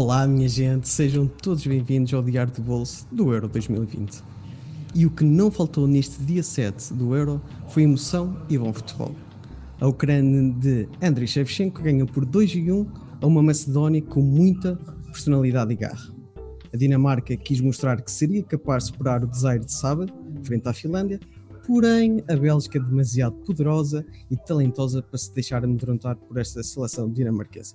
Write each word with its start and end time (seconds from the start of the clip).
Olá, 0.00 0.28
minha 0.28 0.48
gente, 0.48 0.88
sejam 0.88 1.26
todos 1.26 1.66
bem-vindos 1.66 2.14
ao 2.14 2.22
Diário 2.22 2.52
de 2.52 2.60
Bolso 2.60 3.04
do 3.10 3.34
Euro 3.34 3.48
2020. 3.48 4.22
E 4.94 5.04
o 5.04 5.10
que 5.10 5.24
não 5.24 5.50
faltou 5.50 5.88
neste 5.88 6.22
dia 6.22 6.40
7 6.40 6.94
do 6.94 7.16
Euro 7.16 7.42
foi 7.66 7.82
emoção 7.82 8.40
e 8.48 8.56
bom 8.56 8.72
futebol. 8.72 9.12
A 9.80 9.88
Ucrânia 9.88 10.54
de 10.54 10.88
Andriy 11.02 11.26
Shevchenko 11.26 11.82
ganhou 11.82 12.06
por 12.06 12.24
2 12.24 12.48
e 12.54 12.70
1 12.70 12.86
a 13.20 13.26
uma 13.26 13.42
Macedónia 13.42 14.00
com 14.00 14.22
muita 14.22 14.76
personalidade 15.06 15.72
e 15.72 15.76
garra. 15.76 16.14
A 16.72 16.76
Dinamarca 16.76 17.36
quis 17.36 17.60
mostrar 17.60 18.00
que 18.00 18.12
seria 18.12 18.44
capaz 18.44 18.84
de 18.84 18.90
superar 18.90 19.24
o 19.24 19.26
desaire 19.26 19.64
de 19.64 19.72
sábado, 19.72 20.12
frente 20.44 20.68
à 20.68 20.72
Finlândia, 20.72 21.18
porém 21.66 22.22
a 22.30 22.36
Bélgica 22.36 22.78
é 22.78 22.80
demasiado 22.80 23.34
poderosa 23.38 24.06
e 24.30 24.36
talentosa 24.36 25.02
para 25.02 25.18
se 25.18 25.34
deixar 25.34 25.64
amedrontar 25.64 26.14
por 26.14 26.38
esta 26.38 26.62
seleção 26.62 27.10
dinamarquesa. 27.10 27.74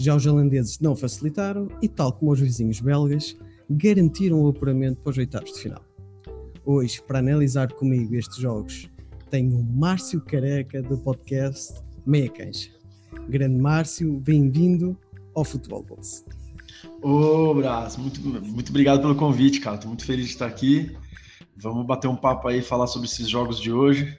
Já 0.00 0.16
os 0.16 0.24
holandeses 0.24 0.80
não 0.80 0.96
facilitaram 0.96 1.68
e, 1.82 1.86
tal 1.86 2.10
como 2.10 2.32
os 2.32 2.40
vizinhos 2.40 2.80
belgas, 2.80 3.36
garantiram 3.68 4.40
o 4.40 4.48
apuramento 4.48 4.98
para 5.02 5.10
os 5.10 5.18
oitavos 5.18 5.52
de 5.52 5.60
final. 5.60 5.84
Hoje, 6.64 7.02
para 7.02 7.18
analisar 7.18 7.70
comigo 7.70 8.14
estes 8.14 8.38
jogos, 8.38 8.88
tenho 9.28 9.58
o 9.58 9.62
Márcio 9.62 10.18
Careca 10.22 10.80
do 10.80 10.96
podcast 10.96 11.74
Meia 12.06 12.30
Cancha. 12.30 12.70
Grande 13.28 13.60
Márcio, 13.60 14.18
bem-vindo 14.20 14.96
ao 15.34 15.44
Futebol 15.44 15.82
Bolsa. 15.82 16.24
Ô, 17.02 17.52
Brás, 17.52 17.98
muito, 17.98 18.22
muito 18.22 18.70
obrigado 18.70 19.02
pelo 19.02 19.14
convite, 19.14 19.60
cara. 19.60 19.76
Tô 19.76 19.88
muito 19.88 20.06
feliz 20.06 20.28
de 20.28 20.32
estar 20.32 20.46
aqui. 20.46 20.96
Vamos 21.58 21.84
bater 21.84 22.08
um 22.08 22.16
papo 22.16 22.48
aí, 22.48 22.62
falar 22.62 22.86
sobre 22.86 23.06
esses 23.06 23.28
jogos 23.28 23.60
de 23.60 23.70
hoje. 23.70 24.18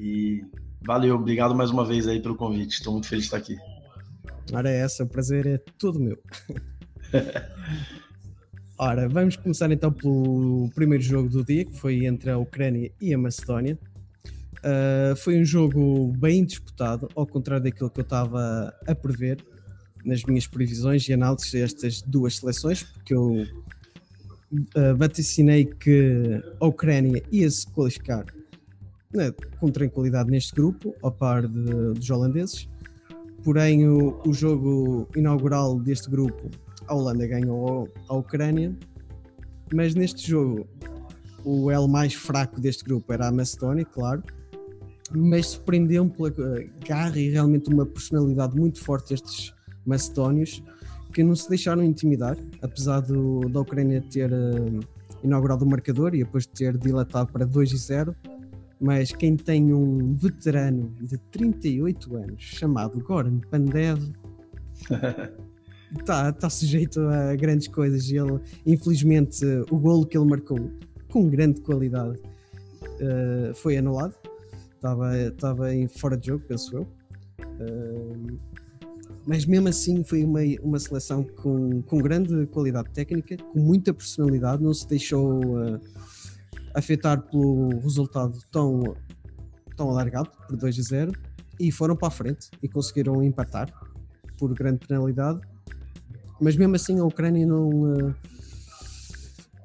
E 0.00 0.42
valeu, 0.80 1.16
obrigado 1.16 1.54
mais 1.54 1.70
uma 1.70 1.84
vez 1.84 2.08
aí 2.08 2.18
pelo 2.18 2.34
convite. 2.34 2.76
Estou 2.76 2.94
muito 2.94 3.08
feliz 3.08 3.24
de 3.24 3.26
estar 3.26 3.36
aqui. 3.36 3.71
Ora, 4.50 4.70
é 4.70 4.78
essa, 4.78 5.04
o 5.04 5.06
prazer 5.06 5.46
é 5.46 5.58
todo 5.78 6.00
meu. 6.00 6.18
Ora, 8.78 9.08
vamos 9.08 9.36
começar 9.36 9.70
então 9.70 9.92
pelo 9.92 10.68
primeiro 10.74 11.04
jogo 11.04 11.28
do 11.28 11.44
dia, 11.44 11.64
que 11.64 11.76
foi 11.78 12.04
entre 12.06 12.30
a 12.30 12.38
Ucrânia 12.38 12.90
e 13.00 13.14
a 13.14 13.18
Macedónia. 13.18 13.78
Uh, 14.58 15.14
foi 15.16 15.40
um 15.40 15.44
jogo 15.44 16.12
bem 16.16 16.44
disputado, 16.44 17.08
ao 17.14 17.26
contrário 17.26 17.64
daquilo 17.64 17.90
que 17.90 18.00
eu 18.00 18.04
estava 18.04 18.74
a 18.86 18.94
prever 18.94 19.44
nas 20.04 20.24
minhas 20.24 20.46
previsões 20.46 21.08
e 21.08 21.12
análises 21.12 21.52
destas 21.52 22.02
duas 22.02 22.36
seleções, 22.36 22.82
porque 22.82 23.14
eu 23.14 23.42
uh, 23.42 24.96
vaticinei 24.96 25.64
que 25.64 26.42
a 26.60 26.66
Ucrânia 26.66 27.22
ia 27.30 27.48
se 27.50 27.66
qualificar 27.68 28.24
né, 29.12 29.32
com 29.60 29.70
tranquilidade 29.70 30.30
neste 30.30 30.54
grupo, 30.54 30.94
ao 31.02 31.12
par 31.12 31.46
de, 31.46 31.94
dos 31.94 32.10
holandeses. 32.10 32.68
Porém, 33.44 33.88
o, 33.88 34.20
o, 34.26 34.32
jogo 34.32 35.08
inaugural 35.16 35.78
deste 35.78 36.08
grupo, 36.08 36.50
a 36.86 36.94
Holanda 36.94 37.26
ganhou 37.26 37.88
a 38.08 38.14
Ucrânia, 38.14 38.76
mas 39.72 39.94
neste 39.94 40.30
jogo 40.30 40.66
o 41.44 41.70
L 41.70 41.88
mais 41.88 42.14
fraco 42.14 42.60
deste 42.60 42.84
grupo 42.84 43.12
era 43.12 43.28
a 43.28 43.32
Macedónia, 43.32 43.84
claro, 43.84 44.22
mas 45.14 45.48
surpreendeu-me 45.48 46.10
pela 46.10 46.28
eh, 46.28 46.68
garra 46.86 47.18
e 47.18 47.30
realmente 47.30 47.68
uma 47.68 47.84
personalidade 47.84 48.56
muito 48.56 48.80
forte 48.80 49.10
destes 49.10 49.52
macedónios 49.84 50.62
que 51.12 51.22
não 51.22 51.34
se 51.34 51.48
deixaram 51.48 51.82
intimidar, 51.82 52.36
apesar 52.62 53.00
do, 53.00 53.40
da 53.48 53.60
Ucrânia 53.60 54.00
ter 54.00 54.32
uh, 54.32 54.80
inaugurado 55.22 55.64
o 55.64 55.68
marcador 55.68 56.14
e 56.14 56.18
depois 56.24 56.44
de 56.44 56.52
ter 56.52 56.78
dilatado 56.78 57.30
para 57.30 57.44
2 57.44 57.72
e 57.72 57.76
0 57.76 58.16
mas 58.82 59.12
quem 59.12 59.36
tem 59.36 59.72
um 59.72 60.12
veterano 60.16 60.92
de 61.00 61.16
38 61.30 62.16
anos 62.16 62.42
chamado 62.42 62.98
Goran 62.98 63.38
Pandev 63.48 64.12
está 65.96 66.32
tá 66.34 66.50
sujeito 66.50 67.00
a 67.00 67.36
grandes 67.36 67.68
coisas. 67.68 68.10
Ele, 68.10 68.40
infelizmente, 68.66 69.46
o 69.70 69.78
golo 69.78 70.04
que 70.04 70.18
ele 70.18 70.28
marcou 70.28 70.58
com 71.12 71.28
grande 71.28 71.60
qualidade 71.60 72.18
uh, 72.18 73.54
foi 73.54 73.76
anulado. 73.76 74.16
Estava, 74.74 75.16
estava 75.16 75.72
em 75.72 75.86
fora 75.86 76.16
de 76.16 76.26
jogo, 76.26 76.44
penso 76.48 76.76
eu. 76.76 76.82
Uh, 77.60 78.38
mas 79.24 79.46
mesmo 79.46 79.68
assim 79.68 80.02
foi 80.02 80.24
uma, 80.24 80.40
uma 80.60 80.80
seleção 80.80 81.22
com, 81.22 81.82
com 81.82 81.98
grande 81.98 82.46
qualidade 82.46 82.90
técnica, 82.90 83.36
com 83.36 83.60
muita 83.60 83.94
personalidade, 83.94 84.60
não 84.60 84.74
se 84.74 84.88
deixou 84.88 85.38
uh, 85.38 85.80
afetar 86.74 87.22
pelo 87.22 87.80
resultado 87.80 88.38
tão, 88.50 88.96
tão 89.76 89.90
alargado, 89.90 90.30
por 90.46 90.56
2 90.56 90.78
a 90.78 90.82
0, 90.82 91.12
e 91.60 91.70
foram 91.70 91.96
para 91.96 92.08
a 92.08 92.10
frente 92.10 92.50
e 92.62 92.68
conseguiram 92.68 93.22
empatar 93.22 93.72
por 94.38 94.52
grande 94.54 94.86
penalidade. 94.86 95.40
Mas 96.40 96.56
mesmo 96.56 96.74
assim 96.74 96.98
a 96.98 97.04
Ucrânia 97.04 97.46
não 97.46 97.68
uh, 97.68 98.14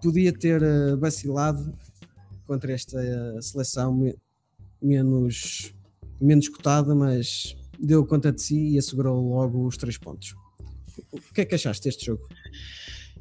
podia 0.02 0.32
ter 0.32 0.62
uh, 0.62 0.98
vacilado 0.98 1.74
contra 2.46 2.72
esta 2.72 2.98
uh, 3.00 3.42
seleção 3.42 3.96
me 3.96 4.16
menos, 4.82 5.74
menos 6.22 6.48
cotada, 6.48 6.94
mas 6.94 7.56
deu 7.80 8.06
conta 8.06 8.32
de 8.32 8.42
si 8.42 8.74
e 8.74 8.78
assegurou 8.78 9.30
logo 9.30 9.66
os 9.66 9.78
três 9.78 9.98
pontos. 9.98 10.36
O 11.12 11.34
que 11.34 11.42
é 11.42 11.46
que 11.46 11.56
achaste 11.56 11.84
deste 11.84 12.06
jogo? 12.06 12.28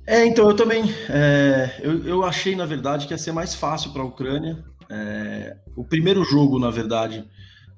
É, 0.07 0.25
então 0.25 0.49
eu 0.49 0.55
também. 0.55 0.85
É, 1.09 1.81
eu, 1.83 2.05
eu 2.05 2.25
achei, 2.25 2.55
na 2.55 2.65
verdade, 2.65 3.07
que 3.07 3.13
ia 3.13 3.19
ser 3.19 3.33
mais 3.33 3.55
fácil 3.55 3.93
para 3.93 4.03
a 4.03 4.05
Ucrânia. 4.05 4.65
É, 4.89 5.57
o 5.75 5.83
primeiro 5.83 6.23
jogo, 6.23 6.61
na 6.61 6.71
verdade, 6.71 7.25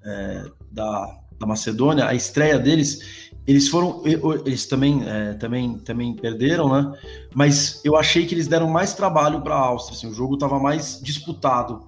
é, 0.05 0.45
da, 0.71 1.19
da 1.41 1.47
Macedônia, 1.47 2.07
a 2.07 2.15
estreia 2.15 2.59
deles, 2.59 3.31
eles 3.47 3.69
foram. 3.69 4.03
Eles 4.45 4.67
também, 4.67 5.03
é, 5.09 5.33
também, 5.35 5.79
também 5.79 6.15
perderam, 6.15 6.69
né? 6.71 6.93
Mas 7.35 7.81
eu 7.83 7.97
achei 7.97 8.27
que 8.27 8.35
eles 8.35 8.47
deram 8.47 8.69
mais 8.69 8.93
trabalho 8.93 9.41
para 9.41 9.55
a 9.55 9.61
Áustria. 9.61 9.97
Assim, 9.97 10.09
o 10.09 10.15
jogo 10.15 10.35
estava 10.35 10.59
mais 10.59 11.01
disputado. 11.03 11.87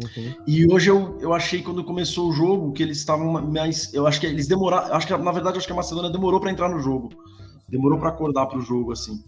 Uhum. 0.00 0.34
E 0.46 0.72
hoje 0.72 0.88
eu, 0.88 1.18
eu 1.20 1.34
achei, 1.34 1.60
quando 1.60 1.82
começou 1.82 2.28
o 2.28 2.32
jogo, 2.32 2.72
que 2.72 2.84
eles 2.84 2.98
estavam 2.98 3.32
mais. 3.42 3.92
Eu 3.92 4.06
acho 4.06 4.20
que 4.20 4.26
eles 4.26 4.46
demoraram. 4.46 4.94
Acho 4.94 5.08
que, 5.08 5.16
na 5.16 5.32
verdade, 5.32 5.58
acho 5.58 5.66
que 5.66 5.72
a 5.72 5.76
Macedônia 5.76 6.08
demorou 6.08 6.38
para 6.38 6.52
entrar 6.52 6.68
no 6.68 6.78
jogo 6.78 7.10
demorou 7.70 7.98
para 7.98 8.08
acordar 8.08 8.46
para 8.46 8.58
o 8.58 8.62
jogo 8.62 8.92
assim. 8.92 9.22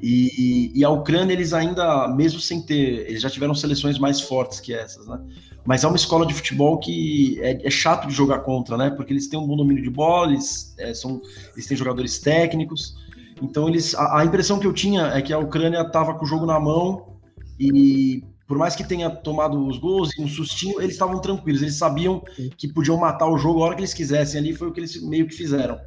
E, 0.00 0.70
e, 0.74 0.84
a 0.84 0.90
Ucrânia 0.90 1.32
eles 1.32 1.54
ainda, 1.54 2.06
mesmo 2.08 2.38
sem 2.38 2.60
ter, 2.60 3.08
eles 3.08 3.22
já 3.22 3.30
tiveram 3.30 3.54
seleções 3.54 3.98
mais 3.98 4.20
fortes 4.20 4.60
que 4.60 4.74
essas, 4.74 5.06
né? 5.06 5.18
Mas 5.64 5.82
é 5.82 5.88
uma 5.88 5.96
escola 5.96 6.26
de 6.26 6.34
futebol 6.34 6.78
que 6.78 7.40
é, 7.40 7.66
é 7.66 7.70
chato 7.70 8.06
de 8.06 8.14
jogar 8.14 8.40
contra, 8.40 8.76
né? 8.76 8.90
Porque 8.90 9.12
eles 9.12 9.26
têm 9.26 9.38
um 9.38 9.46
bom 9.46 9.56
domínio 9.56 9.82
de 9.82 9.90
bola, 9.90 10.32
eles, 10.32 10.74
é, 10.78 10.92
são, 10.92 11.20
eles 11.54 11.66
têm 11.66 11.76
jogadores 11.76 12.18
técnicos. 12.18 12.94
Então 13.42 13.68
eles, 13.68 13.94
a, 13.94 14.20
a 14.20 14.24
impressão 14.24 14.58
que 14.58 14.66
eu 14.66 14.72
tinha 14.72 15.06
é 15.06 15.22
que 15.22 15.32
a 15.32 15.38
Ucrânia 15.38 15.80
estava 15.80 16.14
com 16.14 16.24
o 16.24 16.28
jogo 16.28 16.44
na 16.44 16.60
mão 16.60 17.16
e 17.58 18.22
por 18.46 18.58
mais 18.58 18.76
que 18.76 18.84
tenha 18.84 19.10
tomado 19.10 19.66
os 19.66 19.78
gols 19.78 20.16
e 20.16 20.22
um 20.22 20.28
sustinho, 20.28 20.80
eles 20.80 20.92
estavam 20.92 21.20
tranquilos, 21.20 21.62
eles 21.62 21.74
sabiam 21.74 22.22
que 22.56 22.68
podiam 22.68 22.96
matar 22.96 23.28
o 23.28 23.36
jogo 23.36 23.62
a 23.62 23.66
hora 23.66 23.74
que 23.74 23.80
eles 23.80 23.94
quisessem 23.94 24.40
ali, 24.40 24.54
foi 24.54 24.68
o 24.68 24.72
que 24.72 24.80
eles 24.80 25.02
meio 25.02 25.26
que 25.26 25.34
fizeram. 25.34 25.78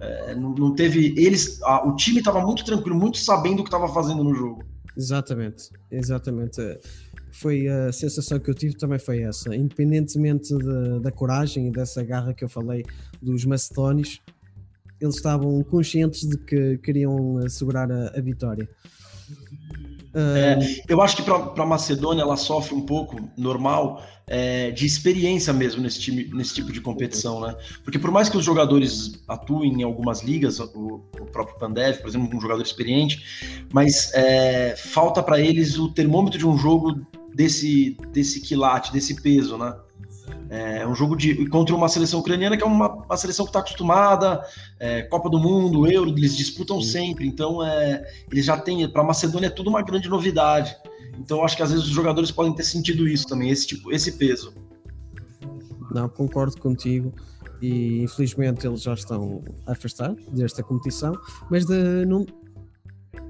É, 0.00 0.34
não, 0.34 0.54
não, 0.54 0.74
teve. 0.74 1.14
Eles. 1.16 1.62
A, 1.62 1.86
o 1.86 1.94
time 1.96 2.18
estava 2.18 2.40
muito 2.40 2.64
tranquilo, 2.64 2.96
muito 2.96 3.18
sabendo 3.18 3.60
o 3.60 3.62
que 3.62 3.68
estava 3.68 3.88
fazendo 3.88 4.24
no 4.24 4.34
jogo. 4.34 4.64
Exatamente, 4.96 5.70
exatamente. 5.90 6.60
Foi 7.32 7.66
a 7.66 7.92
sensação 7.92 8.38
que 8.38 8.48
eu 8.48 8.54
tive 8.54 8.76
também 8.76 8.98
foi 8.98 9.22
essa. 9.22 9.54
Independentemente 9.54 10.56
de, 10.56 11.00
da 11.00 11.10
coragem 11.10 11.68
e 11.68 11.70
dessa 11.70 12.02
garra 12.02 12.32
que 12.32 12.44
eu 12.44 12.48
falei 12.48 12.84
dos 13.20 13.44
macedónios, 13.44 14.20
eles 15.00 15.16
estavam 15.16 15.62
conscientes 15.64 16.28
de 16.28 16.38
que 16.38 16.78
queriam 16.78 17.38
assegurar 17.38 17.90
a, 17.90 18.12
a 18.16 18.20
vitória. 18.20 18.68
É, 20.14 20.58
eu 20.88 21.02
acho 21.02 21.16
que 21.16 21.22
para 21.22 21.62
a 21.62 21.66
Macedônia 21.66 22.22
ela 22.22 22.36
sofre 22.36 22.74
um 22.74 22.80
pouco, 22.80 23.16
normal, 23.36 24.02
é, 24.26 24.70
de 24.70 24.86
experiência 24.86 25.52
mesmo 25.52 25.82
nesse, 25.82 26.00
time, 26.00 26.30
nesse 26.32 26.54
tipo 26.54 26.72
de 26.72 26.80
competição, 26.80 27.40
né? 27.40 27.56
Porque 27.82 27.98
por 27.98 28.10
mais 28.10 28.28
que 28.28 28.36
os 28.36 28.44
jogadores 28.44 29.22
atuem 29.28 29.80
em 29.80 29.82
algumas 29.82 30.22
ligas, 30.22 30.60
o, 30.60 31.04
o 31.20 31.26
próprio 31.26 31.58
Pandev, 31.58 31.98
por 31.98 32.08
exemplo, 32.08 32.36
um 32.36 32.40
jogador 32.40 32.62
experiente, 32.62 33.66
mas 33.72 34.12
é, 34.14 34.74
falta 34.76 35.22
para 35.22 35.40
eles 35.40 35.78
o 35.78 35.88
termômetro 35.88 36.38
de 36.38 36.46
um 36.46 36.56
jogo 36.56 37.04
desse, 37.34 37.96
desse 38.12 38.40
quilate, 38.40 38.92
desse 38.92 39.20
peso, 39.20 39.58
né? 39.58 39.74
É 40.54 40.86
um 40.86 40.94
jogo 40.94 41.16
de 41.16 41.46
contra 41.48 41.74
uma 41.74 41.88
seleção 41.88 42.20
ucraniana 42.20 42.56
que 42.56 42.62
é 42.62 42.66
uma, 42.66 42.88
uma 42.88 43.16
seleção 43.16 43.44
que 43.44 43.50
está 43.50 43.60
acostumada, 43.60 44.42
é, 44.78 45.02
Copa 45.02 45.28
do 45.28 45.38
Mundo, 45.38 45.90
Euro, 45.90 46.10
eles 46.10 46.36
disputam 46.36 46.80
Sim. 46.80 46.90
sempre. 46.90 47.26
Então, 47.26 47.64
é, 47.64 48.04
eles 48.30 48.44
já 48.44 48.56
têm. 48.56 48.88
Para 48.88 49.02
a 49.02 49.04
Macedônia 49.04 49.48
é 49.48 49.50
tudo 49.50 49.70
uma 49.70 49.82
grande 49.82 50.08
novidade. 50.08 50.76
Então, 51.18 51.44
acho 51.44 51.56
que 51.56 51.62
às 51.62 51.70
vezes 51.70 51.86
os 51.86 51.92
jogadores 51.92 52.30
podem 52.30 52.54
ter 52.54 52.64
sentido 52.64 53.08
isso 53.08 53.26
também, 53.26 53.50
esse 53.50 53.66
tipo, 53.66 53.92
esse 53.92 54.12
peso. 54.12 54.54
Não, 55.90 56.08
concordo 56.08 56.60
contigo 56.60 57.12
e 57.62 58.02
infelizmente 58.02 58.66
eles 58.66 58.82
já 58.82 58.94
estão 58.94 59.42
a 59.66 59.72
afastar 59.72 60.14
desta 60.32 60.62
competição, 60.62 61.14
mas 61.50 61.64
de, 61.64 62.04
não, 62.04 62.26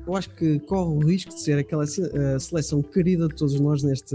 eu 0.07 0.17
acho 0.17 0.31
que 0.31 0.59
corre 0.61 0.95
o 0.95 0.99
risco 0.99 1.35
de 1.35 1.41
ser 1.41 1.59
aquela 1.59 1.85
seleção 1.87 2.83
querida 2.83 3.29
de 3.29 3.35
todos 3.35 3.59
nós 3.59 3.83
neste, 3.83 4.15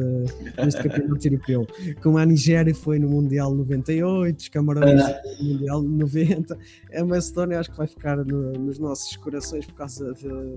neste 0.58 0.84
campeonato 0.84 1.28
europeu. 1.28 1.68
Como 2.02 2.18
a 2.18 2.26
Nigéria 2.26 2.74
foi 2.74 3.00
no 3.00 3.10
Mundial 3.10 3.54
98, 3.54 4.40
os 4.40 4.50
Camarões 4.50 5.02
no 5.40 5.46
Mundial 5.46 5.82
90, 5.82 6.58
a 6.96 7.06
Macedónia 7.06 7.60
acho 7.60 7.72
que 7.72 7.78
vai 7.78 7.88
ficar 7.88 8.18
no, 8.18 8.54
nos 8.54 8.80
nossos 8.80 9.16
corações 9.18 9.66
por 9.66 9.76
causa 9.76 10.14
de, 10.14 10.56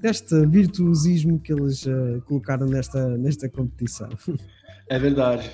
deste 0.00 0.46
virtuosismo 0.46 1.38
que 1.38 1.52
eles 1.52 1.86
uh, 1.86 2.22
colocaram 2.26 2.66
nesta, 2.66 3.16
nesta 3.16 3.48
competição. 3.48 4.08
É 4.88 4.98
verdade. 4.98 5.50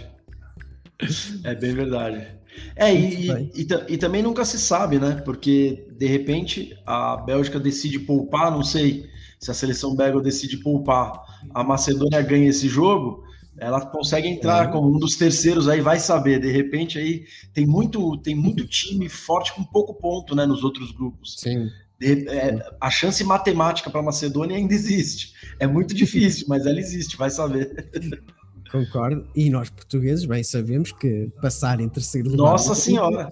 É 1.45 1.55
bem 1.55 1.75
verdade. 1.75 2.36
É, 2.75 2.95
e, 2.95 3.31
e, 3.55 3.67
e, 3.89 3.97
também 3.97 4.23
nunca 4.23 4.45
se 4.45 4.59
sabe, 4.59 4.99
né? 4.99 5.23
Porque 5.25 5.87
de 5.97 6.07
repente 6.07 6.77
a 6.85 7.17
Bélgica 7.17 7.59
decide 7.59 7.99
poupar, 8.01 8.51
não 8.51 8.63
sei 8.63 9.07
se 9.39 9.51
a 9.51 9.55
seleção 9.55 9.95
belga 9.95 10.21
decide 10.21 10.59
poupar, 10.59 11.23
a 11.55 11.63
Macedônia 11.63 12.21
ganha 12.23 12.49
esse 12.49 12.69
jogo, 12.69 13.25
ela 13.59 13.81
consegue 13.87 14.29
entrar 14.29 14.69
é. 14.69 14.73
como 14.73 14.95
um 14.95 14.99
dos 14.99 15.17
terceiros 15.17 15.69
aí, 15.69 15.81
vai 15.81 15.99
saber. 15.99 16.41
De 16.41 16.51
repente 16.51 16.99
aí 16.99 17.25
tem 17.53 17.67
muito, 17.67 18.17
tem 18.19 18.35
muito 18.35 18.67
time 18.69 19.09
forte 19.09 19.53
com 19.55 19.65
pouco 19.65 19.95
ponto, 19.95 20.35
né? 20.35 20.45
Nos 20.47 20.63
outros 20.63 20.93
grupos. 20.93 21.37
Sim. 21.39 21.69
De, 21.99 22.29
é, 22.29 22.59
a 22.79 22.91
chance 22.91 23.25
matemática 23.25 23.89
para 23.89 24.01
a 24.01 24.05
Macedônia 24.05 24.57
ainda 24.57 24.75
existe. 24.75 25.33
É 25.59 25.67
muito 25.67 25.95
difícil, 25.95 26.47
mas 26.49 26.67
ela 26.67 26.79
existe, 26.79 27.17
vai 27.17 27.31
saber. 27.31 27.91
Concordo. 28.71 29.27
E 29.35 29.51
nós 29.51 29.71
portugueses 29.71 30.25
bem 30.25 30.43
sabemos 30.43 30.93
que 30.93 31.31
passar 31.41 31.81
em 31.81 31.89
terceiro 31.89 32.31
lugar. 32.31 32.53
Nossa 32.53 32.75
Senhora! 32.75 33.31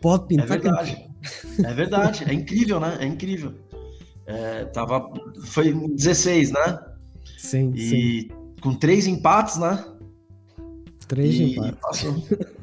Pode 0.00 0.26
pintar. 0.28 0.46
É 0.46 0.60
verdade. 0.60 1.10
É 1.64 1.74
verdade. 1.74 2.24
É 2.26 2.32
incrível, 2.32 2.80
né? 2.80 2.96
É 3.00 3.06
incrível. 3.06 3.54
É, 4.26 4.64
tava, 4.66 5.10
foi 5.44 5.72
16, 5.72 6.52
né? 6.52 6.78
Sim. 7.36 7.72
E 7.74 7.88
sim. 7.88 8.28
com 8.60 8.74
três 8.74 9.06
empates, 9.06 9.56
né? 9.56 9.84
Três 11.08 11.34
e 11.34 11.58
empates. 11.58 12.04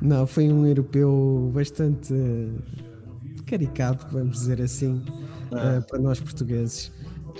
Não, 0.00 0.26
foi 0.26 0.50
um 0.50 0.66
europeu 0.66 1.50
bastante 1.54 2.14
caricato, 3.46 4.06
vamos 4.10 4.38
dizer 4.38 4.62
assim, 4.62 5.02
é. 5.52 5.78
uh, 5.78 5.86
para 5.86 5.98
nós 5.98 6.18
portugueses. 6.20 6.90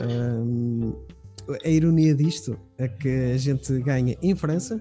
Um, 0.01 0.95
a 1.65 1.69
ironia 1.69 2.15
disto 2.15 2.59
é 2.79 2.89
que 2.89 3.09
a 3.09 3.37
gente 3.37 3.79
ganha 3.81 4.17
em 4.23 4.35
França 4.35 4.81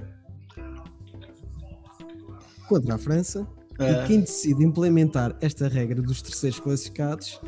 contra 2.68 2.95
a 2.95 2.98
França 2.98 3.48
é. 3.80 3.92
e 3.92 4.07
quem 4.07 4.19
decide 4.21 4.63
implementar 4.63 5.36
esta 5.42 5.68
regra 5.68 6.01
dos 6.01 6.21
terceiros 6.21 6.60
classificados 6.60 7.39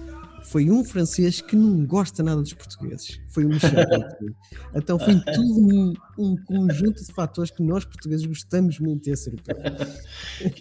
foi 0.44 0.70
um 0.70 0.84
francês 0.84 1.40
que 1.40 1.56
não 1.56 1.86
gosta 1.86 2.24
nada 2.24 2.42
dos 2.42 2.54
portugueses. 2.54 3.22
Foi 3.30 3.46
um 3.46 3.50
Michel 3.50 3.72
Então 4.74 4.98
foi 4.98 5.20
tudo 5.34 5.60
um, 5.60 5.94
um, 6.18 6.36
conjunto 6.46 7.06
de 7.06 7.14
fatores 7.14 7.52
que 7.52 7.62
nós 7.62 7.86
portugueses 7.86 8.26
gostamos 8.26 8.80
muito 8.80 9.04
desse 9.04 9.30
europeu. 9.32 9.56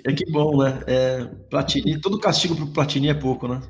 É 0.04 0.12
que 0.12 0.30
bom, 0.30 0.62
né? 0.62 0.82
É, 0.86 1.24
Platini, 1.48 1.98
todo 2.00 2.20
castigo 2.20 2.54
para 2.54 2.64
o 2.64 2.72
Platini 2.72 3.08
é 3.08 3.14
pouco, 3.14 3.48
né? 3.48 3.60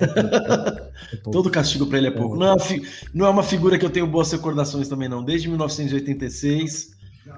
É 0.00 1.16
Todo 1.30 1.50
castigo 1.50 1.86
para 1.86 1.98
ele 1.98 2.08
é 2.08 2.10
pouco. 2.10 2.36
É. 2.36 2.38
Não 2.38 2.46
é, 2.46 2.52
uma, 2.52 2.86
não 3.14 3.26
é 3.26 3.30
uma 3.30 3.42
figura 3.42 3.78
que 3.78 3.84
eu 3.84 3.90
tenho 3.90 4.06
boas 4.06 4.30
recordações 4.30 4.88
também, 4.88 5.08
não. 5.08 5.22
Desde 5.22 5.48
1986, 5.48 6.96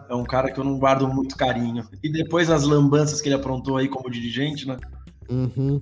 é 0.08 0.14
um 0.14 0.24
cara 0.24 0.50
que 0.50 0.58
eu 0.58 0.64
não 0.64 0.78
guardo 0.78 1.08
muito 1.08 1.36
carinho. 1.36 1.84
E 2.02 2.10
depois 2.10 2.50
as 2.50 2.64
lambanças 2.64 3.20
que 3.20 3.28
ele 3.28 3.36
aprontou 3.36 3.76
aí 3.76 3.88
como 3.88 4.10
dirigente, 4.10 4.66
né? 4.66 4.76
Uhum. 5.28 5.80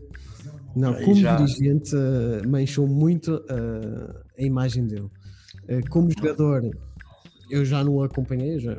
Não, 0.74 0.94
aí 0.94 1.04
como 1.04 1.16
já... 1.16 1.36
dirigente, 1.36 1.94
uh, 1.94 2.48
manchou 2.48 2.86
muito 2.86 3.36
uh, 3.36 4.20
a 4.38 4.42
imagem 4.42 4.86
dele. 4.86 5.10
Uh, 5.64 5.88
como 5.90 6.10
jogador, 6.10 6.70
eu 7.50 7.64
já 7.64 7.82
não 7.82 7.96
o 7.96 8.04
acompanhei, 8.04 8.58
já 8.58 8.76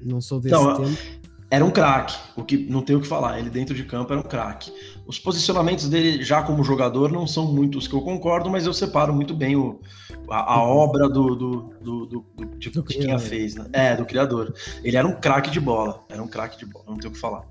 não 0.00 0.20
sou 0.20 0.40
desse 0.40 0.54
então, 0.54 0.84
tempo 0.84 1.25
era 1.50 1.64
um 1.64 1.70
craque, 1.70 2.16
o 2.34 2.42
que 2.42 2.56
não 2.56 2.82
tem 2.82 2.96
o 2.96 3.00
que 3.00 3.06
falar. 3.06 3.38
Ele 3.38 3.48
dentro 3.48 3.74
de 3.74 3.84
campo 3.84 4.12
era 4.12 4.20
um 4.20 4.24
craque. 4.24 4.72
Os 5.06 5.18
posicionamentos 5.18 5.88
dele 5.88 6.22
já 6.22 6.42
como 6.42 6.64
jogador 6.64 7.12
não 7.12 7.26
são 7.26 7.52
muitos 7.52 7.86
que 7.86 7.94
eu 7.94 8.00
concordo, 8.00 8.50
mas 8.50 8.66
eu 8.66 8.72
separo 8.72 9.14
muito 9.14 9.32
bem 9.32 9.54
o, 9.54 9.80
a, 10.28 10.54
a 10.54 10.62
obra 10.62 11.08
do, 11.08 11.36
do, 11.36 11.56
do, 11.80 12.06
do, 12.06 12.26
do 12.36 12.46
de, 12.58 12.70
de 12.70 12.82
quem 12.82 13.12
a 13.12 13.18
fez, 13.18 13.54
né? 13.54 13.66
É, 13.72 13.96
do 13.96 14.04
criador. 14.04 14.52
Ele 14.82 14.96
era 14.96 15.06
um 15.06 15.14
craque 15.14 15.50
de 15.50 15.60
bola, 15.60 16.04
era 16.08 16.22
um 16.22 16.28
craque 16.28 16.58
de 16.58 16.66
bola, 16.66 16.84
não 16.88 16.96
tem 16.96 17.08
o 17.08 17.12
que 17.12 17.18
falar. 17.18 17.44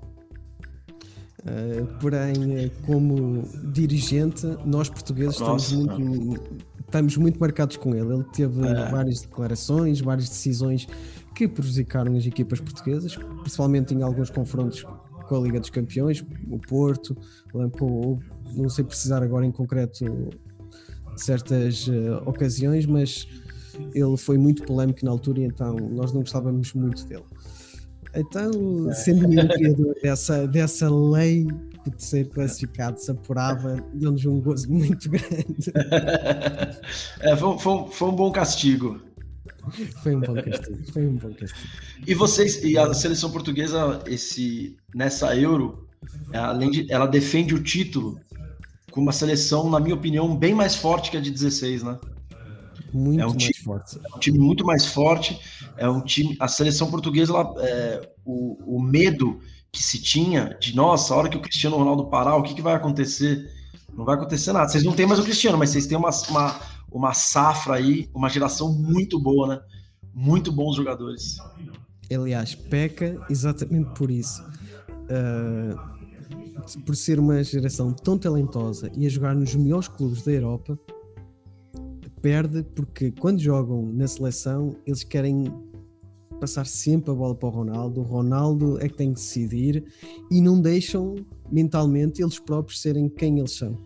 Uh, 1.46 1.86
porém, 2.00 2.64
eh, 2.64 2.70
como 2.84 3.48
dirigente, 3.72 4.44
nós 4.64 4.90
portugueses 4.90 5.38
Nossa, 5.38 5.74
estamos, 5.74 5.96
muito, 5.96 6.42
estamos 6.86 7.16
muito 7.16 7.38
marcados 7.38 7.76
com 7.76 7.94
ele. 7.94 8.14
Ele 8.14 8.24
teve 8.32 8.66
é. 8.66 8.90
várias 8.90 9.20
declarações, 9.20 10.00
várias 10.00 10.28
decisões 10.28 10.88
que 11.34 11.46
prejudicaram 11.46 12.16
as 12.16 12.24
equipas 12.24 12.60
portuguesas, 12.60 13.16
principalmente 13.42 13.94
em 13.94 14.02
alguns 14.02 14.30
confrontos 14.30 14.86
com 15.28 15.36
a 15.36 15.40
Liga 15.40 15.60
dos 15.60 15.70
Campeões, 15.70 16.24
o 16.48 16.58
Porto, 16.58 17.16
ou, 17.80 18.18
não 18.54 18.68
sei 18.68 18.84
precisar 18.84 19.22
agora 19.22 19.44
em 19.44 19.52
concreto 19.52 20.30
certas 21.16 21.88
uh, 21.88 22.22
ocasiões, 22.24 22.86
mas 22.86 23.26
ele 23.94 24.16
foi 24.16 24.38
muito 24.38 24.62
polémico 24.62 25.04
na 25.04 25.10
altura 25.10 25.40
e 25.40 25.44
então 25.44 25.74
nós 25.76 26.12
não 26.12 26.20
gostávamos 26.20 26.72
muito 26.72 27.04
dele. 27.06 27.24
Então, 28.14 28.50
sendo 28.94 29.26
o 29.26 29.48
criador 29.48 29.94
dessa, 30.02 30.46
dessa 30.46 30.88
lei 30.88 31.46
de 31.90 32.02
ser 32.02 32.28
classificado 32.28 32.98
se 32.98 33.10
apurava, 33.10 33.82
deu-nos 33.92 34.24
um 34.26 34.40
gozo 34.40 34.70
muito 34.70 35.08
grande. 35.08 35.72
É, 37.20 37.36
foi, 37.36 37.58
foi, 37.58 37.88
foi 37.90 38.08
um 38.08 38.14
bom 38.14 38.30
castigo. 38.30 39.00
Foi 40.02 40.14
um 40.14 40.20
bom 40.20 40.34
castigo, 40.34 40.92
foi 40.92 41.06
um 41.06 41.16
bom 41.16 41.32
castigo. 41.32 41.68
E 42.06 42.14
vocês, 42.14 42.62
e 42.62 42.78
a 42.78 42.92
seleção 42.94 43.30
portuguesa, 43.30 44.02
esse, 44.06 44.76
nessa 44.94 45.36
Euro, 45.36 45.88
além 46.32 46.70
de, 46.70 46.92
ela 46.92 47.06
defende 47.06 47.54
o 47.54 47.62
título 47.62 48.20
com 48.90 49.00
uma 49.00 49.12
seleção, 49.12 49.68
na 49.68 49.80
minha 49.80 49.94
opinião, 49.94 50.36
bem 50.36 50.54
mais 50.54 50.76
forte 50.76 51.10
que 51.10 51.16
a 51.16 51.20
de 51.20 51.30
16, 51.30 51.82
né? 51.82 51.98
Muito 52.92 53.20
é 53.20 53.26
um 53.26 53.30
mais 53.30 53.42
time, 53.42 53.64
forte. 53.64 53.98
É 53.98 54.16
um 54.16 54.18
time 54.18 54.38
muito 54.38 54.64
mais 54.64 54.86
forte. 54.86 55.40
É 55.76 55.88
um 55.88 56.00
time. 56.00 56.36
A 56.40 56.48
seleção 56.48 56.90
portuguesa, 56.90 57.32
ela, 57.32 57.54
é, 57.58 58.08
o, 58.24 58.76
o 58.76 58.80
medo 58.80 59.38
que 59.76 59.82
se 59.82 60.00
tinha 60.00 60.56
de 60.58 60.74
nossa, 60.74 61.12
a 61.12 61.16
hora 61.16 61.28
que 61.28 61.36
o 61.36 61.40
Cristiano 61.40 61.76
Ronaldo 61.76 62.06
parar, 62.06 62.36
o 62.36 62.42
que, 62.42 62.54
que 62.54 62.62
vai 62.62 62.74
acontecer? 62.74 63.52
Não 63.92 64.04
vai 64.04 64.14
acontecer 64.14 64.52
nada. 64.52 64.68
Vocês 64.68 64.84
não 64.84 64.92
têm 64.92 65.06
mais 65.06 65.20
o 65.20 65.24
Cristiano, 65.24 65.58
mas 65.58 65.70
vocês 65.70 65.86
têm 65.86 65.96
uma, 65.98 66.10
uma 66.30 66.60
uma 66.90 67.12
safra 67.12 67.74
aí, 67.74 68.08
uma 68.14 68.28
geração 68.28 68.72
muito 68.72 69.18
boa, 69.18 69.48
né? 69.48 69.60
Muito 70.14 70.50
bons 70.50 70.76
jogadores. 70.76 71.36
Aliás, 72.10 72.54
peca 72.54 73.20
exatamente 73.28 73.90
por 73.94 74.10
isso. 74.10 74.42
Uh, 75.10 75.96
por 76.84 76.96
ser 76.96 77.18
uma 77.18 77.44
geração 77.44 77.92
tão 77.92 78.16
talentosa 78.16 78.90
e 78.96 79.06
a 79.06 79.08
jogar 79.10 79.34
nos 79.34 79.54
melhores 79.54 79.88
clubes 79.88 80.22
da 80.22 80.32
Europa, 80.32 80.78
perde 82.22 82.62
porque 82.74 83.12
quando 83.12 83.40
jogam 83.40 83.92
na 83.92 84.08
seleção 84.08 84.74
eles 84.86 85.04
querem 85.04 85.52
passar 86.36 86.66
sempre 86.66 87.10
a 87.10 87.14
bola 87.14 87.34
para 87.34 87.48
o 87.48 87.50
Ronaldo. 87.50 88.00
O 88.00 88.04
Ronaldo 88.04 88.78
é 88.80 88.88
que 88.88 88.96
tem 88.96 89.12
que 89.12 89.20
decidir 89.20 89.84
e 90.30 90.40
não 90.40 90.60
deixam 90.60 91.16
mentalmente 91.50 92.22
eles 92.22 92.38
próprios 92.38 92.80
serem 92.80 93.08
quem 93.08 93.38
eles 93.38 93.52
são. 93.52 93.78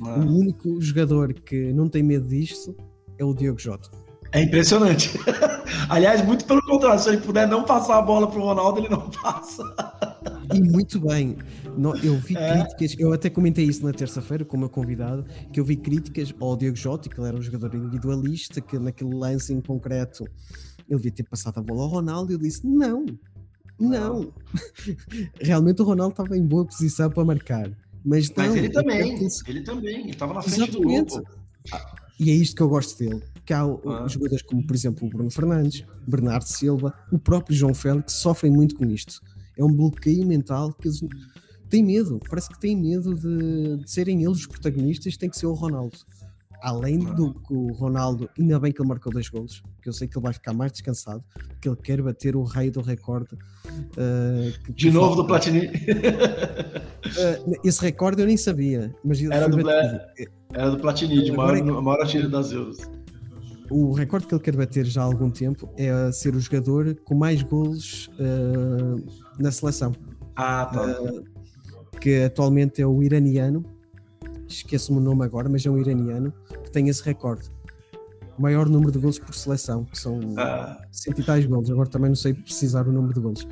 O 0.00 0.20
único 0.20 0.80
jogador 0.80 1.34
que 1.34 1.72
não 1.72 1.88
tem 1.88 2.02
medo 2.02 2.28
disto 2.28 2.76
é 3.18 3.24
o 3.24 3.34
Diogo 3.34 3.58
Jota. 3.58 3.90
É 4.32 4.42
impressionante. 4.42 5.18
Aliás, 5.88 6.24
muito 6.24 6.44
pelo 6.44 6.62
contrário, 6.62 7.00
se 7.00 7.08
ele 7.08 7.18
puder 7.18 7.48
não 7.48 7.64
passar 7.64 7.98
a 7.98 8.02
bola 8.02 8.28
para 8.28 8.38
o 8.38 8.42
Ronaldo, 8.42 8.80
ele 8.80 8.88
não 8.88 9.08
passa. 9.10 9.62
E 10.54 10.60
muito 10.60 11.00
bem. 11.00 11.36
Eu 12.02 12.18
vi 12.18 12.36
é. 12.38 12.64
críticas, 12.64 12.94
eu 12.98 13.12
até 13.12 13.30
comentei 13.30 13.64
isso 13.64 13.84
na 13.84 13.92
terça-feira 13.92 14.44
com 14.44 14.56
o 14.56 14.60
meu 14.60 14.68
convidado, 14.68 15.24
que 15.52 15.58
eu 15.58 15.64
vi 15.64 15.76
críticas 15.76 16.34
ao 16.40 16.56
Diogo 16.56 16.76
Jota, 16.76 17.08
que 17.08 17.18
ele 17.18 17.28
era 17.28 17.36
um 17.36 17.42
jogador 17.42 17.74
individualista, 17.74 18.60
que 18.60 18.78
naquele 18.78 19.14
lance 19.14 19.52
em 19.52 19.60
concreto 19.60 20.24
ele 20.88 20.96
devia 20.96 21.12
ter 21.12 21.24
passado 21.24 21.58
a 21.58 21.62
bola 21.62 21.82
ao 21.82 21.88
Ronaldo, 21.88 22.32
e 22.32 22.34
eu 22.34 22.38
disse: 22.38 22.66
não, 22.66 23.04
não. 23.78 24.32
Realmente 25.40 25.82
o 25.82 25.84
Ronaldo 25.84 26.12
estava 26.12 26.36
em 26.36 26.44
boa 26.44 26.64
posição 26.64 27.10
para 27.10 27.24
marcar. 27.24 27.70
Mas, 28.04 28.30
Mas 28.34 28.54
ele 28.54 28.70
também, 28.70 29.28
ele 29.46 29.62
também, 29.62 30.00
ele 30.00 30.10
estava 30.10 30.34
na 30.34 30.42
frente 30.42 30.56
Exatamente. 30.56 31.14
do 31.14 31.22
gol. 31.22 31.38
E 32.18 32.30
é 32.30 32.34
isto 32.34 32.56
que 32.56 32.62
eu 32.62 32.68
gosto 32.68 32.98
dele, 32.98 33.22
Porque 33.34 33.52
há 33.52 33.62
ah. 33.62 34.06
jogadores 34.08 34.42
como, 34.42 34.66
por 34.66 34.74
exemplo, 34.74 35.06
o 35.06 35.10
Bruno 35.10 35.30
Fernandes, 35.30 35.84
Bernardo 36.06 36.46
Silva, 36.46 36.92
o 37.12 37.18
próprio 37.18 37.56
João 37.56 37.74
Félix 37.74 38.14
sofrem 38.14 38.50
muito 38.50 38.74
com 38.74 38.84
isto. 38.86 39.20
É 39.56 39.64
um 39.64 39.72
bloqueio 39.72 40.26
mental 40.26 40.72
que 40.72 40.88
eles 40.88 41.00
têm 41.68 41.84
medo, 41.84 42.18
parece 42.28 42.48
que 42.48 42.58
têm 42.58 42.76
medo 42.76 43.14
de, 43.14 43.76
de 43.76 43.90
serem 43.90 44.24
eles 44.24 44.38
os 44.38 44.46
protagonistas, 44.46 45.16
tem 45.16 45.30
que 45.30 45.38
ser 45.38 45.46
o 45.46 45.52
Ronaldo. 45.52 45.98
Além 46.62 46.98
do 46.98 47.34
que 47.34 47.54
o 47.54 47.72
Ronaldo, 47.72 48.28
ainda 48.38 48.58
bem 48.58 48.72
que 48.72 48.80
ele 48.80 48.88
marcou 48.88 49.12
dois 49.12 49.28
golos, 49.28 49.62
que 49.80 49.88
eu 49.88 49.92
sei 49.92 50.08
que 50.08 50.18
ele 50.18 50.24
vai 50.24 50.32
ficar 50.32 50.52
mais 50.52 50.72
descansado, 50.72 51.22
que 51.60 51.68
ele 51.68 51.76
quer 51.76 52.02
bater 52.02 52.34
o 52.34 52.42
rei 52.42 52.70
do 52.70 52.80
recorde. 52.80 53.34
Uh, 53.66 54.72
De 54.72 54.90
novo 54.90 55.14
falta. 55.14 55.22
do 55.22 55.26
Platini. 55.26 55.66
uh, 55.66 57.60
esse 57.64 57.80
recorde 57.80 58.22
eu 58.22 58.26
nem 58.26 58.36
sabia, 58.36 58.94
mas 59.04 59.22
era, 59.22 59.48
do, 59.48 59.70
era 60.52 60.70
do 60.70 60.78
Platini, 60.78 61.24
de 61.24 61.32
maior, 61.32 61.56
é 61.56 61.62
maior 61.62 62.28
das 62.28 62.52
euros. 62.52 62.78
O 63.70 63.92
recorde 63.92 64.26
que 64.26 64.34
ele 64.34 64.42
quer 64.42 64.56
bater 64.56 64.86
já 64.86 65.02
há 65.02 65.04
algum 65.04 65.30
tempo 65.30 65.68
é 65.76 66.10
ser 66.10 66.34
o 66.34 66.40
jogador 66.40 66.96
com 67.04 67.14
mais 67.14 67.42
golos 67.42 68.10
uh, 68.18 69.04
na 69.38 69.52
seleção. 69.52 69.92
Ah, 70.34 70.66
tá. 70.66 70.96
que 72.00 72.22
atualmente 72.22 72.80
é 72.80 72.86
o 72.86 73.02
iraniano, 73.02 73.64
esqueço-me 74.48 74.98
o 74.98 75.00
nome 75.00 75.24
agora, 75.24 75.48
mas 75.48 75.64
é 75.64 75.70
um 75.70 75.78
iraniano 75.78 76.32
que 76.64 76.70
tem 76.70 76.88
esse 76.88 77.02
recorde. 77.02 77.50
O 78.38 78.42
maior 78.42 78.68
número 78.68 78.92
de 78.92 78.98
gols 78.98 79.18
por 79.18 79.34
seleção, 79.34 79.84
que 79.84 79.98
são 79.98 80.20
ah. 80.36 80.80
cento 80.92 81.20
e 81.20 81.24
tais 81.24 81.44
gols. 81.44 81.70
Agora 81.70 81.88
também 81.88 82.08
não 82.08 82.16
sei 82.16 82.34
precisar 82.34 82.86
o 82.86 82.92
número 82.92 83.14
de 83.14 83.20
gols. 83.20 83.46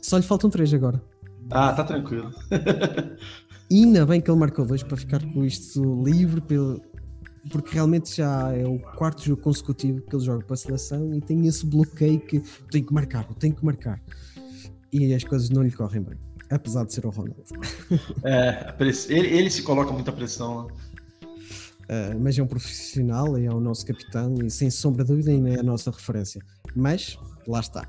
Só 0.00 0.16
lhe 0.16 0.22
faltam 0.22 0.48
três 0.48 0.72
agora. 0.72 1.02
Ah, 1.50 1.72
tá 1.72 1.84
tranquilo. 1.84 2.30
e 3.70 3.84
ainda 3.84 4.06
bem 4.06 4.20
que 4.20 4.30
ele 4.30 4.38
marcou 4.38 4.64
dois 4.64 4.82
para 4.82 4.96
ficar 4.96 5.22
com 5.32 5.44
isto 5.44 6.02
livre, 6.02 6.40
pelo... 6.40 6.80
porque 7.50 7.74
realmente 7.74 8.16
já 8.16 8.50
é 8.52 8.66
o 8.66 8.78
quarto 8.78 9.22
jogo 9.22 9.42
consecutivo 9.42 10.00
que 10.00 10.16
ele 10.16 10.24
joga 10.24 10.44
para 10.44 10.54
a 10.54 10.56
seleção 10.56 11.14
e 11.14 11.20
tem 11.20 11.46
esse 11.46 11.66
bloqueio 11.66 12.20
que 12.20 12.40
tem 12.70 12.82
que 12.82 12.94
marcar, 12.94 13.26
tem 13.34 13.52
que 13.52 13.64
marcar. 13.64 14.00
E 14.90 15.12
as 15.12 15.24
coisas 15.24 15.50
não 15.50 15.62
lhe 15.62 15.72
correm 15.72 16.02
bem 16.02 16.18
apesar 16.50 16.84
de 16.84 16.92
ser 16.92 17.06
o 17.06 17.10
Ronaldo. 17.10 17.42
É, 18.24 18.74
ele, 19.08 19.26
ele 19.28 19.50
se 19.50 19.62
coloca 19.62 19.92
muita 19.92 20.12
pressão? 20.12 20.66
Uh, 21.84 22.18
mas 22.18 22.38
é 22.38 22.42
um 22.42 22.46
profissional 22.46 23.38
e 23.38 23.44
é 23.44 23.50
o 23.52 23.60
nosso 23.60 23.84
capitão 23.84 24.34
e 24.42 24.50
sem 24.50 24.70
sombra 24.70 25.04
de 25.04 25.10
dúvida 25.10 25.30
ainda 25.30 25.50
é 25.50 25.60
a 25.60 25.62
nossa 25.62 25.90
referência. 25.90 26.40
Mas 26.74 27.18
lá 27.46 27.60
está. 27.60 27.86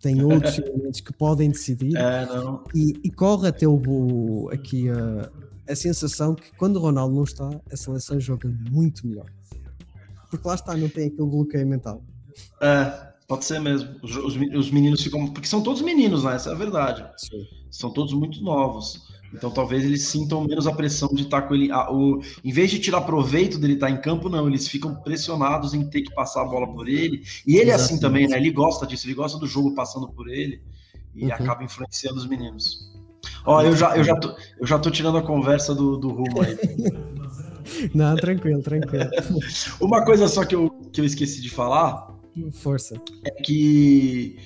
Tem 0.00 0.22
outros 0.24 0.58
elementos 0.58 1.00
que 1.00 1.12
podem 1.12 1.50
decidir 1.50 1.96
é, 1.96 2.26
e, 2.74 2.94
e, 3.04 3.10
corre 3.10 3.48
até 3.48 3.66
o, 3.66 4.48
aqui 4.50 4.88
a, 4.88 5.30
a 5.70 5.76
sensação 5.76 6.34
que 6.34 6.50
quando 6.56 6.76
o 6.76 6.78
Ronaldo 6.78 7.14
não 7.14 7.24
está, 7.24 7.50
a 7.70 7.76
seleção 7.76 8.18
joga 8.18 8.48
muito 8.70 9.06
melhor. 9.06 9.26
Porque 10.30 10.46
lá 10.46 10.54
está, 10.54 10.76
não 10.76 10.88
tem 10.88 11.08
aquele 11.08 11.28
bloqueio 11.28 11.66
mental. 11.66 12.02
É, 12.60 13.08
Pode 13.28 13.44
ser 13.44 13.60
mesmo. 13.60 13.94
Os, 14.02 14.16
os, 14.16 14.36
os, 14.36 14.70
meninos 14.70 15.02
ficam. 15.02 15.26
Porque 15.30 15.46
são 15.46 15.62
todos 15.62 15.82
meninos, 15.82 16.24
né? 16.24 16.34
Essa 16.34 16.48
é 16.48 16.52
a 16.52 16.56
verdade. 16.56 17.06
Sim. 17.18 17.46
São 17.70 17.90
todos 17.90 18.12
muito 18.12 18.42
novos. 18.42 19.08
Então 19.32 19.50
talvez 19.50 19.84
eles 19.84 20.04
sintam 20.04 20.42
menos 20.44 20.66
a 20.66 20.72
pressão 20.72 21.08
de 21.08 21.22
estar 21.22 21.42
com 21.42 21.54
ele. 21.54 21.70
A, 21.70 21.92
o, 21.92 22.20
em 22.42 22.52
vez 22.52 22.70
de 22.70 22.78
tirar 22.78 23.02
proveito 23.02 23.58
dele 23.58 23.74
estar 23.74 23.90
em 23.90 24.00
campo, 24.00 24.28
não. 24.28 24.48
Eles 24.48 24.66
ficam 24.66 24.94
pressionados 24.94 25.74
em 25.74 25.84
ter 25.88 26.02
que 26.02 26.14
passar 26.14 26.42
a 26.42 26.44
bola 26.46 26.66
por 26.66 26.88
ele. 26.88 27.22
E 27.46 27.56
ele 27.56 27.64
Exatamente. 27.64 27.70
é 27.70 27.74
assim 27.74 28.00
também, 28.00 28.28
né? 28.28 28.36
Ele 28.36 28.50
gosta 28.50 28.86
disso, 28.86 29.06
ele 29.06 29.14
gosta 29.14 29.38
do 29.38 29.46
jogo 29.46 29.74
passando 29.74 30.08
por 30.08 30.28
ele 30.28 30.62
e 31.14 31.26
uhum. 31.26 31.32
acaba 31.32 31.62
influenciando 31.62 32.16
os 32.16 32.26
meninos. 32.26 32.88
Ó, 33.44 33.62
eu 33.62 33.76
já, 33.76 33.96
eu 33.96 34.04
já, 34.04 34.16
tô, 34.16 34.36
eu 34.60 34.66
já 34.66 34.78
tô 34.78 34.90
tirando 34.90 35.18
a 35.18 35.22
conversa 35.22 35.74
do, 35.74 35.96
do 35.96 36.08
rumo 36.08 36.42
aí. 36.42 36.56
não, 37.94 38.16
tranquilo, 38.16 38.62
tranquilo. 38.62 39.10
Uma 39.80 40.04
coisa 40.04 40.28
só 40.28 40.44
que 40.44 40.54
eu, 40.54 40.70
que 40.92 41.00
eu 41.00 41.04
esqueci 41.04 41.40
de 41.40 41.50
falar 41.50 42.08
Força. 42.52 43.00
É 43.24 43.30
que 43.30 44.38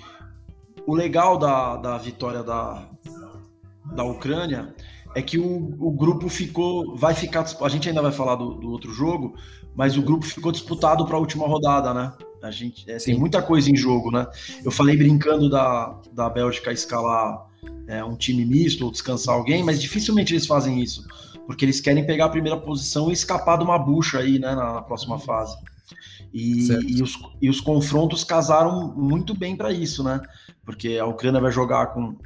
o 0.87 0.95
legal 0.95 1.39
da, 1.39 1.77
da 1.77 1.99
vitória 1.99 2.43
da, 2.43 2.89
da 3.95 4.05
Ucrânia 4.05 4.75
é 5.15 5.23
que 5.23 5.39
o, 5.39 5.77
o 5.79 5.91
grupo 5.91 6.29
ficou, 6.29 6.97
vai 6.97 7.15
ficar, 7.15 7.45
a 7.61 7.69
gente 7.69 7.89
ainda 7.89 8.03
vai 8.03 8.13
falar 8.13 8.37
do, 8.37 8.55
do 8.55 8.71
outro 8.71 8.93
jogo, 8.93 9.35
mas 9.75 9.97
o 9.97 10.03
grupo 10.03 10.25
ficou 10.25 10.51
disputado 10.51 11.05
para 11.07 11.17
a 11.17 11.21
última 11.21 11.47
rodada, 11.47 11.93
né? 11.93 12.13
A 12.43 12.51
gente 12.51 12.91
é, 12.91 12.97
tem 12.97 13.17
muita 13.17 13.41
coisa 13.41 13.71
em 13.71 13.77
jogo, 13.77 14.11
né? 14.11 14.27
Eu 14.65 14.71
falei 14.71 14.97
brincando 14.97 15.49
da, 15.49 15.99
da 16.13 16.29
Bélgica 16.29 16.73
escalar 16.73 17.47
é, 17.87 18.03
um 18.03 18.17
time 18.17 18.45
misto 18.45 18.85
ou 18.85 18.91
descansar 18.91 19.35
alguém, 19.35 19.63
mas 19.63 19.81
dificilmente 19.81 20.33
eles 20.33 20.47
fazem 20.47 20.81
isso, 20.81 21.07
porque 21.47 21.65
eles 21.65 21.81
querem 21.81 22.05
pegar 22.05 22.27
a 22.27 22.31
primeira 22.31 22.59
posição 22.59 23.11
e 23.11 23.13
escapar 23.13 23.59
de 23.59 23.65
uma 23.65 23.79
bucha 23.79 24.19
aí, 24.19 24.39
né, 24.39 24.55
na, 24.55 24.75
na 24.75 24.83
próxima 24.83 25.19
fase. 25.19 25.57
E, 26.33 26.69
e, 26.97 27.03
os, 27.03 27.19
e 27.41 27.51
os 27.51 27.61
confrontos 27.61 28.25
casaram 28.25 28.95
muito 28.97 29.37
bem 29.37 29.55
para 29.55 29.71
isso, 29.71 30.03
né? 30.03 30.21
Porque 30.65 30.99
a 30.99 31.07
Ucrânia 31.07 31.41
vai 31.41 31.53
jogar 31.53 31.89
com, 31.89 32.17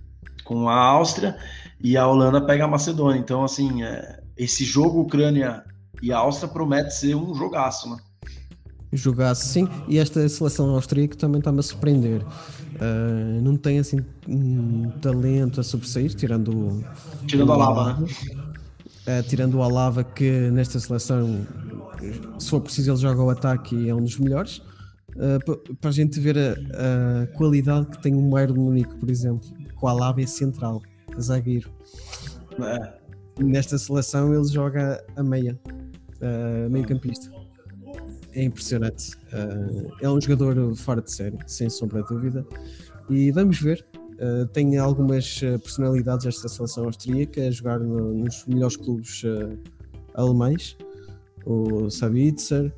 com 0.45 0.69
a 0.69 0.77
Áustria 0.77 1.37
e 1.81 1.97
a 1.97 2.07
Holanda 2.07 2.41
pega 2.41 2.65
a 2.65 2.69
Macedônia. 2.69 3.19
Então, 3.19 3.45
assim, 3.45 3.83
é, 3.83 4.21
esse 4.37 4.65
jogo 4.65 5.01
Ucrânia 5.01 5.65
e 6.01 6.13
Áustria 6.13 6.49
promete 6.49 6.95
ser 6.95 7.15
um 7.17 7.35
jogaço, 7.35 7.91
né? 7.91 7.97
Jogaço, 8.93 9.47
sim. 9.47 9.69
E 9.89 9.99
esta 9.99 10.27
seleção 10.29 10.71
austríaca 10.71 11.17
também 11.17 11.41
está-me 11.41 11.59
a 11.59 11.63
surpreender. 11.63 12.23
Uh, 12.23 13.41
não 13.43 13.57
tem 13.57 13.79
assim 13.79 14.05
um 14.29 14.91
talento 15.01 15.61
a 15.61 15.65
sobressair, 15.65 16.15
tirando 16.15 16.85
tirando 17.27 17.53
a 17.53 17.57
lava, 17.57 17.95
né? 17.95 18.07
Uh, 19.07 19.23
tirando 19.29 19.55
o 19.55 19.63
Alava 19.63 20.05
que 20.05 20.51
nesta 20.51 20.79
seleção 20.79 21.47
se 22.39 22.51
for 22.51 22.61
preciso, 22.61 22.91
ele 22.93 22.99
joga 22.99 23.23
o 23.23 23.31
ataque 23.31 23.75
e 23.77 23.89
é 23.89 23.95
um 23.95 24.03
dos 24.03 24.19
melhores. 24.19 24.63
Uh, 25.17 25.77
para 25.77 25.89
a 25.89 25.93
gente 25.93 26.21
ver 26.21 26.37
a, 26.37 27.23
a, 27.23 27.27
qualidade 27.29 27.87
que 27.87 28.03
tem 28.03 28.15
um 28.15 28.29
Bayern 28.29 28.59
Munique, 28.59 28.95
por 28.97 29.11
exemplo, 29.11 29.49
com 29.77 29.89
a 29.89 29.93
Lábia 29.93 30.27
central, 30.27 30.83
zagueiro. 31.19 31.71
É. 32.61 33.07
Nesta 33.43 33.79
seleção 33.79 34.35
ele 34.35 34.47
joga 34.49 35.03
a 35.15 35.23
meia, 35.23 35.59
uh, 35.67 36.71
meio 36.71 36.87
campista. 36.87 37.31
É 38.33 38.45
impressionante. 38.45 39.13
Uh, 39.33 39.91
é 40.03 40.11
um 40.11 40.21
jogador 40.21 40.75
fora 40.75 41.01
de 41.01 41.11
série, 41.11 41.39
sem 41.47 41.71
sombra 41.71 42.03
de 42.03 42.09
dúvida. 42.09 42.47
E 43.09 43.31
vamos 43.31 43.61
ver. 43.61 43.85
Tem 44.55 44.79
algumas 44.79 45.41
personalidades 45.63 46.25
esta 46.25 46.49
seleção 46.49 46.87
austríaca 46.87 47.39
a 47.47 47.51
jogar 47.51 47.79
no, 47.79 48.15
nos 48.15 48.47
melhores 48.47 48.75
clubes 48.75 49.23
alemães 50.15 50.75
o 51.47 51.89
Sabitzer, 51.89 52.73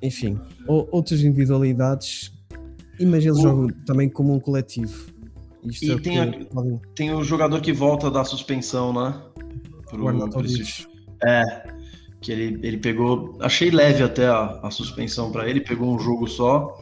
enfim, 0.00 0.38
ou, 0.66 0.88
outras 0.92 1.20
individualidades, 1.22 2.32
mas 3.00 3.24
eles 3.24 3.38
o... 3.38 3.42
jogam 3.42 3.66
também 3.84 4.08
como 4.08 4.32
um 4.32 4.38
coletivo. 4.38 5.12
Isto 5.64 5.84
e 5.84 5.90
é 5.90 5.98
tem, 5.98 6.20
a, 6.20 6.32
tem 6.94 7.12
o 7.12 7.24
jogador 7.24 7.60
que 7.60 7.72
volta 7.72 8.10
da 8.10 8.24
suspensão, 8.24 8.92
né? 8.92 9.20
Pro, 9.88 10.08
é, 11.26 11.74
que 12.20 12.30
ele, 12.30 12.58
ele 12.66 12.76
pegou, 12.76 13.36
achei 13.40 13.70
leve 13.70 14.02
até 14.02 14.26
a, 14.26 14.60
a 14.62 14.70
suspensão 14.70 15.32
para 15.32 15.48
ele, 15.48 15.60
pegou 15.60 15.94
um 15.94 15.98
jogo 15.98 16.28
só. 16.28 16.78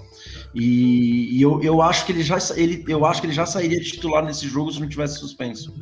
E, 0.55 1.37
e, 1.37 1.41
eu, 1.41 1.63
eu 1.63 1.81
acho 1.81 2.05
que 2.05 2.13
ele 2.13 2.23
já 2.23 2.39
ele, 2.57 2.85
eu 2.89 3.07
acho 3.07 3.21
que 3.21 3.27
ele 3.27 3.35
já 3.35 3.47
sairia 3.47 3.81
titular 3.81 4.25
nesse 4.25 4.47
jogo 4.49 4.73
se 4.73 4.81
não 4.81 4.89
tivesse 4.89 5.19
suspenso. 5.19 5.73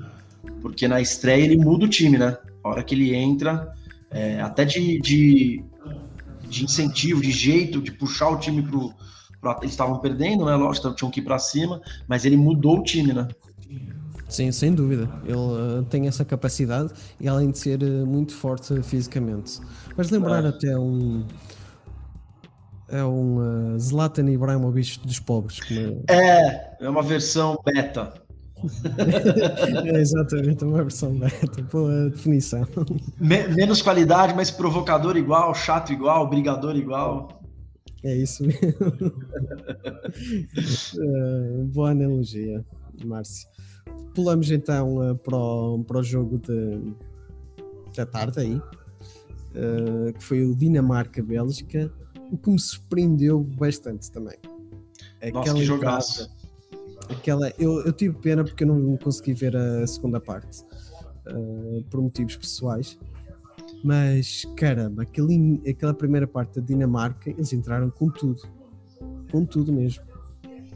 Porque 0.60 0.86
na 0.86 1.00
estreia 1.00 1.44
ele 1.44 1.56
muda 1.56 1.86
o 1.86 1.88
time, 1.88 2.18
né? 2.18 2.36
A 2.62 2.68
hora 2.68 2.82
que 2.82 2.94
ele 2.94 3.14
entra, 3.14 3.74
é, 4.10 4.40
até 4.40 4.64
de, 4.64 5.00
de, 5.00 5.64
de, 6.48 6.64
incentivo, 6.64 7.20
de 7.20 7.30
jeito, 7.30 7.80
de 7.80 7.92
puxar 7.92 8.28
o 8.28 8.38
time 8.38 8.62
pro. 8.62 8.92
pro 9.40 9.56
eles 9.60 9.70
estavam 9.70 9.98
perdendo, 9.98 10.44
né? 10.44 10.54
Lógico, 10.56 10.92
tinham 10.94 11.10
que 11.10 11.20
ir 11.20 11.24
para 11.24 11.38
cima, 11.38 11.80
mas 12.08 12.24
ele 12.24 12.36
mudou 12.36 12.78
o 12.78 12.82
time, 12.82 13.12
né? 13.12 13.28
Sim, 14.28 14.52
sem 14.52 14.72
dúvida. 14.72 15.08
Ele 15.24 15.36
uh, 15.36 15.82
tem 15.88 16.06
essa 16.06 16.24
capacidade 16.24 16.92
e 17.18 17.28
além 17.28 17.50
de 17.50 17.58
ser 17.58 17.82
uh, 17.82 18.06
muito 18.06 18.34
forte 18.34 18.80
fisicamente. 18.82 19.60
Mas 19.96 20.10
lembrar 20.10 20.44
é. 20.44 20.48
até 20.48 20.78
um. 20.78 21.24
É 22.88 23.04
um 23.04 23.74
uh, 23.74 23.78
Zlatan 23.78 24.28
Ibrahimovic 24.30 25.00
dos 25.06 25.20
pobres. 25.20 25.60
É, 26.08 26.76
é 26.80 26.88
uma 26.88 27.02
versão 27.02 27.56
beta 27.64 28.12
é 29.94 30.00
exatamente, 30.00 30.64
uma 30.64 30.82
versão 30.82 31.14
beta, 31.14 31.62
boa 31.70 32.10
definição. 32.10 32.66
menos 33.18 33.82
qualidade, 33.82 34.34
mas 34.34 34.50
provocador 34.50 35.16
igual, 35.16 35.54
chato 35.54 35.92
igual, 35.92 36.28
brigador 36.28 36.76
igual. 36.76 37.40
É 38.02 38.16
isso 38.16 38.44
mesmo. 38.44 38.62
uh, 40.98 41.64
boa 41.72 41.90
analogia, 41.90 42.64
Márcio. 43.04 43.48
Pulamos 44.14 44.50
então 44.50 44.96
uh, 44.96 45.16
para, 45.16 45.36
o, 45.36 45.84
para 45.84 45.98
o 45.98 46.02
jogo 46.02 46.38
de, 46.38 46.94
da 47.94 48.06
tarde 48.06 48.40
aí, 48.40 48.54
uh, 48.54 50.12
que 50.14 50.24
foi 50.24 50.44
o 50.44 50.54
Dinamarca-Bélgica, 50.54 51.92
o 52.32 52.38
que 52.38 52.50
me 52.50 52.58
surpreendeu 52.58 53.40
bastante 53.40 54.10
também. 54.10 54.38
Aquela 55.20 55.40
Nossa, 55.40 55.54
que 55.54 55.64
jogaço 55.64 56.39
Aquela, 57.10 57.52
eu, 57.58 57.80
eu 57.84 57.92
tive 57.92 58.16
pena 58.18 58.44
porque 58.44 58.64
eu 58.64 58.68
não 58.68 58.96
consegui 58.96 59.34
ver 59.34 59.56
a 59.56 59.86
segunda 59.86 60.20
parte 60.20 60.62
uh, 61.26 61.82
por 61.90 62.00
motivos 62.00 62.36
pessoais. 62.36 62.98
Mas 63.82 64.46
caramba, 64.56 65.02
aquele, 65.02 65.60
aquela 65.68 65.94
primeira 65.94 66.26
parte 66.26 66.60
da 66.60 66.66
Dinamarca, 66.66 67.30
eles 67.30 67.52
entraram 67.52 67.90
com 67.90 68.08
tudo. 68.08 68.42
Com 69.30 69.44
tudo 69.44 69.72
mesmo. 69.72 70.04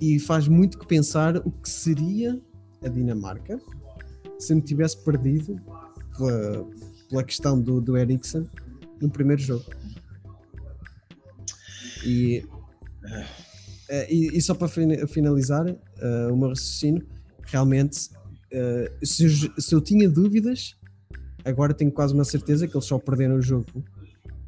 E 0.00 0.18
faz 0.18 0.48
muito 0.48 0.78
que 0.78 0.86
pensar 0.86 1.36
o 1.38 1.50
que 1.50 1.68
seria 1.68 2.40
a 2.82 2.88
Dinamarca 2.88 3.60
se 4.38 4.54
não 4.54 4.60
tivesse 4.60 5.02
perdido 5.02 5.56
pela, 6.16 6.66
pela 7.08 7.24
questão 7.24 7.60
do, 7.60 7.80
do 7.80 7.96
Eriksen 7.96 8.48
no 9.00 9.10
primeiro 9.10 9.40
jogo. 9.40 9.64
E, 12.04 12.44
e, 14.10 14.36
e, 14.36 14.42
só 14.42 14.54
para 14.54 14.68
finalizar 14.68 15.66
uh, 15.66 16.32
o 16.32 16.36
meu 16.36 16.48
raciocínio, 16.48 17.06
realmente, 17.44 18.08
uh, 18.52 19.06
se, 19.06 19.24
eu, 19.24 19.60
se 19.60 19.74
eu 19.74 19.80
tinha 19.80 20.08
dúvidas, 20.08 20.76
agora 21.44 21.74
tenho 21.74 21.92
quase 21.92 22.14
uma 22.14 22.24
certeza 22.24 22.66
que 22.66 22.76
eles 22.76 22.86
só 22.86 22.98
perderam 22.98 23.36
o 23.36 23.42
jogo 23.42 23.66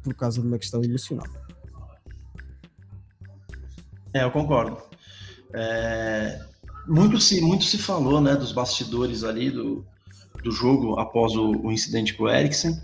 por 0.01 0.13
causa 0.15 0.41
de 0.41 0.47
uma 0.47 0.57
questão 0.57 0.83
emocional. 0.83 1.27
É, 4.13 4.23
eu 4.23 4.31
concordo. 4.31 4.77
É, 5.53 6.41
muito, 6.87 7.19
se, 7.19 7.41
muito 7.41 7.63
se 7.65 7.77
falou 7.77 8.21
né, 8.21 8.35
dos 8.35 8.51
bastidores 8.51 9.23
ali 9.23 9.51
do, 9.51 9.85
do 10.43 10.51
jogo 10.51 10.99
após 10.99 11.35
o, 11.35 11.51
o 11.51 11.71
incidente 11.71 12.13
com 12.13 12.23
o 12.23 12.29
Eriksen 12.29 12.81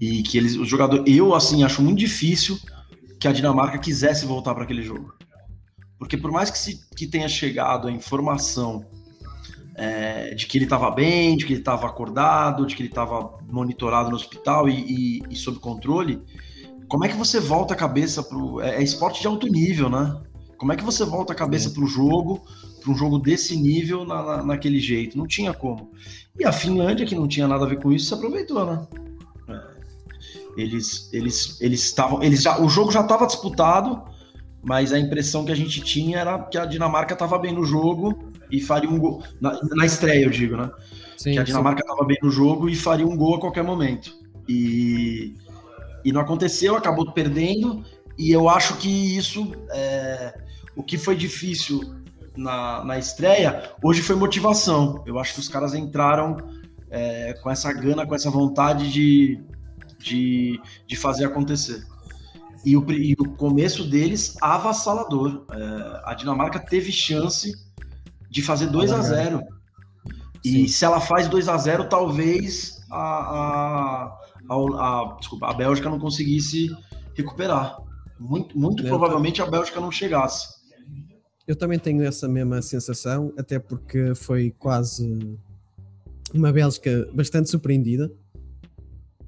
e 0.00 0.22
que 0.22 0.38
eles, 0.38 0.56
o 0.56 0.64
jogador, 0.64 1.04
eu 1.06 1.34
assim 1.34 1.62
acho 1.62 1.82
muito 1.82 1.98
difícil 1.98 2.58
que 3.20 3.28
a 3.28 3.32
Dinamarca 3.32 3.78
quisesse 3.78 4.26
voltar 4.26 4.54
para 4.54 4.64
aquele 4.64 4.82
jogo, 4.82 5.14
porque 5.98 6.16
por 6.16 6.30
mais 6.30 6.50
que 6.50 6.58
se 6.58 6.80
que 6.96 7.06
tenha 7.06 7.28
chegado 7.28 7.88
a 7.88 7.92
informação 7.92 8.84
é, 9.76 10.34
de 10.34 10.46
que 10.46 10.58
ele 10.58 10.64
estava 10.64 10.90
bem, 10.90 11.36
de 11.36 11.46
que 11.46 11.52
ele 11.52 11.60
estava 11.60 11.86
acordado, 11.86 12.66
de 12.66 12.76
que 12.76 12.82
ele 12.82 12.88
estava 12.88 13.38
monitorado 13.50 14.10
no 14.10 14.16
hospital 14.16 14.68
e, 14.68 14.74
e, 14.74 15.22
e, 15.30 15.36
sob 15.36 15.58
controle, 15.58 16.22
como 16.88 17.04
é 17.04 17.08
que 17.08 17.16
você 17.16 17.40
volta 17.40 17.74
a 17.74 17.76
cabeça 17.76 18.22
para 18.22 18.38
é, 18.66 18.76
é 18.76 18.82
esporte 18.82 19.20
de 19.20 19.26
alto 19.26 19.46
nível, 19.48 19.90
né? 19.90 20.20
Como 20.56 20.72
é 20.72 20.76
que 20.76 20.84
você 20.84 21.04
volta 21.04 21.32
a 21.32 21.36
cabeça 21.36 21.70
para 21.70 21.82
o 21.82 21.86
jogo, 21.86 22.40
para 22.80 22.92
um 22.92 22.96
jogo 22.96 23.18
desse 23.18 23.56
nível, 23.56 24.04
na, 24.04 24.22
na, 24.22 24.42
naquele 24.44 24.78
jeito? 24.78 25.18
Não 25.18 25.26
tinha 25.26 25.52
como. 25.52 25.90
E 26.38 26.44
a 26.44 26.52
Finlândia, 26.52 27.04
que 27.04 27.14
não 27.14 27.26
tinha 27.26 27.48
nada 27.48 27.64
a 27.64 27.68
ver 27.68 27.80
com 27.80 27.92
isso, 27.92 28.06
se 28.06 28.14
aproveitou, 28.14 28.64
né? 28.64 28.86
É. 29.48 30.62
Eles, 30.62 31.10
eles, 31.12 31.60
eles 31.60 31.82
estavam, 31.82 32.22
eles 32.22 32.42
já, 32.42 32.60
o 32.60 32.68
jogo 32.68 32.92
já 32.92 33.00
estava 33.00 33.26
disputado, 33.26 34.02
mas 34.64 34.92
a 34.92 34.98
impressão 34.98 35.44
que 35.44 35.52
a 35.52 35.56
gente 35.56 35.80
tinha 35.80 36.18
era 36.18 36.38
que 36.38 36.56
a 36.56 36.64
Dinamarca 36.64 37.12
estava 37.12 37.38
bem 37.38 37.52
no 37.52 37.64
jogo 37.64 38.32
e 38.50 38.60
faria 38.60 38.88
um 38.88 38.98
gol 38.98 39.22
na, 39.40 39.58
na 39.62 39.84
estreia, 39.84 40.24
eu 40.24 40.30
digo, 40.30 40.56
né? 40.56 40.70
Sim, 41.16 41.32
que 41.32 41.38
a 41.38 41.44
Dinamarca 41.44 41.82
estava 41.82 42.04
bem 42.04 42.16
no 42.22 42.30
jogo 42.30 42.68
e 42.68 42.74
faria 42.74 43.06
um 43.06 43.16
gol 43.16 43.36
a 43.36 43.40
qualquer 43.40 43.62
momento. 43.62 44.12
E, 44.48 45.34
e 46.04 46.12
não 46.12 46.20
aconteceu, 46.20 46.76
acabou 46.76 47.12
perdendo. 47.12 47.84
E 48.18 48.30
eu 48.30 48.48
acho 48.48 48.76
que 48.78 49.16
isso, 49.16 49.52
é, 49.70 50.34
o 50.74 50.82
que 50.82 50.96
foi 50.96 51.16
difícil 51.16 51.94
na, 52.36 52.84
na 52.84 52.98
estreia, 52.98 53.70
hoje 53.82 54.02
foi 54.02 54.16
motivação. 54.16 55.02
Eu 55.06 55.18
acho 55.18 55.34
que 55.34 55.40
os 55.40 55.48
caras 55.48 55.74
entraram 55.74 56.36
é, 56.90 57.34
com 57.42 57.50
essa 57.50 57.72
gana, 57.72 58.06
com 58.06 58.14
essa 58.14 58.30
vontade 58.30 58.90
de, 58.90 59.40
de, 59.98 60.60
de 60.86 60.96
fazer 60.96 61.24
acontecer. 61.26 61.84
E 62.64 62.76
o, 62.76 62.90
e 62.90 63.12
o 63.18 63.30
começo 63.36 63.84
deles 63.84 64.36
avassalador. 64.40 65.44
É, 65.50 66.00
a 66.04 66.14
Dinamarca 66.14 66.58
teve 66.58 66.90
chance 66.90 67.52
de 68.30 68.42
fazer 68.42 68.66
2 68.66 68.90
a 68.92 69.00
0 69.00 69.42
E 70.44 70.68
se 70.68 70.84
ela 70.84 71.00
faz 71.00 71.28
2 71.28 71.48
a 71.48 71.56
0 71.56 71.88
talvez 71.88 72.84
a, 72.90 72.98
a, 72.98 74.18
a, 74.48 74.54
a, 74.54 75.16
desculpa, 75.18 75.50
a 75.50 75.54
Bélgica 75.54 75.90
não 75.90 75.98
conseguisse 75.98 76.68
recuperar. 77.14 77.76
Muito, 78.18 78.58
muito 78.58 78.82
provavelmente 78.84 79.42
a 79.42 79.46
Bélgica 79.46 79.80
não 79.80 79.90
chegasse. 79.90 80.54
Eu 81.46 81.56
também 81.56 81.78
tenho 81.78 82.02
essa 82.02 82.26
mesma 82.26 82.62
sensação, 82.62 83.32
até 83.36 83.58
porque 83.58 84.14
foi 84.14 84.50
quase 84.58 85.38
uma 86.32 86.50
Bélgica 86.50 87.06
bastante 87.12 87.50
surpreendida 87.50 88.10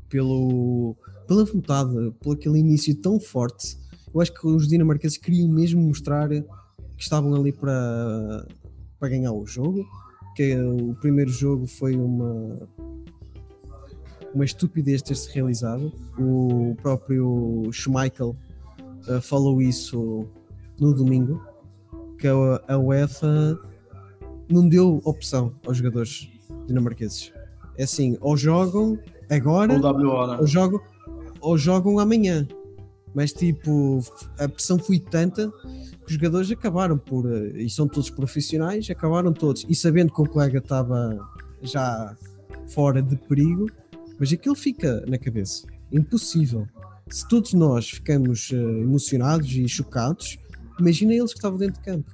pelo, 0.09 0.97
pela 1.27 1.45
vontade, 1.45 2.13
por 2.21 2.37
aquele 2.37 2.59
início 2.59 2.95
tão 2.97 3.19
forte. 3.19 3.77
Eu 4.15 4.21
acho 4.21 4.33
que 4.33 4.47
os 4.47 4.67
dinamarqueses 4.69 5.19
queriam 5.19 5.49
mesmo 5.49 5.83
mostrar 5.83 6.29
que 6.29 6.45
estavam 6.97 7.35
ali 7.35 7.53
para, 7.53 8.47
para 8.99 9.09
ganhar 9.09 9.33
o 9.33 9.47
jogo, 9.47 9.85
que 10.35 10.57
o 10.57 10.95
primeiro 11.01 11.31
jogo 11.31 11.67
foi 11.67 11.95
uma 11.97 12.69
uma 14.37 14.45
estupidez 14.45 15.01
ter-se 15.01 15.33
realizado. 15.33 15.91
O 16.19 16.77
próprio 16.83 17.69
Schmeichel 17.73 18.37
uh, 19.09 19.21
falou 19.21 19.63
isso 19.63 20.29
no 20.79 20.95
domingo, 20.95 21.43
que 22.19 22.29
a, 22.29 22.35
a 22.69 22.79
UEFA 22.79 23.59
não 24.49 24.69
deu 24.69 25.01
opção 25.05 25.55
aos 25.67 25.79
jogadores 25.79 26.29
dinamarqueses. 26.67 27.33
É 27.79 27.85
assim, 27.85 28.17
ou 28.21 28.37
jogam 28.37 28.99
agora, 29.31 29.73
ou, 29.73 30.27
né? 30.29 30.37
ou, 30.39 30.47
jogam, 30.47 30.81
ou 31.47 31.57
jogam 31.57 32.01
amanhã. 32.01 32.47
Mas 33.15 33.33
tipo, 33.33 34.01
a 34.37 34.49
pressão 34.49 34.79
foi 34.81 34.99
tanta 34.99 35.49
que 36.05 36.07
os 36.07 36.13
jogadores 36.13 36.51
acabaram 36.51 36.99
por, 36.99 37.25
e 37.57 37.71
são 37.71 37.87
todos 37.87 38.11
profissionais, 38.11 38.91
acabaram 38.91 39.33
todos, 39.33 39.65
e 39.69 39.75
sabendo 39.75 40.13
que 40.13 40.21
o 40.21 40.29
colega 40.29 40.59
estava 40.59 41.17
já 41.63 42.17
fora 42.69 43.01
de 43.01 43.17
perigo, 43.17 43.71
mas 44.19 44.33
aquilo 44.33 44.57
fica 44.57 45.05
na 45.07 45.19
cabeça. 45.19 45.67
Impossível. 45.93 46.67
Se 47.09 47.27
todos 47.29 47.55
nós 47.55 47.89
ficamos 47.89 48.51
uh, 48.51 48.57
emocionados 48.57 49.51
e 49.53 49.69
chocados, 49.69 50.39
imagina 50.81 51.15
eles 51.15 51.33
que 51.33 51.39
estavam 51.39 51.59
dentro 51.59 51.81
de 51.81 51.87
campo. 51.87 52.13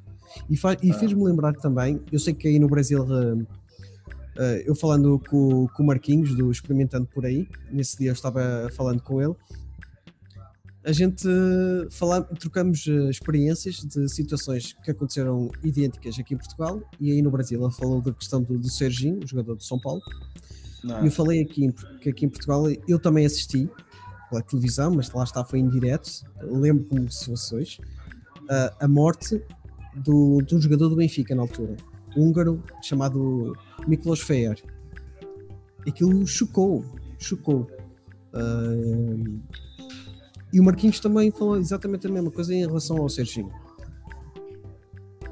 E, 0.48 0.54
e 0.86 0.90
ah. 0.90 0.94
fez-me 0.94 1.24
lembrar 1.24 1.54
também, 1.54 2.00
eu 2.12 2.18
sei 2.18 2.34
que 2.34 2.48
aí 2.48 2.58
no 2.58 2.68
Brasil, 2.68 3.02
uh, 3.02 3.46
uh, 4.36 4.62
eu 4.64 4.74
falando 4.74 5.20
com, 5.28 5.66
com 5.68 5.82
o 5.82 5.86
Marquinhos, 5.86 6.34
do 6.34 6.50
Experimentando 6.50 7.06
Por 7.06 7.24
Aí, 7.24 7.48
nesse 7.70 7.98
dia 7.98 8.10
eu 8.10 8.14
estava 8.14 8.70
falando 8.76 9.02
com 9.02 9.20
ele, 9.20 9.34
a 10.84 10.90
gente 10.90 11.28
fala, 11.92 12.22
trocamos 12.22 12.88
experiências 13.08 13.76
de 13.76 14.08
situações 14.08 14.72
que 14.82 14.90
aconteceram 14.90 15.48
idênticas 15.62 16.18
aqui 16.18 16.34
em 16.34 16.36
Portugal 16.36 16.82
e 16.98 17.12
aí 17.12 17.22
no 17.22 17.30
Brasil. 17.30 17.62
Ele 17.62 17.72
falou 17.72 18.00
da 18.00 18.12
questão 18.12 18.42
do, 18.42 18.58
do 18.58 18.68
Serginho, 18.68 19.20
o 19.22 19.26
jogador 19.26 19.56
de 19.56 19.64
São 19.64 19.78
Paulo, 19.80 20.02
não. 20.82 21.04
Eu 21.04 21.10
falei 21.10 21.42
aqui 21.42 21.72
que 22.00 22.10
aqui 22.10 22.26
em 22.26 22.28
Portugal 22.28 22.64
eu 22.88 22.98
também 22.98 23.24
assisti 23.24 23.70
pela 24.28 24.42
televisão, 24.42 24.94
mas 24.94 25.10
lá 25.12 25.24
está, 25.24 25.44
foi 25.44 25.60
em 25.60 25.68
direto. 25.68 26.10
Lembro 26.42 26.84
como 26.84 27.10
se 27.10 27.26
fosse 27.26 27.54
hoje. 27.54 27.80
Uh, 28.42 28.74
a 28.80 28.88
morte 28.88 29.40
do, 29.94 30.38
do 30.38 30.60
jogador 30.60 30.88
do 30.88 30.96
Benfica 30.96 31.34
na 31.34 31.42
altura, 31.42 31.76
húngaro 32.16 32.62
chamado 32.82 33.56
Miklos 33.86 34.20
Feyer. 34.20 34.62
Aquilo 35.86 36.26
chocou, 36.26 36.84
chocou. 37.18 37.66
Uh, 38.32 39.40
e 40.52 40.60
o 40.60 40.64
Marquinhos 40.64 41.00
também 41.00 41.30
falou 41.30 41.56
exatamente 41.56 42.06
a 42.06 42.10
mesma 42.10 42.30
coisa 42.30 42.54
em 42.54 42.66
relação 42.66 42.98
ao 42.98 43.08
Serginho. 43.08 43.50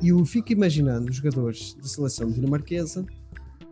E 0.03 0.09
eu 0.09 0.25
fico 0.25 0.53
imaginando 0.53 1.11
os 1.11 1.17
jogadores 1.17 1.75
da 1.75 1.87
seleção 1.87 2.31
dinamarquesa 2.31 3.05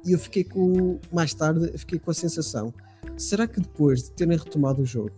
e 0.05 0.13
eu 0.13 0.19
fiquei 0.19 0.45
com, 0.45 0.99
mais 1.11 1.33
tarde, 1.33 1.73
fiquei 1.79 1.99
com 1.99 2.11
a 2.11 2.15
sensação: 2.15 2.73
será 3.17 3.47
que 3.47 3.61
depois 3.61 4.05
de 4.05 4.13
terem 4.13 4.37
retomado 4.37 4.83
o 4.83 4.87
jogo, 4.87 5.11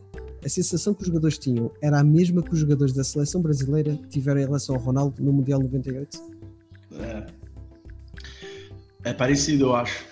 a 0.44 0.48
sensação 0.48 0.94
que 0.94 1.02
os 1.02 1.08
jogadores 1.08 1.36
tinham 1.36 1.70
era 1.82 1.98
a 1.98 2.04
mesma 2.04 2.42
que 2.42 2.52
os 2.52 2.60
jogadores 2.60 2.94
da 2.94 3.02
seleção 3.02 3.42
brasileira 3.42 3.98
tiveram 4.08 4.40
em 4.40 4.44
relação 4.44 4.76
ao 4.76 4.80
Ronaldo 4.80 5.22
no 5.22 5.32
Mundial 5.32 5.60
98? 5.60 6.18
É, 6.92 7.26
é 9.04 9.12
parecido, 9.12 9.66
eu 9.66 9.76
acho. 9.76 10.04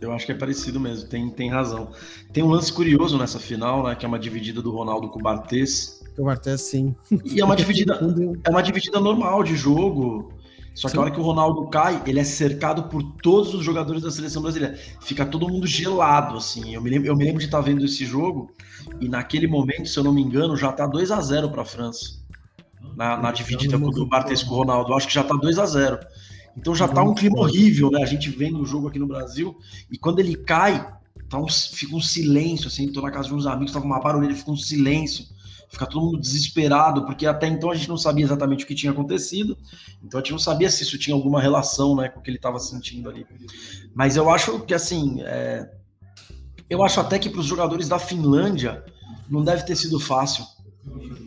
Eu 0.00 0.12
acho 0.12 0.26
que 0.26 0.32
é 0.32 0.34
parecido 0.34 0.80
mesmo, 0.80 1.08
tem, 1.08 1.30
tem 1.30 1.48
razão. 1.48 1.92
Tem 2.32 2.42
um 2.42 2.48
lance 2.48 2.72
curioso 2.72 3.16
nessa 3.16 3.38
final, 3.38 3.84
né? 3.84 3.94
Que 3.94 4.04
é 4.04 4.08
uma 4.08 4.18
dividida 4.18 4.60
do 4.60 4.72
Ronaldo 4.72 5.08
com 5.08 5.20
o 5.20 5.22
Bartes. 5.22 6.02
O 6.18 6.24
Bartes, 6.24 6.60
sim. 6.60 6.94
E 7.24 7.40
é 7.40 7.44
uma 7.44 7.54
dividida, 7.56 8.00
é 8.44 8.50
uma 8.50 8.62
dividida 8.62 8.98
normal 8.98 9.44
de 9.44 9.54
jogo. 9.54 10.32
Só 10.74 10.88
que 10.88 10.92
Sim. 10.92 10.98
a 10.98 11.00
hora 11.02 11.10
que 11.10 11.20
o 11.20 11.22
Ronaldo 11.22 11.68
cai, 11.68 12.02
ele 12.06 12.18
é 12.18 12.24
cercado 12.24 12.84
por 12.84 13.02
todos 13.22 13.54
os 13.54 13.62
jogadores 13.62 14.02
da 14.02 14.10
seleção 14.10 14.40
brasileira. 14.40 14.74
Fica 15.02 15.26
todo 15.26 15.48
mundo 15.48 15.66
gelado, 15.66 16.36
assim. 16.36 16.74
Eu 16.74 16.80
me 16.80 16.88
lembro, 16.88 17.08
eu 17.08 17.16
me 17.16 17.24
lembro 17.24 17.40
de 17.40 17.44
estar 17.44 17.60
vendo 17.60 17.84
esse 17.84 18.06
jogo 18.06 18.50
e 18.98 19.08
naquele 19.08 19.46
momento, 19.46 19.86
se 19.88 19.98
eu 19.98 20.04
não 20.04 20.14
me 20.14 20.22
engano, 20.22 20.56
já 20.56 20.72
tá 20.72 20.86
2 20.86 21.10
a 21.10 21.20
0 21.20 21.50
para 21.50 21.62
a 21.62 21.64
França. 21.66 22.22
Na, 22.96 23.16
na 23.16 23.32
dividida 23.32 23.78
do 23.78 24.06
Bartes 24.06 24.42
com 24.42 24.54
o 24.54 24.58
Ronaldo. 24.58 24.92
Eu 24.92 24.96
acho 24.96 25.06
que 25.06 25.14
já 25.14 25.22
tá 25.22 25.34
2 25.34 25.58
a 25.58 25.66
0 25.66 25.98
Então 26.56 26.74
já 26.74 26.86
tá 26.86 27.02
um 27.02 27.14
clima 27.14 27.38
horrível, 27.38 27.90
né? 27.90 28.02
A 28.02 28.06
gente 28.06 28.30
vendo 28.30 28.60
o 28.60 28.66
jogo 28.66 28.88
aqui 28.88 28.98
no 28.98 29.06
Brasil 29.06 29.56
e 29.90 29.98
quando 29.98 30.18
ele 30.18 30.36
cai, 30.36 30.86
tá 31.28 31.38
um, 31.38 31.48
fica 31.48 31.96
um 31.96 32.00
silêncio, 32.00 32.68
assim. 32.68 32.92
Tô 32.92 33.00
na 33.00 33.10
casa 33.10 33.28
de 33.28 33.34
uns 33.34 33.46
amigos, 33.46 33.72
tava 33.72 33.84
uma 33.84 34.00
barulheira, 34.00 34.34
fica 34.34 34.50
um 34.50 34.56
silêncio 34.56 35.26
fica 35.72 35.86
todo 35.86 36.04
mundo 36.04 36.20
desesperado, 36.20 37.06
porque 37.06 37.26
até 37.26 37.46
então 37.46 37.70
a 37.70 37.74
gente 37.74 37.88
não 37.88 37.96
sabia 37.96 38.26
exatamente 38.26 38.62
o 38.62 38.66
que 38.66 38.74
tinha 38.74 38.92
acontecido, 38.92 39.56
então 40.04 40.20
a 40.20 40.22
gente 40.22 40.32
não 40.32 40.38
sabia 40.38 40.70
se 40.70 40.82
isso 40.82 40.98
tinha 40.98 41.16
alguma 41.16 41.40
relação 41.40 41.96
né, 41.96 42.10
com 42.10 42.20
o 42.20 42.22
que 42.22 42.28
ele 42.28 42.36
estava 42.36 42.58
sentindo 42.58 43.08
ali. 43.08 43.26
Mas 43.94 44.16
eu 44.16 44.28
acho 44.28 44.60
que, 44.60 44.74
assim, 44.74 45.22
é... 45.22 45.70
Eu 46.68 46.82
acho 46.82 47.00
até 47.00 47.18
que 47.18 47.28
para 47.28 47.40
os 47.40 47.46
jogadores 47.46 47.88
da 47.88 47.98
Finlândia 47.98 48.84
não 49.28 49.42
deve 49.42 49.64
ter 49.64 49.76
sido 49.76 49.98
fácil. 49.98 50.44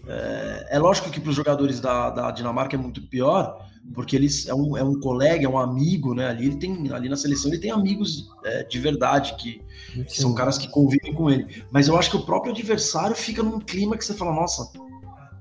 É, 0.08 0.68
é 0.72 0.80
lógico 0.80 1.10
que 1.10 1.20
para 1.20 1.30
os 1.30 1.36
jogadores 1.36 1.80
da, 1.80 2.10
da, 2.10 2.32
Dinamarca 2.32 2.76
é 2.76 2.80
muito 2.80 3.02
pior, 3.02 3.64
porque 3.94 4.16
eles 4.16 4.48
é 4.48 4.54
um, 4.54 4.76
é 4.76 4.84
um 4.84 5.00
colega, 5.00 5.46
é 5.46 5.50
um 5.50 5.58
amigo, 5.58 6.14
né? 6.14 6.28
Ali 6.28 6.48
ele 6.48 6.58
tem 6.58 6.92
ali 6.92 7.08
na 7.08 7.16
seleção 7.16 7.52
ele 7.52 7.60
tem 7.60 7.72
amigos 7.72 8.30
é, 8.44 8.64
de 8.64 8.80
verdade 8.80 9.36
que, 9.36 9.62
que 10.04 10.20
são 10.20 10.34
caras 10.34 10.58
que 10.58 10.68
convivem 10.68 11.14
com 11.14 11.30
ele. 11.30 11.64
Mas 11.72 11.88
eu 11.88 11.98
acho 11.98 12.10
que 12.10 12.18
o 12.18 12.26
próprio 12.26 12.52
adversário 12.52 13.16
fica 13.16 13.44
num 13.44 13.60
clima 13.60 13.98
que 13.98 14.04
você 14.06 14.14
fala, 14.14 14.34
nossa, 14.34 14.72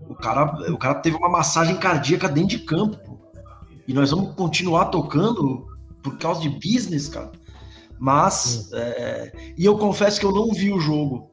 o 0.08 0.14
cara, 0.14 0.70
o 0.70 0.76
cara 0.76 0.96
teve 0.96 1.16
uma 1.16 1.28
massagem 1.28 1.76
cardíaca 1.76 2.28
dentro 2.28 2.50
de 2.50 2.58
campo, 2.60 2.96
pô. 2.98 3.18
e 3.88 3.94
nós 3.94 4.10
vamos 4.10 4.34
continuar 4.34 4.86
tocando 4.86 5.66
por 6.02 6.18
causa 6.18 6.40
de 6.40 6.48
business, 6.48 7.08
cara. 7.08 7.32
Mas, 7.98 8.70
é, 8.72 9.32
e 9.56 9.64
eu 9.64 9.78
confesso 9.78 10.20
que 10.20 10.26
eu 10.26 10.32
não 10.32 10.52
vi 10.52 10.72
o 10.72 10.80
jogo. 10.80 11.30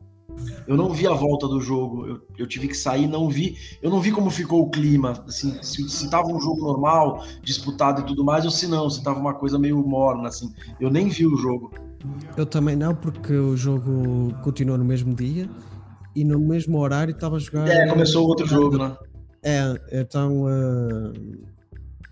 Eu 0.68 0.78
não 0.78 0.90
vi 0.90 1.08
a 1.08 1.14
volta 1.14 1.48
do 1.48 1.60
jogo. 1.60 2.08
Eu, 2.08 2.22
eu 2.38 2.48
tive 2.48 2.68
que 2.68 2.76
sair, 2.76 3.08
não 3.08 3.30
vi. 3.30 3.58
Eu 3.82 3.90
não 3.90 4.00
vi 4.00 4.12
como 4.12 4.30
ficou 4.30 4.62
o 4.64 4.70
clima. 4.70 5.24
Assim, 5.28 5.62
se, 5.62 5.88
se 5.90 6.10
tava 6.10 6.28
um 6.28 6.40
jogo 6.40 6.62
normal, 6.62 7.24
disputado 7.44 8.02
e 8.02 8.06
tudo 8.06 8.24
mais, 8.24 8.46
ou 8.46 8.52
se 8.52 8.68
não, 8.68 8.90
se 8.90 9.04
tava 9.04 9.20
uma 9.20 9.34
coisa 9.34 9.58
meio 9.58 9.78
morna, 9.86 10.28
assim. 10.28 10.54
Eu 10.80 10.90
nem 10.90 11.10
vi 11.10 11.26
o 11.26 11.38
jogo. 11.38 11.74
Eu 12.36 12.46
também 12.46 12.76
não, 12.76 12.96
porque 12.96 13.34
o 13.34 13.56
jogo 13.56 14.34
continuou 14.44 14.78
no 14.78 14.86
mesmo 14.86 15.14
dia 15.14 15.50
e 16.16 16.24
no 16.24 16.40
mesmo 16.40 16.80
horário 16.80 17.12
estava 17.12 17.36
a 17.36 17.40
jogar. 17.40 17.68
É, 17.68 17.88
começou 17.88 18.28
outro 18.28 18.48
jogo, 18.48 18.78
né? 18.78 18.96
É, 19.44 20.00
então 20.02 20.44
uh, 20.44 21.14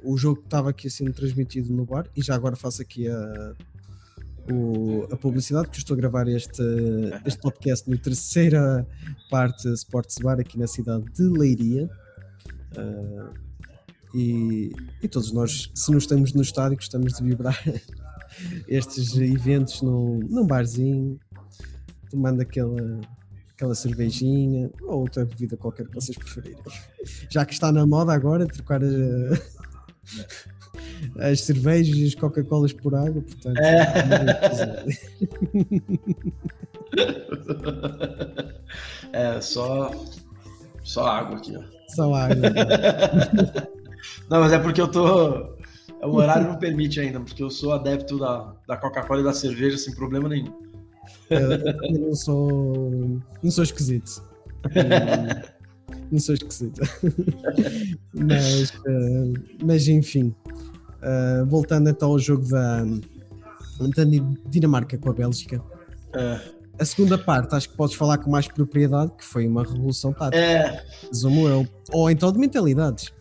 o 0.03 0.17
jogo 0.17 0.41
estava 0.43 0.69
aqui 0.71 0.89
sendo 0.89 1.13
transmitido 1.13 1.71
no 1.71 1.85
bar 1.85 2.07
e 2.15 2.21
já 2.21 2.33
agora 2.33 2.55
faço 2.55 2.81
aqui 2.81 3.07
a, 3.07 3.53
o, 4.51 5.07
a 5.11 5.17
publicidade, 5.17 5.69
que 5.69 5.77
estou 5.77 5.95
a 5.95 5.97
gravar 5.97 6.27
este, 6.27 6.63
este 7.25 7.39
podcast 7.39 7.89
na 7.89 7.97
terceira 7.97 8.87
parte 9.29 9.67
Sports 9.73 10.17
Bar 10.21 10.39
aqui 10.39 10.57
na 10.57 10.67
cidade 10.67 11.05
de 11.13 11.23
Leiria. 11.23 11.89
Uh, 12.77 13.33
e, 14.13 14.71
e, 15.03 15.07
todos 15.07 15.31
nós, 15.31 15.71
se 15.73 15.91
não 15.91 15.99
estamos 15.99 16.33
no 16.33 16.41
estádio, 16.41 16.77
gostamos 16.77 17.13
de 17.13 17.23
vibrar 17.23 17.57
estes 18.67 19.15
eventos 19.15 19.81
num, 19.81 20.19
num 20.29 20.45
barzinho, 20.45 21.19
tomando 22.09 22.41
aquela, 22.41 23.01
aquela 23.53 23.75
cervejinha 23.75 24.71
ou 24.83 25.01
outra 25.01 25.25
bebida 25.25 25.55
qualquer 25.57 25.87
que 25.87 25.93
vocês 25.93 26.17
preferirem. 26.17 26.61
Já 27.29 27.45
que 27.45 27.53
está 27.53 27.71
na 27.71 27.85
moda 27.85 28.13
agora, 28.13 28.47
trocar. 28.47 28.81
as 31.17 31.41
cervejas 31.41 31.95
e 31.97 32.05
as 32.05 32.15
Coca-Colas 32.15 32.73
por 32.73 32.95
água, 32.95 33.21
portanto. 33.21 33.57
É, 33.57 34.95
é 39.37 39.41
só, 39.41 39.91
só 40.83 41.05
água 41.07 41.37
aqui, 41.37 41.55
ó. 41.55 41.63
Só 41.89 42.13
água. 42.13 42.35
não, 44.29 44.41
mas 44.41 44.53
é 44.53 44.59
porque 44.59 44.81
eu 44.81 44.87
tô. 44.87 45.57
O 46.01 46.15
horário 46.15 46.47
não 46.47 46.57
permite 46.57 46.99
ainda, 46.99 47.19
porque 47.19 47.43
eu 47.43 47.49
sou 47.49 47.73
adepto 47.73 48.17
da, 48.17 48.53
da 48.67 48.77
Coca-Cola 48.77 49.21
e 49.21 49.23
da 49.23 49.33
cerveja 49.33 49.77
sem 49.77 49.93
problema 49.93 50.29
nenhum. 50.29 50.53
Eu 51.29 51.99
não 51.99 52.15
sou. 52.15 53.19
Não 53.43 53.51
sou 53.51 53.63
esquisito. 53.63 54.23
Não 56.11 56.19
sou 56.19 56.33
esquisito. 56.33 56.81
mas, 58.13 58.71
uh, 58.71 59.33
mas 59.63 59.87
enfim. 59.87 60.33
Uh, 61.01 61.45
voltando 61.45 61.89
então 61.89 62.09
ao 62.09 62.19
jogo 62.19 62.47
da, 62.47 62.83
da 62.83 64.03
Dinamarca 64.47 64.97
com 64.97 65.09
a 65.09 65.13
Bélgica. 65.13 65.61
É. 66.13 66.39
A 66.79 66.85
segunda 66.85 67.17
parte, 67.17 67.53
acho 67.55 67.69
que 67.69 67.75
podes 67.75 67.95
falar 67.95 68.17
com 68.17 68.29
mais 68.29 68.47
propriedade, 68.47 69.11
que 69.17 69.25
foi 69.25 69.45
uma 69.47 69.63
revolução 69.63 70.13
tática. 70.13 70.37
É. 70.37 70.85
Resumo 71.11 71.47
eu. 71.47 71.67
Ou 71.91 72.09
então 72.09 72.31
de 72.31 72.39
mentalidades. 72.39 73.11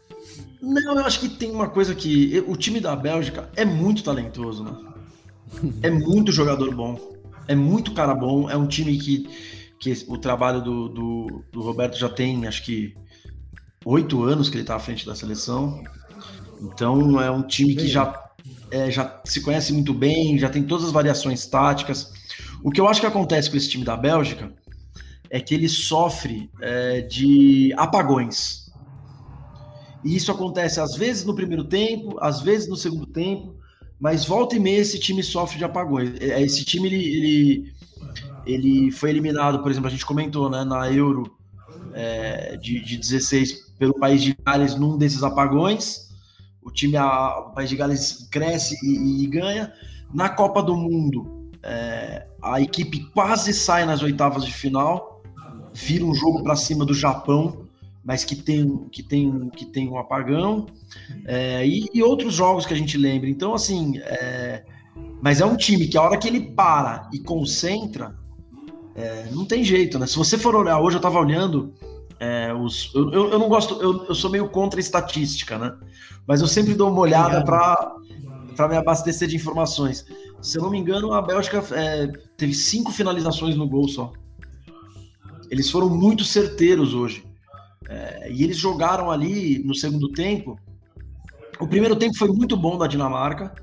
Não, 0.61 0.97
eu 0.97 1.05
acho 1.05 1.21
que 1.21 1.29
tem 1.29 1.51
uma 1.51 1.69
coisa 1.69 1.95
que. 1.95 2.45
O 2.47 2.57
time 2.57 2.81
da 2.81 2.95
Bélgica 2.95 3.49
é 3.57 3.65
muito 3.65 4.03
talentoso, 4.03 4.65
né? 4.65 4.73
É 5.83 5.91
muito 5.91 6.31
jogador 6.31 6.75
bom. 6.75 7.17
É 7.47 7.55
muito 7.55 7.95
cara 7.95 8.15
bom. 8.15 8.51
É 8.51 8.57
um 8.57 8.67
time 8.67 8.97
que, 8.99 9.29
que 9.81 10.05
o 10.07 10.19
trabalho 10.19 10.61
do, 10.61 10.89
do, 10.89 11.45
do 11.51 11.63
Roberto 11.63 11.97
já 11.97 12.09
tem, 12.09 12.47
acho 12.47 12.63
que, 12.65 12.95
oito 13.85 14.23
anos 14.23 14.49
que 14.49 14.57
ele 14.57 14.63
está 14.63 14.77
à 14.77 14.79
frente 14.79 15.07
da 15.07 15.15
seleção. 15.15 15.83
Então 16.61 17.21
é 17.21 17.31
um 17.31 17.43
time 17.43 17.75
que 17.75 17.87
já, 17.87 18.31
é, 18.71 18.91
já 18.91 19.21
se 19.25 19.41
conhece 19.41 19.73
muito 19.73 19.95
bem, 19.95 20.39
já 20.39 20.49
tem 20.49 20.63
todas 20.63 20.87
as 20.87 20.93
variações 20.93 21.47
táticas. 21.47 22.13
O 22.63 22.71
que 22.71 22.81
eu 22.81 22.89
acho 22.89 23.01
que 23.01 23.07
acontece 23.07 23.51
com 23.51 23.57
esse 23.57 23.69
time 23.69 23.85
da 23.85 23.97
Bélgica 23.97 24.53
é 25.31 25.41
que 25.41 25.55
ele 25.55 25.69
sofre 25.69 26.51
é, 26.61 27.03
de 27.03 27.73
apagões. 27.77 28.69
E 30.05 30.17
isso 30.17 30.31
acontece 30.31 30.81
às 30.81 30.95
vezes 30.95 31.25
no 31.25 31.35
primeiro 31.35 31.65
tempo, 31.65 32.17
às 32.21 32.41
vezes 32.41 32.69
no 32.69 32.77
segundo 32.77 33.07
tempo, 33.07 33.57
mas 34.01 34.25
volta 34.25 34.57
e 34.57 34.61
meia 34.61 34.81
esse 34.81 34.99
time 34.99 35.23
sofre 35.23 35.59
de 35.59 35.65
apagões. 35.65 36.21
É, 36.21 36.41
esse 36.43 36.65
time 36.65 36.89
ele, 36.89 37.05
ele, 37.05 37.73
ele 38.47 38.91
foi 38.91 39.11
eliminado, 39.11 39.61
por 39.61 39.71
exemplo, 39.71 39.89
a 39.89 39.91
gente 39.91 40.07
comentou 40.07 40.49
né, 40.49 40.65
na 40.65 40.91
Euro 40.91 41.37
é, 41.93 42.57
de, 42.57 42.81
de 42.81 42.97
16 42.97 43.69
pelo 43.79 43.95
país 43.95 44.23
de 44.23 44.37
Gales 44.45 44.75
num 44.75 44.97
desses 44.97 45.23
apagões 45.23 46.08
o 46.69 46.71
time, 46.71 46.97
a, 46.97 47.39
o 47.41 47.51
País 47.51 47.69
de 47.69 47.77
Gales 47.77 48.29
cresce 48.31 48.77
e, 48.83 49.25
e 49.25 49.27
ganha. 49.27 49.73
Na 50.13 50.29
Copa 50.29 50.63
do 50.63 50.77
Mundo, 50.77 51.51
é, 51.63 52.27
a 52.43 52.61
equipe 52.61 53.01
quase 53.13 53.53
sai 53.53 53.85
nas 53.85 54.03
oitavas 54.03 54.45
de 54.45 54.53
final, 54.53 55.23
vira 55.73 56.05
um 56.05 56.15
jogo 56.15 56.43
para 56.43 56.57
cima 56.57 56.85
do 56.85 56.95
Japão, 56.95 57.67
mas 58.05 58.25
que 58.25 58.37
tem, 58.37 58.87
que 58.91 59.03
tem, 59.03 59.51
que 59.51 59.67
tem 59.67 59.89
um 59.89 59.99
apagão, 59.99 60.67
é, 61.27 61.67
e, 61.67 61.89
e, 61.93 62.03
outros 62.03 62.35
jogos 62.35 62.65
que 62.65 62.73
a 62.73 62.77
gente 62.77 62.97
lembra. 62.97 63.29
Então, 63.29 63.55
assim, 63.55 63.99
é, 63.99 64.65
mas 65.21 65.41
é 65.41 65.47
um 65.47 65.57
time 65.57 65.87
que 65.87 65.99
a 65.99 66.03
hora 66.03 66.17
que 66.17 66.29
ele 66.29 66.41
para 66.41 67.09
e 67.13 67.19
concentra, 67.19 68.17
é, 68.95 69.29
não 69.31 69.45
tem 69.45 69.63
jeito, 69.63 69.99
né? 69.99 70.07
Se 70.07 70.17
você 70.17 70.39
for 70.39 70.55
olhar, 70.55 70.81
hoje 70.81 70.97
eu 70.97 71.01
estava 71.01 71.19
olhando 71.19 71.75
é, 72.21 72.53
os, 72.53 72.93
eu, 72.95 73.11
eu, 73.13 73.39
não 73.39 73.49
gosto, 73.49 73.81
eu, 73.81 74.07
eu 74.07 74.15
sou 74.15 74.31
meio 74.31 74.49
contra 74.49 74.81
estatística, 74.81 75.57
né? 75.57 75.77
mas 76.27 76.41
eu 76.41 76.47
sempre 76.47 76.75
dou 76.75 76.91
uma 76.91 77.01
olhada 77.01 77.45
para 77.45 78.69
me 78.69 78.77
abastecer 78.77 79.29
de 79.29 79.37
informações. 79.37 80.05
Se 80.43 80.59
eu 80.59 80.63
não 80.63 80.71
me 80.71 80.79
engano, 80.79 81.13
a 81.13 81.23
Bélgica 81.23 81.65
é, 81.73 82.07
teve 82.37 82.55
cinco 82.55 82.93
finalizações 82.93 83.57
no 83.57 83.69
gol 83.69 83.89
só. 83.89 84.13
Eles 85.51 85.71
foram 85.71 85.89
muito 85.89 86.25
certeiros 86.25 86.93
hoje. 86.93 87.25
É, 87.89 88.31
e 88.31 88.45
eles 88.45 88.59
jogaram 88.59 89.11
ali 89.11 89.61
no 89.65 89.75
segundo 89.75 90.13
tempo. 90.13 90.59
O 91.59 91.67
primeiro 91.67 91.97
tempo 91.97 92.17
foi 92.17 92.29
muito 92.29 92.57
bom 92.57 92.77
da 92.77 92.87
Dinamarca. 92.87 93.55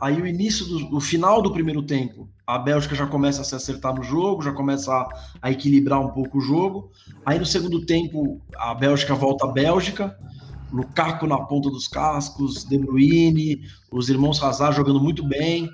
Aí 0.00 0.20
o 0.20 0.26
início 0.26 0.64
do 0.64 0.96
o 0.96 1.00
final 1.00 1.42
do 1.42 1.52
primeiro 1.52 1.82
tempo, 1.82 2.28
a 2.46 2.58
Bélgica 2.58 2.94
já 2.94 3.06
começa 3.06 3.42
a 3.42 3.44
se 3.44 3.54
acertar 3.54 3.94
no 3.94 4.02
jogo, 4.02 4.42
já 4.42 4.52
começa 4.52 4.92
a, 4.92 5.08
a 5.42 5.50
equilibrar 5.50 6.00
um 6.00 6.08
pouco 6.08 6.38
o 6.38 6.40
jogo. 6.40 6.90
Aí 7.24 7.38
no 7.38 7.46
segundo 7.46 7.84
tempo, 7.84 8.40
a 8.56 8.74
Bélgica 8.74 9.14
volta 9.14 9.46
à 9.46 9.52
Bélgica. 9.52 10.16
Lukaku 10.72 11.26
na 11.26 11.38
ponta 11.38 11.68
dos 11.68 11.88
cascos, 11.88 12.64
De 12.64 12.78
Bruyne, 12.78 13.62
os 13.90 14.08
irmãos 14.08 14.40
Hazard 14.42 14.76
jogando 14.76 15.00
muito 15.00 15.26
bem, 15.26 15.68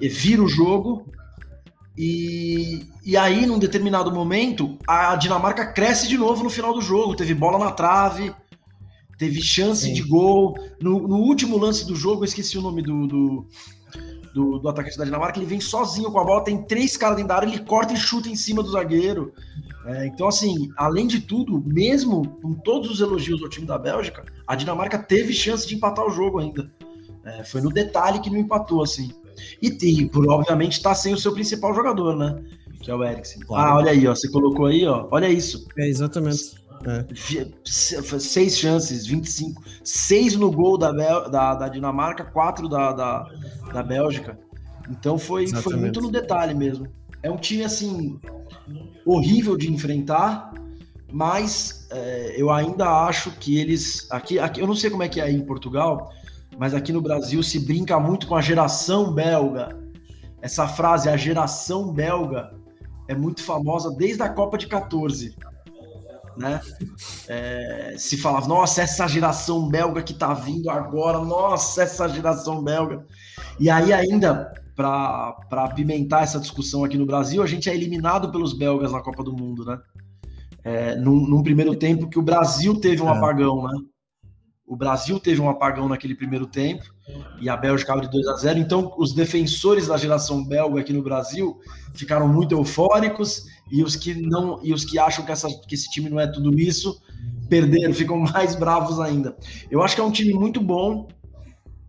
e 0.00 0.08
vira 0.08 0.42
o 0.42 0.48
jogo. 0.48 1.10
E, 1.96 2.86
e 3.04 3.16
aí, 3.16 3.46
num 3.46 3.58
determinado 3.58 4.12
momento, 4.12 4.76
a 4.86 5.14
Dinamarca 5.14 5.66
cresce 5.72 6.08
de 6.08 6.18
novo 6.18 6.42
no 6.42 6.50
final 6.50 6.74
do 6.74 6.80
jogo. 6.80 7.14
Teve 7.14 7.34
bola 7.34 7.58
na 7.58 7.70
trave, 7.70 8.34
teve 9.18 9.40
chance 9.42 9.82
Sim. 9.82 9.92
de 9.92 10.02
gol. 10.02 10.56
No, 10.80 11.06
no, 11.06 11.16
último 11.16 11.58
lance 11.58 11.86
do 11.86 11.94
jogo, 11.94 12.22
eu 12.22 12.26
esqueci 12.26 12.58
o 12.58 12.62
nome 12.62 12.82
do, 12.82 13.06
do, 13.06 13.46
do, 14.34 14.58
do 14.58 14.68
atacante 14.68 14.98
da 14.98 15.04
Dinamarca, 15.04 15.38
ele 15.38 15.46
vem 15.46 15.60
sozinho 15.60 16.10
com 16.10 16.18
a 16.18 16.24
bola, 16.24 16.44
tem 16.44 16.62
três 16.62 16.96
caras 16.96 17.16
dentro 17.16 17.28
da 17.28 17.36
área, 17.36 17.46
ele 17.46 17.60
corta 17.60 17.94
e 17.94 17.96
chuta 17.96 18.28
em 18.28 18.36
cima 18.36 18.62
do 18.62 18.70
zagueiro. 18.70 19.32
É, 19.86 20.06
então, 20.06 20.28
assim, 20.28 20.70
além 20.76 21.06
de 21.06 21.20
tudo, 21.20 21.62
mesmo 21.66 22.26
com 22.40 22.54
todos 22.54 22.90
os 22.90 23.00
elogios 23.00 23.42
ao 23.42 23.48
time 23.48 23.66
da 23.66 23.78
Bélgica, 23.78 24.24
a 24.46 24.54
Dinamarca 24.54 24.98
teve 24.98 25.32
chance 25.32 25.66
de 25.68 25.74
empatar 25.74 26.06
o 26.06 26.10
jogo 26.10 26.38
ainda. 26.38 26.70
É, 27.24 27.44
foi 27.44 27.60
no 27.60 27.70
detalhe 27.70 28.20
que 28.20 28.30
não 28.30 28.38
empatou, 28.38 28.82
assim. 28.82 29.10
E, 29.60 29.68
e 29.68 30.08
por, 30.08 30.28
obviamente, 30.28 30.72
está 30.72 30.94
sem 30.94 31.12
o 31.12 31.18
seu 31.18 31.32
principal 31.32 31.74
jogador, 31.74 32.16
né? 32.16 32.42
Que 32.80 32.90
é 32.90 32.94
o 32.94 33.02
Eriksen. 33.02 33.42
Ah, 33.50 33.76
olha 33.76 33.90
aí, 33.90 34.06
ó. 34.06 34.14
Você 34.14 34.28
colocou 34.30 34.66
aí, 34.66 34.86
ó. 34.86 35.08
Olha 35.10 35.28
isso. 35.28 35.66
É, 35.78 35.88
exatamente. 35.88 36.54
É. 36.86 37.06
Seis 37.64 38.58
chances, 38.58 39.06
25. 39.06 39.62
Seis 39.82 40.36
no 40.36 40.50
gol 40.50 40.76
da, 40.76 40.92
Bel, 40.92 41.30
da, 41.30 41.54
da 41.54 41.68
Dinamarca, 41.68 42.24
quatro 42.24 42.68
da, 42.68 42.92
da, 42.92 43.26
da 43.72 43.82
Bélgica. 43.82 44.38
Então 44.90 45.16
foi, 45.16 45.46
foi 45.46 45.76
muito 45.76 46.00
no 46.00 46.10
detalhe 46.10 46.54
mesmo. 46.54 46.86
É 47.22 47.30
um 47.30 47.36
time, 47.36 47.64
assim, 47.64 48.20
horrível 49.04 49.56
de 49.56 49.72
enfrentar, 49.72 50.52
mas 51.10 51.86
é, 51.90 52.34
eu 52.36 52.50
ainda 52.50 53.06
acho 53.06 53.30
que 53.32 53.58
eles. 53.58 54.10
Aqui, 54.10 54.38
aqui, 54.38 54.60
eu 54.60 54.66
não 54.66 54.74
sei 54.74 54.90
como 54.90 55.02
é 55.02 55.08
que 55.08 55.20
é 55.20 55.24
aí 55.24 55.34
em 55.34 55.44
Portugal, 55.44 56.10
mas 56.58 56.74
aqui 56.74 56.92
no 56.92 57.00
Brasil 57.00 57.42
se 57.42 57.58
brinca 57.60 57.98
muito 57.98 58.26
com 58.26 58.36
a 58.36 58.42
geração 58.42 59.12
belga. 59.12 59.78
Essa 60.42 60.68
frase, 60.68 61.08
a 61.08 61.16
geração 61.16 61.90
belga, 61.90 62.52
é 63.08 63.14
muito 63.14 63.42
famosa 63.42 63.90
desde 63.96 64.22
a 64.22 64.28
Copa 64.28 64.58
de 64.58 64.66
14. 64.66 65.34
Né? 66.36 66.60
É, 67.28 67.94
se 67.98 68.16
falava, 68.16 68.48
nossa, 68.48 68.82
essa 68.82 69.06
geração 69.06 69.68
belga 69.68 70.02
que 70.02 70.14
tá 70.14 70.34
vindo 70.34 70.68
agora, 70.70 71.18
nossa, 71.18 71.82
essa 71.82 72.08
geração 72.08 72.62
belga. 72.62 73.06
E 73.58 73.70
aí, 73.70 73.92
ainda, 73.92 74.52
para 74.74 75.36
apimentar 75.50 76.22
essa 76.22 76.40
discussão 76.40 76.84
aqui 76.84 76.98
no 76.98 77.06
Brasil, 77.06 77.42
a 77.42 77.46
gente 77.46 77.70
é 77.70 77.74
eliminado 77.74 78.30
pelos 78.30 78.52
belgas 78.52 78.92
na 78.92 79.00
Copa 79.00 79.22
do 79.22 79.32
Mundo, 79.32 79.64
né? 79.64 79.78
É, 80.62 80.96
num, 80.96 81.26
num 81.26 81.42
primeiro 81.42 81.76
tempo 81.76 82.08
que 82.08 82.18
o 82.18 82.22
Brasil 82.22 82.80
teve 82.80 83.02
um 83.02 83.08
é. 83.08 83.16
apagão, 83.16 83.64
né? 83.64 83.78
O 84.66 84.76
Brasil 84.76 85.20
teve 85.20 85.40
um 85.40 85.50
apagão 85.50 85.88
naquele 85.88 86.14
primeiro 86.14 86.46
tempo 86.46 86.93
e 87.40 87.48
a 87.48 87.56
Bélgica 87.56 87.92
abre 87.92 88.08
2 88.08 88.26
a 88.28 88.36
0. 88.36 88.58
Então, 88.58 88.94
os 88.96 89.12
defensores 89.12 89.88
da 89.88 89.96
geração 89.96 90.44
belga 90.44 90.80
aqui 90.80 90.92
no 90.92 91.02
Brasil 91.02 91.60
ficaram 91.92 92.26
muito 92.26 92.54
eufóricos 92.54 93.44
e 93.70 93.82
os 93.82 93.96
que 93.96 94.14
não 94.14 94.60
e 94.62 94.72
os 94.72 94.84
que 94.84 94.98
acham 94.98 95.24
que, 95.24 95.32
essa, 95.32 95.48
que 95.48 95.74
esse 95.74 95.90
time 95.90 96.08
não 96.08 96.18
é 96.18 96.26
tudo 96.26 96.58
isso 96.58 97.00
perderam, 97.48 97.92
ficam 97.92 98.18
mais 98.32 98.54
bravos 98.54 99.00
ainda. 99.00 99.36
Eu 99.70 99.82
acho 99.82 99.94
que 99.94 100.00
é 100.00 100.04
um 100.04 100.10
time 100.10 100.32
muito 100.32 100.60
bom, 100.60 101.08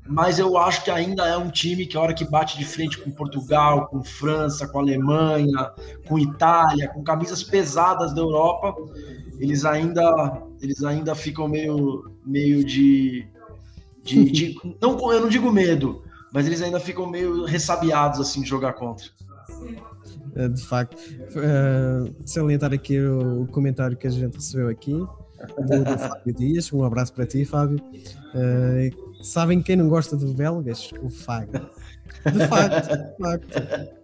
mas 0.08 0.38
eu 0.38 0.58
acho 0.58 0.84
que 0.84 0.92
ainda 0.92 1.26
é 1.26 1.38
um 1.38 1.50
time 1.50 1.86
que 1.86 1.98
a 1.98 2.02
hora 2.02 2.14
que 2.14 2.30
bate 2.30 2.58
de 2.58 2.66
frente 2.66 2.98
com 2.98 3.10
Portugal, 3.10 3.88
com 3.88 4.04
França, 4.04 4.68
com 4.68 4.80
Alemanha, 4.80 5.72
com 6.08 6.20
Itália, 6.20 6.90
com 6.90 7.04
camisas 7.04 7.42
pesadas 7.42 8.14
da 8.14 8.22
Europa, 8.22 8.76
eles 9.40 9.66
ainda 9.66 10.44
eles 10.62 10.84
ainda 10.84 11.16
ficam 11.16 11.48
meio 11.48 12.12
meio 12.26 12.64
de 12.64 13.28
de, 14.06 14.32
de, 14.32 14.56
não, 14.82 15.12
eu 15.12 15.22
não 15.22 15.30
digo 15.30 15.52
medo, 15.52 16.04
mas 16.32 16.46
eles 16.46 16.62
ainda 16.62 16.80
ficam 16.80 17.10
meio 17.10 17.44
ressabiados 17.46 18.20
assim 18.20 18.42
de 18.42 18.48
jogar 18.48 18.74
contra. 18.74 19.08
É, 20.36 20.48
de 20.50 20.62
facto, 20.62 20.98
uh, 21.00 22.14
salientar 22.26 22.74
aqui 22.74 23.00
o 23.00 23.48
comentário 23.48 23.96
que 23.98 24.06
a 24.06 24.10
gente 24.10 24.36
recebeu 24.36 24.70
aqui 24.70 24.92
do, 24.92 25.98
Fábio 25.98 26.34
Dias. 26.34 26.72
Um 26.72 26.84
abraço 26.84 27.14
para 27.14 27.26
ti, 27.26 27.46
Fábio. 27.46 27.80
Uh, 28.34 29.24
sabem 29.24 29.62
quem 29.62 29.76
não 29.76 29.88
gosta 29.88 30.16
de 30.18 30.26
belgas? 30.34 30.92
O 31.02 31.10
Fábio. 31.10 31.70
De 32.26 32.48
facto, 32.48 32.98
de 32.98 33.18
facto. 33.18 33.96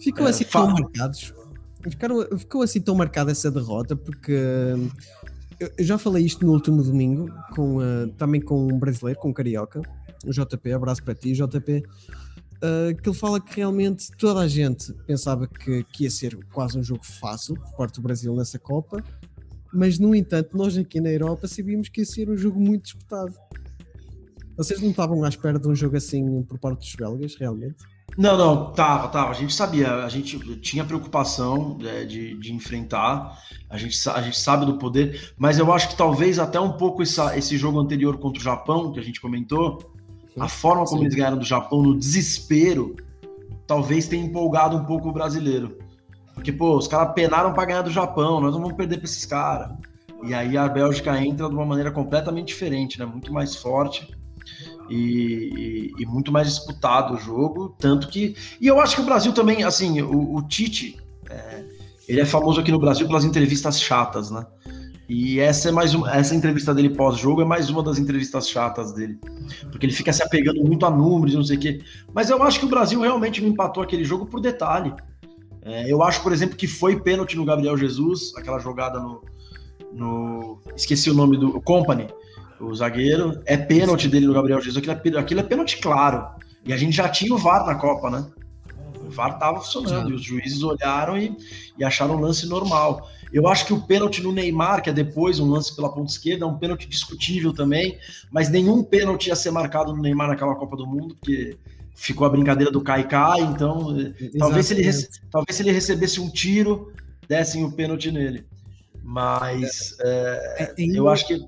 Ficou 0.00 0.26
assim 0.26 0.44
tão 0.44 0.68
marcados. 0.68 1.34
Ficaram, 1.82 2.38
ficou 2.38 2.62
assim 2.62 2.80
tão 2.80 2.94
marcada 2.94 3.30
essa 3.30 3.50
derrota 3.50 3.96
porque 3.96 4.74
eu 5.78 5.84
já 5.84 5.98
falei 5.98 6.24
isto 6.24 6.44
no 6.44 6.52
último 6.52 6.82
domingo, 6.82 7.28
com, 7.54 7.76
uh, 7.76 8.08
também 8.16 8.40
com 8.40 8.66
um 8.66 8.78
brasileiro, 8.78 9.20
com 9.20 9.28
um 9.28 9.32
carioca, 9.32 9.80
o 10.24 10.30
JP, 10.30 10.72
abraço 10.72 11.02
para 11.02 11.14
ti, 11.14 11.32
JP, 11.32 11.82
uh, 12.62 13.02
que 13.02 13.08
ele 13.08 13.16
fala 13.16 13.40
que 13.40 13.56
realmente 13.56 14.10
toda 14.18 14.40
a 14.40 14.48
gente 14.48 14.92
pensava 15.06 15.46
que, 15.46 15.84
que 15.84 16.04
ia 16.04 16.10
ser 16.10 16.36
quase 16.52 16.78
um 16.78 16.82
jogo 16.82 17.04
fácil 17.04 17.54
por 17.54 17.76
parte 17.76 17.96
do 17.96 18.02
Brasil 18.02 18.34
nessa 18.34 18.58
Copa, 18.58 19.02
mas 19.72 19.98
no 19.98 20.14
entanto, 20.14 20.56
nós 20.56 20.76
aqui 20.76 21.00
na 21.00 21.10
Europa 21.10 21.48
sabíamos 21.48 21.88
que 21.88 22.00
ia 22.02 22.06
ser 22.06 22.28
um 22.28 22.36
jogo 22.36 22.60
muito 22.60 22.84
disputado. 22.84 23.34
Vocês 24.56 24.80
não 24.80 24.90
estavam 24.90 25.24
à 25.24 25.28
espera 25.28 25.58
de 25.58 25.66
um 25.66 25.74
jogo 25.74 25.96
assim 25.96 26.42
por 26.42 26.58
parte 26.58 26.80
dos 26.80 26.94
belgas, 26.94 27.34
realmente? 27.36 27.76
Não, 28.16 28.36
não, 28.36 28.72
tava, 28.72 29.08
tava. 29.08 29.30
A 29.30 29.34
gente 29.34 29.54
sabia, 29.54 30.04
a 30.04 30.08
gente 30.08 30.38
tinha 30.56 30.84
preocupação 30.84 31.78
é, 31.82 32.04
de, 32.04 32.36
de 32.38 32.52
enfrentar, 32.52 33.38
a 33.70 33.78
gente, 33.78 33.96
a 34.08 34.20
gente 34.20 34.38
sabe 34.38 34.66
do 34.66 34.76
poder, 34.76 35.32
mas 35.38 35.58
eu 35.58 35.72
acho 35.72 35.88
que 35.88 35.96
talvez 35.96 36.38
até 36.38 36.60
um 36.60 36.72
pouco 36.72 37.02
essa, 37.02 37.36
esse 37.38 37.56
jogo 37.56 37.80
anterior 37.80 38.18
contra 38.18 38.38
o 38.38 38.42
Japão, 38.42 38.92
que 38.92 39.00
a 39.00 39.02
gente 39.02 39.20
comentou, 39.20 39.92
a 40.38 40.48
forma 40.48 40.84
como 40.84 40.98
Sim. 40.98 41.04
eles 41.04 41.14
ganharam 41.14 41.38
do 41.38 41.44
Japão 41.44 41.82
no 41.82 41.98
desespero, 41.98 42.96
talvez 43.66 44.06
tenha 44.06 44.24
empolgado 44.24 44.76
um 44.76 44.84
pouco 44.84 45.08
o 45.08 45.12
brasileiro. 45.12 45.78
Porque, 46.34 46.52
pô, 46.52 46.76
os 46.76 46.88
caras 46.88 47.14
penaram 47.14 47.52
para 47.52 47.64
ganhar 47.64 47.82
do 47.82 47.90
Japão, 47.90 48.40
nós 48.40 48.52
não 48.52 48.60
vamos 48.60 48.76
perder 48.76 48.96
para 48.96 49.04
esses 49.04 49.24
caras. 49.24 49.70
E 50.24 50.32
aí 50.34 50.56
a 50.56 50.68
Bélgica 50.68 51.18
entra 51.20 51.48
de 51.48 51.54
uma 51.54 51.66
maneira 51.66 51.90
completamente 51.90 52.48
diferente, 52.48 52.98
né? 52.98 53.04
Muito 53.04 53.32
mais 53.32 53.56
forte 53.56 54.08
e, 54.90 55.92
e, 55.98 56.06
muito 56.06 56.32
mais 56.32 56.48
disputado 56.48 57.14
o 57.14 57.16
jogo, 57.16 57.74
tanto 57.78 58.08
que 58.08 58.34
e 58.60 58.66
eu 58.66 58.80
acho 58.80 58.96
que 58.96 59.02
o 59.02 59.04
Brasil 59.04 59.32
também, 59.32 59.64
assim, 59.64 60.02
o, 60.02 60.36
o 60.36 60.42
Tite, 60.42 60.96
é, 61.30 61.64
ele 62.08 62.20
é 62.20 62.26
famoso 62.26 62.60
aqui 62.60 62.70
no 62.70 62.78
Brasil 62.78 63.06
pelas 63.06 63.24
entrevistas 63.24 63.80
chatas, 63.80 64.30
né? 64.30 64.46
E 65.08 65.40
essa 65.40 65.68
é 65.68 65.72
mais 65.72 65.94
uma, 65.94 66.10
essa 66.14 66.34
entrevista 66.34 66.72
dele 66.72 66.90
pós-jogo 66.90 67.42
é 67.42 67.44
mais 67.44 67.68
uma 67.68 67.82
das 67.82 67.98
entrevistas 67.98 68.48
chatas 68.48 68.92
dele, 68.92 69.18
porque 69.70 69.84
ele 69.84 69.92
fica 69.92 70.12
se 70.12 70.22
apegando 70.22 70.62
muito 70.64 70.86
a 70.86 70.90
números, 70.90 71.34
não 71.34 71.44
sei 71.44 71.56
o 71.56 71.60
quê. 71.60 71.80
Mas 72.14 72.30
eu 72.30 72.42
acho 72.42 72.58
que 72.58 72.64
o 72.64 72.68
Brasil 72.68 73.00
realmente 73.00 73.42
me 73.42 73.48
empatou 73.48 73.82
aquele 73.82 74.04
jogo 74.04 74.26
por 74.26 74.40
detalhe. 74.40 74.94
É, 75.64 75.90
eu 75.90 76.02
acho, 76.02 76.22
por 76.22 76.32
exemplo, 76.32 76.56
que 76.56 76.66
foi 76.66 77.00
pênalti 77.00 77.36
no 77.36 77.44
Gabriel 77.44 77.76
Jesus, 77.76 78.32
aquela 78.36 78.58
jogada 78.58 78.98
no, 79.00 79.22
no 79.92 80.58
esqueci 80.74 81.10
o 81.10 81.14
nome 81.14 81.36
do 81.36 81.60
Company, 81.60 82.06
o 82.62 82.74
zagueiro. 82.74 83.40
É 83.44 83.56
pênalti 83.56 84.08
dele 84.08 84.26
no 84.26 84.34
Gabriel 84.34 84.60
Jesus. 84.60 84.76
Aquilo 84.76 85.16
é, 85.16 85.20
aquilo 85.20 85.40
é 85.40 85.42
pênalti 85.44 85.78
claro. 85.78 86.26
E 86.64 86.72
a 86.72 86.76
gente 86.76 86.96
já 86.96 87.08
tinha 87.08 87.34
o 87.34 87.38
VAR 87.38 87.66
na 87.66 87.74
Copa, 87.74 88.08
né? 88.10 88.26
O 89.04 89.10
VAR 89.10 89.34
estava 89.34 89.60
funcionando 89.60 90.10
e 90.10 90.14
os 90.14 90.22
juízes 90.22 90.62
olharam 90.62 91.18
e, 91.18 91.36
e 91.76 91.84
acharam 91.84 92.16
o 92.16 92.20
lance 92.20 92.46
normal. 92.46 93.08
Eu 93.32 93.48
acho 93.48 93.66
que 93.66 93.72
o 93.72 93.80
pênalti 93.80 94.22
no 94.22 94.30
Neymar, 94.30 94.82
que 94.82 94.90
é 94.90 94.92
depois 94.92 95.40
um 95.40 95.50
lance 95.50 95.74
pela 95.74 95.92
ponta 95.92 96.12
esquerda, 96.12 96.44
é 96.44 96.48
um 96.48 96.58
pênalti 96.58 96.88
discutível 96.88 97.52
também, 97.52 97.98
mas 98.30 98.50
nenhum 98.50 98.84
pênalti 98.84 99.28
ia 99.28 99.36
ser 99.36 99.50
marcado 99.50 99.94
no 99.94 100.02
Neymar 100.02 100.28
naquela 100.28 100.54
Copa 100.54 100.76
do 100.76 100.86
Mundo, 100.86 101.16
porque 101.16 101.56
ficou 101.94 102.26
a 102.26 102.30
brincadeira 102.30 102.70
do 102.70 102.82
Kai 102.82 103.08
Kai, 103.08 103.40
então 103.40 103.96
talvez 104.38 104.66
se, 104.66 104.74
ele, 104.74 104.90
talvez 105.30 105.56
se 105.56 105.62
ele 105.62 105.72
recebesse 105.72 106.20
um 106.20 106.28
tiro, 106.28 106.92
dessem 107.26 107.64
o 107.64 107.72
pênalti 107.72 108.10
nele. 108.12 108.44
Mas 109.02 109.96
é, 110.00 110.74
é, 110.78 110.84
eu 110.94 111.08
acho 111.08 111.26
que 111.26 111.40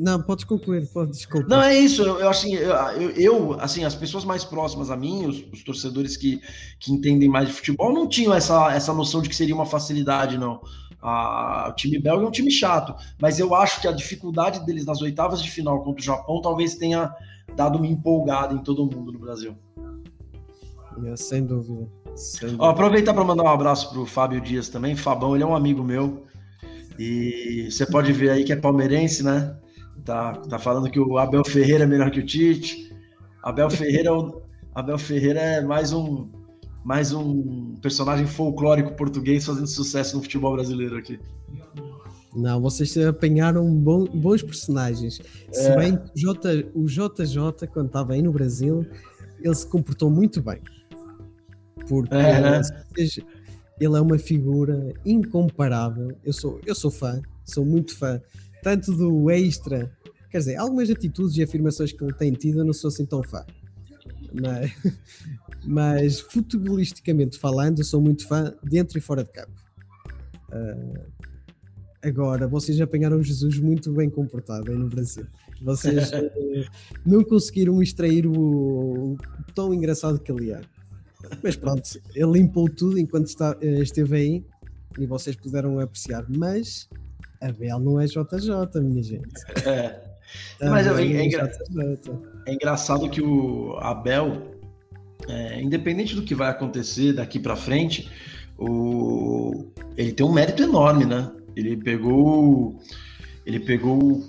não, 0.00 0.20
podes 0.20 0.44
concluir, 0.44 0.86
pode 0.88 1.12
desculpa. 1.12 1.46
Não, 1.48 1.62
é 1.62 1.78
isso. 1.78 2.02
Eu, 2.02 2.28
assim, 2.28 2.54
eu, 2.54 3.10
eu, 3.12 3.60
assim, 3.60 3.84
as 3.84 3.94
pessoas 3.94 4.24
mais 4.24 4.44
próximas 4.44 4.90
a 4.90 4.96
mim, 4.96 5.26
os, 5.26 5.44
os, 5.52 5.62
torcedores 5.62 6.16
que, 6.16 6.40
que 6.80 6.92
entendem 6.92 7.28
mais 7.28 7.48
de 7.48 7.54
futebol, 7.54 7.92
não 7.92 8.08
tinham 8.08 8.34
essa, 8.34 8.72
essa 8.74 8.92
noção 8.92 9.22
de 9.22 9.28
que 9.28 9.36
seria 9.36 9.54
uma 9.54 9.66
facilidade, 9.66 10.36
não. 10.36 10.60
A, 11.00 11.68
o 11.70 11.72
time 11.74 11.98
belga 12.00 12.24
é 12.24 12.26
um 12.26 12.32
time 12.32 12.50
chato, 12.50 12.94
mas 13.20 13.38
eu 13.38 13.54
acho 13.54 13.80
que 13.80 13.86
a 13.86 13.92
dificuldade 13.92 14.64
deles 14.66 14.84
nas 14.84 15.00
oitavas 15.00 15.40
de 15.40 15.50
final 15.50 15.82
contra 15.84 16.00
o 16.00 16.04
Japão 16.04 16.40
talvez 16.40 16.74
tenha 16.74 17.14
dado 17.54 17.78
uma 17.78 17.86
empolgada 17.86 18.54
em 18.54 18.58
todo 18.58 18.84
mundo 18.84 19.12
no 19.12 19.18
Brasil. 19.18 19.56
É, 21.04 21.16
sem 21.16 21.44
dúvida. 21.44 21.86
Sem 22.16 22.48
dúvida. 22.48 22.64
Ó, 22.64 22.70
aproveitar 22.70 23.14
para 23.14 23.22
mandar 23.22 23.44
um 23.44 23.48
abraço 23.48 23.90
para 23.90 24.00
o 24.00 24.06
Fábio 24.06 24.40
Dias 24.40 24.68
também. 24.68 24.96
Fabão, 24.96 25.34
ele 25.34 25.44
é 25.44 25.46
um 25.46 25.54
amigo 25.54 25.84
meu. 25.84 26.24
E 26.98 27.68
você 27.70 27.86
pode 27.86 28.12
ver 28.12 28.30
aí 28.30 28.42
que 28.42 28.52
é 28.52 28.56
palmeirense, 28.56 29.22
né? 29.22 29.54
Tá, 30.04 30.34
tá 30.34 30.58
falando 30.58 30.90
que 30.90 31.00
o 31.00 31.18
Abel 31.18 31.44
Ferreira 31.44 31.84
é 31.84 31.86
melhor 31.86 32.10
que 32.10 32.20
o 32.20 32.26
Tite. 32.26 32.94
Abel 33.42 33.70
Ferreira, 33.70 34.10
é 34.10 34.32
Abel 34.74 34.98
Ferreira 34.98 35.40
é 35.40 35.60
mais 35.60 35.92
um, 35.92 36.28
mais 36.84 37.12
um 37.12 37.74
personagem 37.82 38.26
folclórico 38.26 38.94
português 38.94 39.44
fazendo 39.46 39.66
sucesso 39.66 40.16
no 40.16 40.22
futebol 40.22 40.52
brasileiro 40.52 40.96
aqui. 40.96 41.18
Não, 42.34 42.60
vocês 42.60 42.96
apanharam 42.98 43.66
bons 43.74 44.42
personagens. 44.42 45.20
É. 45.48 45.52
Se 45.52 45.76
bem 45.76 45.96
que 45.96 46.26
o, 46.26 46.34
J, 46.34 46.70
o 46.74 46.86
JJ, 46.86 47.66
quando 47.72 47.86
estava 47.86 48.12
aí 48.12 48.20
no 48.20 48.30
Brasil, 48.30 48.86
ele 49.40 49.54
se 49.54 49.66
comportou 49.66 50.10
muito 50.10 50.42
bem. 50.42 50.60
Porque 51.88 52.14
é, 52.14 52.40
né? 52.40 52.60
ele 53.80 53.96
é 53.96 54.00
uma 54.00 54.18
figura 54.18 54.92
incomparável. 55.04 56.16
Eu 56.22 56.32
sou, 56.32 56.60
eu 56.66 56.74
sou 56.74 56.90
fã, 56.90 57.22
sou 57.44 57.64
muito 57.64 57.96
fã 57.96 58.20
tanto 58.66 58.90
do 58.90 59.30
extra, 59.30 59.88
quer 60.28 60.38
dizer, 60.38 60.56
algumas 60.56 60.90
atitudes 60.90 61.36
e 61.36 61.42
afirmações 61.44 61.92
que 61.92 62.02
ele 62.02 62.12
tem 62.12 62.32
tido 62.32 62.58
eu 62.58 62.64
não 62.64 62.72
sou 62.72 62.88
assim 62.88 63.06
tão 63.06 63.22
fã. 63.22 63.46
Mas, 64.32 64.72
mas 65.64 66.18
futebolisticamente 66.18 67.38
falando, 67.38 67.78
eu 67.78 67.84
sou 67.84 68.00
muito 68.00 68.26
fã 68.26 68.52
dentro 68.64 68.98
e 68.98 69.00
fora 69.00 69.22
de 69.22 69.30
campo. 69.30 69.52
Uh, 70.48 71.00
agora, 72.02 72.48
vocês 72.48 72.80
apanharam 72.80 73.22
Jesus 73.22 73.56
muito 73.56 73.92
bem 73.92 74.10
comportado 74.10 74.68
aí 74.68 74.76
no 74.76 74.88
Brasil. 74.88 75.28
Vocês 75.62 76.10
não 77.06 77.22
conseguiram 77.22 77.80
extrair 77.80 78.26
o, 78.26 79.12
o 79.12 79.16
tão 79.54 79.72
engraçado 79.72 80.18
que 80.18 80.32
ele 80.32 80.50
é. 80.50 80.60
Mas 81.40 81.54
pronto, 81.54 81.88
ele 82.16 82.32
limpou 82.32 82.68
tudo 82.68 82.98
enquanto 82.98 83.28
está, 83.28 83.56
eh, 83.60 83.80
esteve 83.80 84.16
aí 84.16 84.44
e 84.98 85.06
vocês 85.06 85.36
puderam 85.36 85.78
apreciar. 85.78 86.26
Mas 86.28 86.88
Abel 87.40 87.78
não 87.78 88.00
é 88.00 88.06
JJ, 88.06 88.80
minha 88.82 89.02
gente. 89.02 89.28
É. 89.64 90.00
Mas 90.60 90.86
é, 90.86 90.90
é, 90.90 91.24
engra... 91.24 91.52
é, 92.46 92.54
engraçado 92.54 93.08
que 93.08 93.22
o 93.22 93.76
Abel, 93.78 94.58
é, 95.28 95.62
independente 95.62 96.14
do 96.14 96.22
que 96.22 96.34
vai 96.34 96.50
acontecer 96.50 97.12
daqui 97.12 97.38
para 97.38 97.54
frente, 97.54 98.10
o... 98.58 99.66
ele 99.96 100.12
tem 100.12 100.26
um 100.26 100.32
mérito 100.32 100.62
enorme, 100.62 101.04
né? 101.04 101.30
Ele 101.54 101.76
pegou, 101.76 102.80
ele 103.44 103.60
pegou 103.60 104.22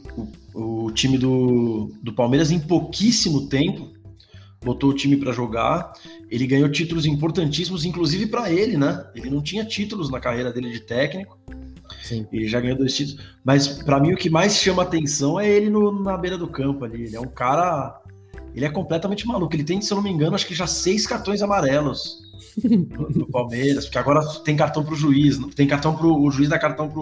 o, 0.54 0.86
o 0.86 0.92
time 0.92 1.18
do, 1.18 1.92
do 2.02 2.14
Palmeiras 2.14 2.52
em 2.52 2.60
pouquíssimo 2.60 3.48
tempo, 3.48 3.92
botou 4.64 4.92
o 4.92 4.94
time 4.94 5.18
para 5.18 5.32
jogar 5.32 5.94
ele 6.30 6.46
ganhou 6.46 6.70
títulos 6.70 7.06
importantíssimos, 7.06 7.86
inclusive 7.86 8.28
para 8.28 8.52
ele, 8.52 8.78
né? 8.78 9.06
Ele 9.16 9.30
não 9.30 9.42
tinha 9.42 9.64
títulos 9.64 10.10
na 10.10 10.20
carreira 10.20 10.52
dele 10.52 10.72
de 10.72 10.82
técnico. 10.82 11.37
Sim. 12.08 12.26
Ele 12.32 12.48
já 12.48 12.62
ganhou 12.62 12.78
dois 12.78 12.96
títulos. 12.96 13.22
Mas 13.44 13.68
para 13.68 14.00
mim 14.00 14.14
o 14.14 14.18
que 14.18 14.30
mais 14.30 14.56
chama 14.56 14.84
atenção 14.84 15.38
é 15.38 15.50
ele 15.50 15.70
no, 15.70 16.02
na 16.02 16.16
beira 16.16 16.38
do 16.38 16.48
campo 16.48 16.86
ali. 16.86 17.04
Ele 17.04 17.16
é 17.16 17.20
um 17.20 17.28
cara. 17.28 18.02
Ele 18.56 18.64
é 18.64 18.70
completamente 18.70 19.28
maluco. 19.28 19.54
Ele 19.54 19.64
tem, 19.64 19.82
se 19.82 19.92
eu 19.92 19.98
não 19.98 20.04
me 20.04 20.10
engano, 20.10 20.36
acho 20.36 20.48
que 20.48 20.56
já 20.56 20.66
seis 20.66 21.06
cartões 21.06 21.42
amarelos 21.42 22.22
no, 22.64 23.10
no 23.10 23.28
Palmeiras, 23.30 23.86
porque 23.86 23.98
agora 23.98 24.26
tem 24.44 24.56
cartão 24.56 24.84
para 24.84 24.94
o 24.94 24.98
juiz, 24.98 25.38
tem 25.54 25.68
cartão 25.68 25.96
para 25.96 26.08
o 26.08 26.32
juiz 26.32 26.50
dá 26.50 26.58
cartão 26.58 26.88
para 26.88 27.02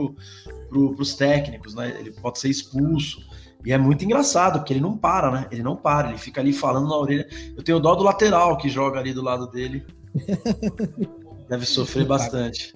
pro, 0.69 0.95
os 0.99 1.13
técnicos, 1.13 1.75
né? 1.75 1.95
Ele 1.99 2.11
pode 2.11 2.39
ser 2.39 2.49
expulso. 2.49 3.21
E 3.63 3.71
é 3.71 3.77
muito 3.77 4.03
engraçado, 4.03 4.59
porque 4.59 4.73
ele 4.73 4.81
não 4.81 4.97
para, 4.97 5.31
né? 5.31 5.47
Ele 5.51 5.63
não 5.63 5.75
para, 5.75 6.09
ele 6.09 6.17
fica 6.17 6.41
ali 6.41 6.51
falando 6.51 6.87
na 6.87 6.97
orelha. 6.97 7.27
Eu 7.55 7.63
tenho 7.63 7.79
dó 7.79 7.95
do 7.95 8.03
lateral 8.03 8.57
que 8.57 8.69
joga 8.69 8.99
ali 8.99 9.13
do 9.13 9.23
lado 9.23 9.47
dele. 9.47 9.85
Deve 11.47 11.65
sofrer 11.65 12.05
bastante. 12.05 12.73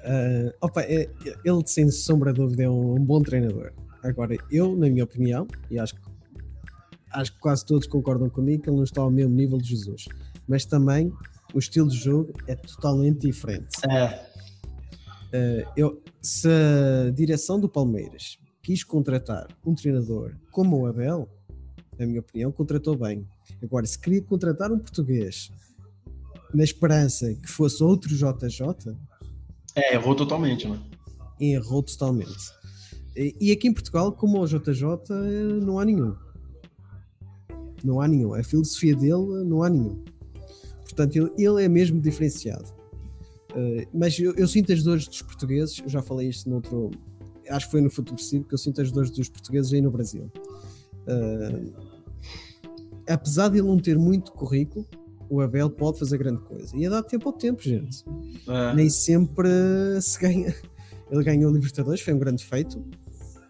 Uh, 0.00 0.52
opa, 0.60 0.82
é, 0.82 1.10
ele, 1.44 1.62
sem 1.66 1.90
sombra 1.90 2.32
de 2.32 2.40
dúvida, 2.40 2.62
é 2.64 2.70
um, 2.70 2.94
um, 2.94 3.04
bom 3.04 3.22
treinador. 3.22 3.72
Agora, 4.02 4.36
eu, 4.50 4.74
na 4.74 4.88
minha 4.88 5.04
opinião, 5.04 5.46
e 5.70 5.78
acho 5.78 5.94
que, 5.94 6.00
acho 7.12 7.32
que 7.32 7.38
quase 7.38 7.66
todos 7.66 7.86
concordam 7.86 8.30
comigo, 8.30 8.62
que 8.62 8.70
ele 8.70 8.76
não 8.76 8.84
está 8.84 9.02
ao 9.02 9.10
mesmo 9.10 9.34
nível 9.34 9.58
de 9.58 9.68
Jesus. 9.68 10.06
Mas 10.48 10.64
também 10.64 11.12
o 11.52 11.58
estilo 11.58 11.88
de 11.88 11.96
jogo 11.96 12.32
é 12.46 12.54
totalmente 12.54 13.26
diferente. 13.26 13.76
É. 13.88 14.30
Uh, 15.32 15.72
eu, 15.76 16.02
se 16.20 16.48
a 16.48 17.10
direção 17.10 17.60
do 17.60 17.68
Palmeiras 17.68 18.38
quis 18.62 18.82
contratar 18.82 19.48
um 19.64 19.74
treinador 19.74 20.34
como 20.50 20.78
o 20.78 20.86
Abel, 20.86 21.28
na 21.98 22.06
minha 22.06 22.20
opinião, 22.20 22.50
contratou 22.50 22.96
bem. 22.96 23.26
Agora, 23.62 23.84
se 23.84 23.98
queria 23.98 24.22
contratar 24.22 24.72
um 24.72 24.78
português 24.78 25.50
na 26.54 26.64
esperança 26.64 27.32
que 27.34 27.48
fosse 27.48 27.82
outro 27.82 28.10
JJ. 28.14 28.96
É, 29.76 29.94
errou 29.94 30.14
totalmente, 30.14 30.68
né? 30.68 30.78
Errou 31.40 31.82
totalmente. 31.82 32.60
E 33.16 33.50
aqui 33.50 33.68
em 33.68 33.72
Portugal, 33.72 34.12
como 34.12 34.40
o 34.40 34.46
JJ, 34.46 34.84
não 35.62 35.78
há 35.78 35.84
nenhum. 35.84 36.14
Não 37.82 38.00
há 38.00 38.06
nenhum. 38.06 38.34
A 38.34 38.42
filosofia 38.42 38.94
dele 38.94 39.44
não 39.44 39.62
há 39.62 39.70
nenhum. 39.70 40.02
Portanto, 40.84 41.32
ele, 41.36 41.64
é 41.64 41.68
mesmo 41.68 42.00
diferenciado. 42.00 42.66
Uh, 43.52 43.86
mas 43.92 44.18
eu, 44.18 44.34
eu, 44.36 44.46
sinto 44.46 44.72
as 44.72 44.82
dores 44.82 45.08
dos 45.08 45.22
portugueses, 45.22 45.80
eu 45.80 45.88
já 45.88 46.00
falei 46.00 46.28
isto 46.28 46.48
no 46.48 46.56
outro, 46.56 46.90
acho 47.48 47.66
que 47.66 47.72
foi 47.72 47.80
no 47.80 47.90
Futuro 47.90 48.16
Possível, 48.16 48.46
que 48.46 48.54
eu 48.54 48.58
sinto 48.58 48.80
as 48.80 48.92
dores 48.92 49.10
dos 49.10 49.28
portugueses 49.28 49.72
aí 49.72 49.80
no 49.80 49.90
Brasil. 49.90 50.30
Uh, 51.06 51.72
apesar 53.08 53.48
de 53.48 53.58
ele 53.58 53.66
não 53.66 53.78
ter 53.78 53.98
muito 53.98 54.30
currículo, 54.32 54.86
o 55.30 55.40
Abel 55.40 55.70
pode 55.70 56.00
fazer 56.00 56.18
grande 56.18 56.42
coisa. 56.42 56.76
E 56.76 56.84
a 56.84 56.90
dar 56.90 57.02
tempo 57.04 57.28
ao 57.28 57.32
tempo, 57.32 57.62
gente. 57.62 58.04
É. 58.48 58.74
Nem 58.74 58.90
sempre 58.90 59.48
se 60.02 60.18
ganha. 60.20 60.52
Ele 61.08 61.24
ganhou 61.24 61.50
o 61.50 61.54
Libertadores, 61.54 62.00
foi 62.00 62.12
um 62.12 62.18
grande 62.18 62.44
feito. 62.44 62.84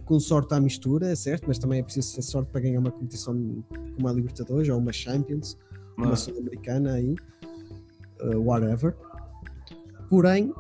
Com 0.05 0.21
sorte 0.21 0.53
à 0.55 0.61
mistura, 0.61 1.09
é 1.11 1.15
certo, 1.15 1.45
mas 1.47 1.59
também 1.59 1.81
é 1.81 1.83
preciso 1.83 2.17
ter 2.17 2.23
sorte 2.23 2.51
para 2.51 2.61
ganhar 2.61 2.81
uma 2.81 2.91
competição 2.91 3.65
como 3.95 4.09
a 4.09 4.13
Libertadores 4.13 4.69
ou 4.69 4.79
uma 4.79 4.93
Champions, 4.93 5.57
é. 5.99 6.03
uma 6.03 6.17
Sul-Americana 6.17 6.95
aí, 6.95 7.15
uh, 8.23 8.39
whatever. 8.39 8.95
Porém, 10.09 10.53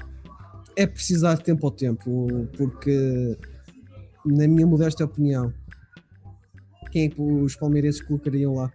é 0.76 0.86
precisar 0.86 1.34
de 1.34 1.44
tempo 1.44 1.66
ao 1.66 1.72
tempo, 1.72 2.28
porque, 2.56 3.36
na 4.24 4.46
minha 4.46 4.66
modesta 4.66 5.04
opinião, 5.04 5.52
quem 6.92 7.06
é 7.06 7.08
que 7.08 7.20
os 7.20 7.56
palmeirenses 7.56 8.00
colocariam 8.00 8.54
lá? 8.54 8.72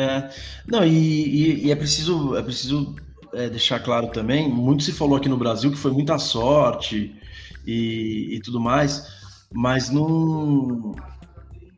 É, 0.00 0.30
não, 0.66 0.82
e, 0.82 0.88
e, 0.88 1.66
e 1.66 1.70
é 1.70 1.76
preciso, 1.76 2.34
é 2.34 2.42
preciso 2.42 2.96
é, 3.34 3.50
deixar 3.50 3.80
claro 3.80 4.08
também, 4.08 4.48
muito 4.48 4.82
se 4.82 4.92
falou 4.92 5.16
aqui 5.16 5.28
no 5.28 5.36
Brasil 5.36 5.70
que 5.70 5.76
foi 5.76 5.90
muita 5.90 6.18
sorte 6.18 7.14
e, 7.66 8.36
e 8.36 8.40
tudo 8.40 8.58
mais, 8.58 9.06
mas 9.52 9.90
não, 9.90 10.94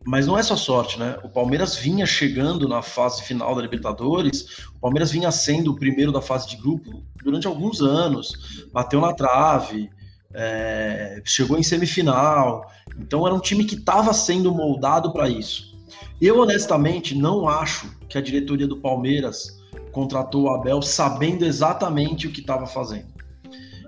mas 0.06 0.28
não 0.28 0.38
é 0.38 0.42
só 0.44 0.54
sorte, 0.54 1.00
né? 1.00 1.18
O 1.24 1.28
Palmeiras 1.28 1.74
vinha 1.74 2.06
chegando 2.06 2.68
na 2.68 2.80
fase 2.80 3.24
final 3.24 3.56
da 3.56 3.62
Libertadores, 3.62 4.66
o 4.68 4.78
Palmeiras 4.80 5.10
vinha 5.10 5.32
sendo 5.32 5.72
o 5.72 5.76
primeiro 5.76 6.12
da 6.12 6.22
fase 6.22 6.48
de 6.48 6.56
grupo 6.56 7.02
durante 7.24 7.48
alguns 7.48 7.82
anos, 7.82 8.68
bateu 8.72 9.00
na 9.00 9.12
trave, 9.12 9.90
é, 10.32 11.20
chegou 11.24 11.58
em 11.58 11.62
semifinal, 11.64 12.70
então 12.96 13.26
era 13.26 13.34
um 13.34 13.40
time 13.40 13.64
que 13.64 13.74
estava 13.74 14.12
sendo 14.12 14.54
moldado 14.54 15.12
para 15.12 15.28
isso. 15.28 15.72
Eu 16.20 16.38
honestamente 16.38 17.16
não 17.16 17.48
acho 17.48 18.00
que 18.12 18.18
a 18.18 18.20
diretoria 18.20 18.68
do 18.68 18.76
Palmeiras 18.76 19.58
contratou 19.90 20.42
o 20.42 20.50
Abel 20.50 20.82
sabendo 20.82 21.46
exatamente 21.46 22.26
o 22.26 22.30
que 22.30 22.42
estava 22.42 22.66
fazendo. 22.66 23.06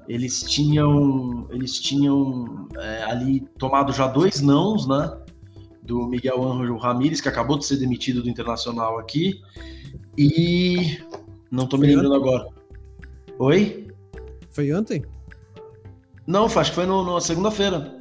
Eles 0.08 0.42
tinham, 0.42 1.46
eles 1.50 1.78
tinham 1.78 2.66
é, 2.74 3.02
ali 3.04 3.40
tomado 3.58 3.92
já 3.92 4.06
dois 4.06 4.40
nãos, 4.40 4.88
né? 4.88 5.14
Do 5.82 6.06
Miguel 6.06 6.42
Ângelo 6.42 6.78
Ramírez, 6.78 7.20
que 7.20 7.28
acabou 7.28 7.58
de 7.58 7.66
ser 7.66 7.76
demitido 7.76 8.22
do 8.22 8.30
Internacional 8.30 8.98
aqui. 8.98 9.42
E 10.16 10.98
não 11.50 11.64
estou 11.64 11.78
me 11.78 11.86
lembrando 11.86 12.14
agora. 12.14 12.48
Oi? 13.38 13.88
Foi 14.52 14.72
ontem? 14.72 15.04
Não, 16.26 16.46
acho 16.46 16.70
que 16.70 16.74
foi 16.74 16.86
no, 16.86 17.04
na 17.04 17.20
segunda-feira. 17.20 18.00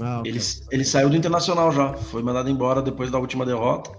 Ah, 0.00 0.18
okay. 0.18 0.32
ele, 0.32 0.40
ele 0.72 0.84
saiu 0.84 1.08
do 1.08 1.16
Internacional 1.16 1.70
já, 1.70 1.92
foi 1.94 2.20
mandado 2.20 2.50
embora 2.50 2.82
depois 2.82 3.12
da 3.12 3.18
última 3.20 3.46
derrota. 3.46 3.92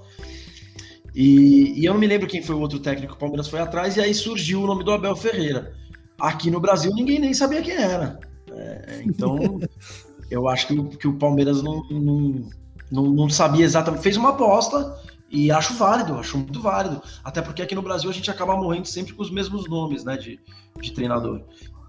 E, 1.15 1.79
e 1.79 1.85
eu 1.85 1.93
não 1.93 1.99
me 1.99 2.07
lembro 2.07 2.27
quem 2.27 2.43
foi 2.43 2.55
o 2.55 2.59
outro 2.59 2.79
técnico 2.79 3.13
que 3.13 3.17
o 3.17 3.19
Palmeiras 3.19 3.47
foi 3.47 3.61
atrás, 3.61 3.95
e 3.95 4.01
aí 4.01 4.13
surgiu 4.13 4.61
o 4.61 4.67
nome 4.67 4.83
do 4.83 4.91
Abel 4.91 5.15
Ferreira. 5.15 5.73
Aqui 6.19 6.51
no 6.51 6.59
Brasil 6.59 6.91
ninguém 6.93 7.19
nem 7.19 7.33
sabia 7.33 7.61
quem 7.61 7.75
era. 7.75 8.19
É, 8.51 9.01
então, 9.05 9.59
eu 10.29 10.49
acho 10.49 10.67
que, 10.67 10.97
que 10.97 11.07
o 11.07 11.13
Palmeiras 11.13 11.63
não, 11.63 11.83
não, 11.89 12.49
não, 12.91 13.03
não 13.11 13.29
sabia 13.29 13.63
exatamente. 13.63 14.03
Fez 14.03 14.17
uma 14.17 14.29
aposta 14.29 14.99
e 15.31 15.51
acho 15.51 15.73
válido, 15.75 16.15
acho 16.15 16.37
muito 16.37 16.61
válido. 16.61 17.01
Até 17.23 17.41
porque 17.41 17.61
aqui 17.61 17.75
no 17.75 17.81
Brasil 17.81 18.09
a 18.09 18.13
gente 18.13 18.29
acaba 18.29 18.55
morrendo 18.57 18.87
sempre 18.87 19.13
com 19.13 19.21
os 19.23 19.31
mesmos 19.31 19.69
nomes 19.69 20.03
né, 20.03 20.17
de, 20.17 20.39
de 20.81 20.91
treinador. 20.91 21.41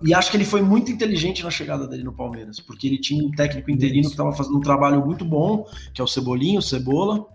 E 0.02 0.12
acho 0.12 0.30
que 0.30 0.36
ele 0.36 0.44
foi 0.44 0.60
muito 0.60 0.90
inteligente 0.90 1.42
na 1.42 1.50
chegada 1.50 1.86
dele 1.86 2.04
no 2.04 2.12
Palmeiras, 2.12 2.60
porque 2.60 2.86
ele 2.86 2.98
tinha 2.98 3.24
um 3.24 3.30
técnico 3.30 3.70
interino 3.70 4.04
que 4.04 4.10
estava 4.10 4.32
fazendo 4.32 4.58
um 4.58 4.60
trabalho 4.60 5.04
muito 5.04 5.24
bom, 5.24 5.66
que 5.94 6.00
é 6.00 6.04
o 6.04 6.06
Cebolinho, 6.06 6.58
o 6.58 6.62
Cebola. 6.62 7.26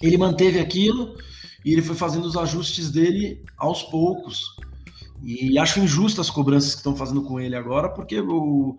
Ele 0.00 0.18
manteve 0.18 0.58
aquilo 0.58 1.16
e 1.64 1.72
ele 1.72 1.82
foi 1.82 1.96
fazendo 1.96 2.24
os 2.24 2.36
ajustes 2.36 2.90
dele 2.90 3.42
aos 3.56 3.82
poucos. 3.82 4.56
E 5.22 5.58
acho 5.58 5.80
injusto 5.80 6.20
as 6.20 6.30
cobranças 6.30 6.72
que 6.72 6.78
estão 6.78 6.94
fazendo 6.94 7.22
com 7.22 7.40
ele 7.40 7.56
agora, 7.56 7.88
porque 7.88 8.20
o, 8.20 8.76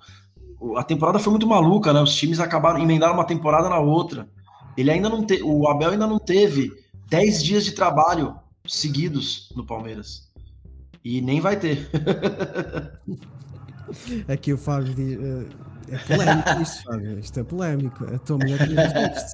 a 0.75 0.83
temporada 0.83 1.19
foi 1.19 1.31
muito 1.31 1.47
maluca, 1.47 1.91
né? 1.91 2.01
Os 2.01 2.15
times 2.15 2.39
acabaram 2.39 2.79
emendaram 2.79 3.13
uma 3.13 3.25
temporada 3.25 3.69
na 3.69 3.79
outra. 3.79 4.29
Ele 4.77 4.91
ainda 4.91 5.09
não 5.09 5.25
te, 5.25 5.41
o 5.43 5.67
Abel 5.67 5.91
ainda 5.91 6.07
não 6.07 6.19
teve 6.19 6.71
10 7.09 7.43
dias 7.43 7.65
de 7.65 7.71
trabalho 7.71 8.35
seguidos 8.65 9.51
no 9.55 9.65
Palmeiras. 9.65 10.27
E 11.03 11.21
nem 11.21 11.39
vai 11.39 11.57
ter. 11.57 11.89
Aqui 14.27 14.53
o 14.53 14.57
Fábio 14.57 14.93
diz. 14.93 15.17
Uh, 15.17 15.47
é 15.89 15.97
polêmico 15.97 16.61
isso, 16.61 16.83
Fábio. 16.83 17.19
Isto 17.19 17.39
é 17.39 17.43
polêmico. 17.43 18.05
A 18.05 18.19
tua 18.19 18.37
mulher 18.37 18.67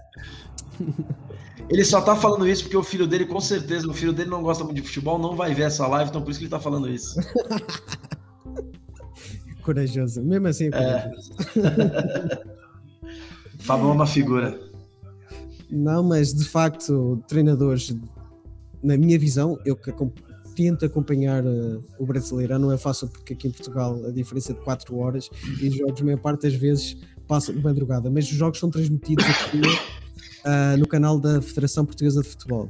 Ele 1.69 1.85
só 1.85 2.01
tá 2.01 2.15
falando 2.15 2.47
isso 2.47 2.63
porque 2.63 2.77
o 2.77 2.83
filho 2.83 3.07
dele, 3.07 3.25
com 3.25 3.39
certeza, 3.39 3.87
o 3.87 3.93
filho 3.93 4.11
dele 4.11 4.29
não 4.29 4.43
gosta 4.43 4.63
muito 4.63 4.77
de 4.77 4.87
futebol, 4.87 5.17
não 5.17 5.35
vai 5.35 5.53
ver 5.53 5.63
essa 5.63 5.87
live, 5.87 6.09
então 6.09 6.21
por 6.21 6.31
isso 6.31 6.39
que 6.39 6.45
ele 6.45 6.51
tá 6.51 6.59
falando 6.59 6.89
isso. 6.89 7.15
corajoso. 9.63 10.21
Mesmo 10.21 10.47
assim 10.47 10.65
é, 10.65 10.67
é. 10.67 10.71
corajoso. 10.71 11.31
É. 11.57 12.53
Fábio 13.63 13.89
é 13.89 13.91
uma 13.91 14.05
figura. 14.05 14.59
Não, 15.71 16.03
mas 16.03 16.33
de 16.33 16.43
facto, 16.43 17.23
treinadores, 17.27 17.95
na 18.83 18.97
minha 18.97 19.17
visão, 19.17 19.57
eu 19.65 19.75
que 19.75 19.89
tento 20.55 20.85
acompanhar 20.85 21.45
uh, 21.45 21.83
o 21.99 22.05
brasileiro, 22.05 22.57
não 22.59 22.71
é 22.71 22.77
fácil 22.77 23.07
porque 23.07 23.33
aqui 23.33 23.47
em 23.47 23.51
Portugal 23.51 23.99
a 24.05 24.11
diferença 24.11 24.51
é 24.51 24.55
de 24.55 24.61
4 24.61 24.95
horas 24.97 25.29
e 25.61 25.67
os 25.67 25.75
jogos, 25.75 26.01
a 26.01 26.05
maior 26.05 26.19
parte 26.19 26.43
das 26.43 26.55
vezes, 26.55 26.97
passam 27.27 27.55
de 27.55 27.61
madrugada, 27.61 28.09
mas 28.09 28.25
os 28.25 28.37
jogos 28.37 28.59
são 28.59 28.69
transmitidos 28.69 29.25
aqui 29.25 29.61
uh, 29.61 30.77
no 30.79 30.87
canal 30.87 31.19
da 31.19 31.41
Federação 31.41 31.85
Portuguesa 31.85 32.21
de 32.21 32.29
Futebol, 32.29 32.69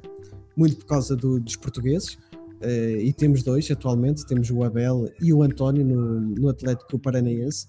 muito 0.55 0.77
por 0.77 0.85
causa 0.85 1.15
do, 1.15 1.39
dos 1.39 1.55
portugueses. 1.55 2.17
Uh, 2.61 3.01
e 3.01 3.11
temos 3.11 3.43
dois 3.43 3.69
atualmente, 3.69 4.25
temos 4.25 4.49
o 4.49 4.63
Abel 4.63 5.09
e 5.21 5.33
o 5.33 5.43
António 5.43 5.83
no, 5.83 6.21
no 6.21 6.47
Atlético 6.47 6.97
Paranaense 6.97 7.67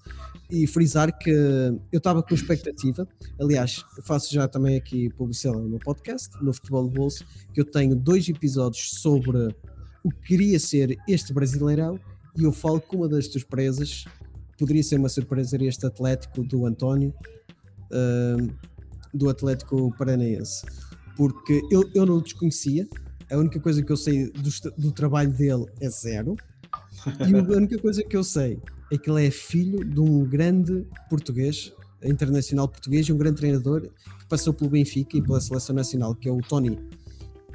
e 0.49 0.69
frisar 0.69 1.17
que 1.19 1.31
eu 1.31 1.99
estava 1.99 2.23
com 2.23 2.33
expectativa. 2.33 3.09
Aliás, 3.41 3.85
faço 4.03 4.33
já 4.33 4.47
também 4.47 4.77
aqui 4.77 5.11
publicidade 5.11 5.61
no 5.61 5.69
meu 5.69 5.79
podcast, 5.81 6.31
no 6.41 6.53
Futebol 6.53 6.89
Bolso, 6.89 7.25
que 7.53 7.61
eu 7.61 7.65
tenho 7.65 7.97
dois 7.97 8.29
episódios 8.29 8.91
sobre 9.01 9.49
o 10.05 10.11
que 10.11 10.29
queria 10.29 10.61
ser 10.61 10.97
este 11.09 11.33
Brasileirão 11.33 11.99
e 12.37 12.45
eu 12.45 12.53
falo 12.53 12.81
que 12.81 12.95
uma 12.95 13.09
das 13.09 13.27
surpresas 13.27 14.05
poderia 14.59 14.83
ser 14.83 14.99
uma 14.99 15.09
surpresa 15.09 15.57
este 15.65 15.87
Atlético 15.87 16.45
do 16.45 16.67
António, 16.67 17.13
uh, 17.91 18.55
do 19.13 19.29
Atlético 19.29 19.93
Paranaense, 19.97 20.67
porque 21.17 21.63
eu, 21.71 21.89
eu 21.95 22.05
não 22.05 22.17
o 22.17 22.23
desconhecia. 22.23 22.87
A 23.31 23.37
única 23.37 23.59
coisa 23.59 23.83
que 23.83 23.91
eu 23.91 23.97
sei 23.97 24.31
do, 24.31 24.51
do 24.77 24.93
trabalho 24.93 25.33
dele 25.33 25.67
é 25.81 25.89
zero. 25.89 26.37
E 27.27 27.35
a 27.35 27.57
única 27.57 27.79
coisa 27.79 28.03
que 28.03 28.17
eu 28.17 28.23
sei 28.23 28.61
é 28.93 28.99
que 28.99 29.11
ele 29.11 29.27
é 29.27 29.31
filho 29.31 29.85
de 29.85 30.01
um 30.01 30.25
grande 30.25 30.87
português, 31.09 31.73
internacional 32.03 32.69
português, 32.69 33.07
e 33.07 33.13
um 33.13 33.17
grande 33.17 33.37
treinador 33.37 33.83
que 33.83 34.27
passou 34.29 34.53
pelo 34.53 34.71
Benfica 34.71 35.17
e 35.17 35.23
pela 35.23 35.41
seleção 35.41 35.75
nacional, 35.75 36.15
que 36.15 36.29
é 36.29 36.33
o 36.33 36.39
Tony. 36.39 36.79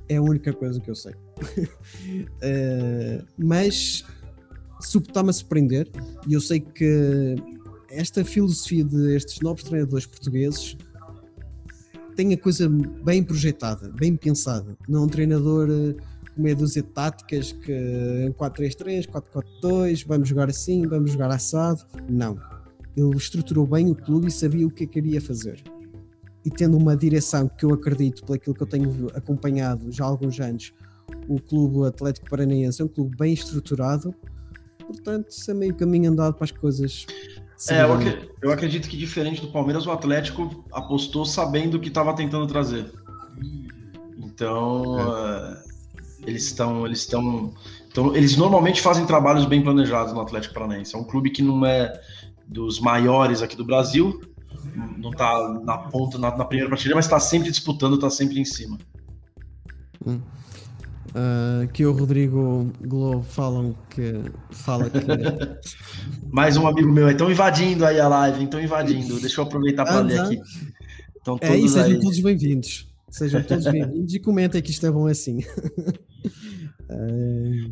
É 0.10 0.18
a 0.18 0.22
única 0.22 0.52
coisa 0.52 0.82
que 0.82 0.90
eu 0.90 0.96
sei. 0.96 1.14
uh, 1.14 3.26
mas 3.38 4.04
a 5.30 5.34
surpreender 5.34 5.90
e 6.28 6.34
eu 6.34 6.42
sei 6.42 6.60
que 6.60 7.36
esta 7.90 8.24
filosofia 8.24 8.84
destes 8.84 9.40
novos 9.42 9.64
treinadores 9.64 10.06
portugueses 10.06 10.78
tem 12.16 12.34
a 12.34 12.38
coisa 12.38 12.70
bem 12.70 13.24
projetada, 13.24 13.90
bem 13.90 14.16
pensada. 14.16 14.78
Não 14.88 15.04
é 15.04 15.06
um 15.06 15.08
treinador 15.08 15.70
eh, 15.70 15.96
com 16.36 16.42
meia 16.42 16.56
dúzia 16.56 16.82
de 16.82 16.90
táticas 16.90 17.54
que 17.54 18.34
4-3-3, 18.38 19.08
4-4-2, 19.64 20.06
vamos 20.06 20.28
jogar 20.28 20.50
assim, 20.50 20.86
vamos 20.86 21.12
jogar 21.12 21.32
assado. 21.32 21.86
Não. 22.10 22.38
Ele 22.98 23.16
estruturou 23.16 23.66
bem 23.66 23.90
o 23.90 23.96
clube 23.96 24.28
e 24.28 24.32
sabia 24.32 24.68
o 24.68 24.70
que 24.70 24.84
é 24.84 24.88
queria 24.88 25.22
fazer. 25.22 25.64
E 26.46 26.50
tendo 26.50 26.78
uma 26.78 26.96
direção 26.96 27.48
que 27.48 27.66
eu 27.66 27.74
acredito, 27.74 28.24
pelo 28.24 28.36
aquilo 28.36 28.56
que 28.56 28.64
eu 28.64 28.68
tenho 28.68 29.08
acompanhado 29.14 29.92
já 29.92 30.06
há 30.06 30.08
alguns 30.08 30.40
anos, 30.40 30.74
o 31.28 31.40
Clube 31.40 31.88
Atlético 31.88 32.30
Paranaense 32.30 32.82
é 32.82 32.86
um 32.86 32.88
clube 32.88 33.16
bem 33.18 33.34
estruturado, 33.34 34.14
portanto, 34.86 35.30
isso 35.30 35.52
é 35.52 35.54
meio 35.54 35.76
caminho 35.76 36.12
andado 36.12 36.34
para 36.36 36.46
as 36.46 36.52
coisas 36.52 37.06
é, 37.68 37.84
eu, 37.84 37.94
ac 37.94 38.30
eu, 38.42 38.52
acredito 38.52 38.88
que 38.88 38.96
diferente 38.96 39.42
do 39.42 39.52
Palmeiras, 39.52 39.86
o 39.86 39.92
Atlético 39.92 40.64
apostou 40.72 41.26
sabendo 41.26 41.76
o 41.76 41.80
que 41.80 41.90
estava 41.90 42.14
tentando 42.16 42.48
trazer. 42.48 42.90
Então, 44.18 44.98
é. 44.98 45.04
uh, 45.04 45.58
eles 46.26 46.46
estão, 46.46 46.86
eles 46.86 47.00
estão, 47.00 47.54
então, 47.92 48.16
eles 48.16 48.38
normalmente 48.38 48.82
fazem 48.82 49.06
trabalhos 49.06 49.46
bem 49.46 49.62
planejados 49.62 50.14
no 50.14 50.22
Atlético 50.22 50.54
Paranaense. 50.54 50.96
É 50.96 50.98
um 50.98 51.04
clube 51.04 51.32
que 51.32 51.42
não 51.42 51.66
é 51.66 52.00
dos 52.48 52.80
maiores 52.80 53.42
aqui 53.42 53.58
do 53.58 53.66
Brasil, 53.66 54.22
não 54.98 55.12
está 55.12 55.62
na 55.64 55.78
ponta, 55.78 56.18
na, 56.18 56.36
na 56.36 56.46
primeira 56.46 56.70
prateleira, 56.70 56.96
mas 56.96 57.06
está 57.06 57.20
sempre 57.20 57.50
disputando, 57.50 57.96
está 57.96 58.10
sempre 58.10 58.40
em 58.40 58.46
cima. 58.46 58.78
Hum. 60.06 60.20
Uh, 61.10 61.68
que 61.74 61.84
o 61.86 61.92
Rodrigo 61.92 62.72
Globo 62.82 63.24
falam 63.24 63.76
que 63.90 64.14
fala 64.52 64.92
que 64.92 65.00
mais 66.32 66.56
um 66.56 66.68
amigo 66.68 66.92
meu, 66.92 67.10
estão 67.10 67.32
invadindo 67.32 67.84
aí 67.84 68.00
a 68.00 68.08
live, 68.08 68.44
estão 68.44 68.62
invadindo. 68.62 69.20
Deixa 69.20 69.42
eu 69.42 69.46
aproveitar 69.46 69.86
para 69.86 70.02
ler 70.02 70.20
aqui. 70.20 70.40
Estão 71.18 71.38
todos 71.38 71.56
é 71.56 71.58
isso, 71.58 71.74
sejam 71.74 71.92
aí. 71.92 72.00
todos 72.00 72.20
bem-vindos. 72.20 72.88
Sejam 73.10 73.42
todos 73.42 73.66
bem-vindos 73.72 74.14
e 74.14 74.20
comentem 74.20 74.62
que 74.62 74.70
estavam 74.70 75.08
assim. 75.08 75.40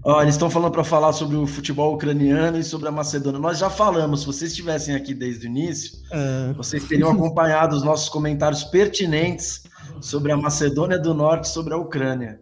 Ó, 0.04 0.22
eles 0.22 0.36
estão 0.36 0.50
falando 0.50 0.72
para 0.72 0.84
falar 0.84 1.12
sobre 1.12 1.36
o 1.36 1.48
futebol 1.48 1.95
ucraniano 1.95 2.58
e 2.60 2.64
sobre 2.64 2.88
a 2.88 2.91
Macedônia. 2.91 3.39
Nós 3.39 3.58
já 3.58 3.70
falamos, 3.70 4.22
se 4.22 4.26
vocês 4.28 4.52
estivessem 4.52 4.93
aqui 4.95 5.14
desde 5.14 5.48
o 5.48 5.50
início, 5.50 5.98
uh... 6.12 6.54
vocês 6.56 6.84
teriam 6.84 7.10
acompanhado 7.12 7.76
os 7.76 7.84
nossos 7.84 8.10
comentários 8.10 8.64
pertinentes 8.64 9.64
sobre 10.02 10.32
a 10.32 10.38
Macedônia 10.38 11.00
do 11.00 11.14
Norte 11.14 11.45
e 11.45 11.50
sobre 11.50 11.74
a 11.74 11.78
Ucrânia. 11.78 12.39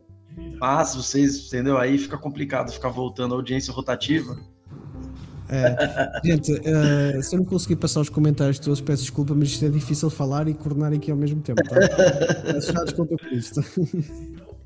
Mas 0.60 0.96
vocês, 0.96 1.48
entendeu? 1.48 1.78
Aí 1.78 1.98
fica 1.98 2.18
complicado 2.18 2.72
ficar 2.72 2.90
voltando 2.90 3.34
a 3.34 3.38
audiência 3.38 3.72
rotativa. 3.74 4.38
É. 5.48 6.22
Gente, 6.26 6.52
uh, 6.54 7.24
se 7.24 7.36
eu 7.36 7.40
não 7.40 7.46
conseguir 7.46 7.76
passar 7.76 8.02
os 8.02 8.10
comentários 8.10 8.58
todos, 8.60 8.82
peço 8.82 9.04
desculpa, 9.04 9.34
mas 9.36 9.50
isto 9.50 9.66
é 9.66 9.70
difícil 9.70 10.10
falar 10.10 10.48
e 10.48 10.54
coordenar 10.54 10.92
aqui 10.92 11.12
ao 11.12 11.18
mesmo 11.18 11.42
tempo. 11.42 11.62
Tá? 11.64 11.76
Peço 12.46 12.74
desculpa 12.74 13.16
por 13.16 13.32
isto. 13.32 13.62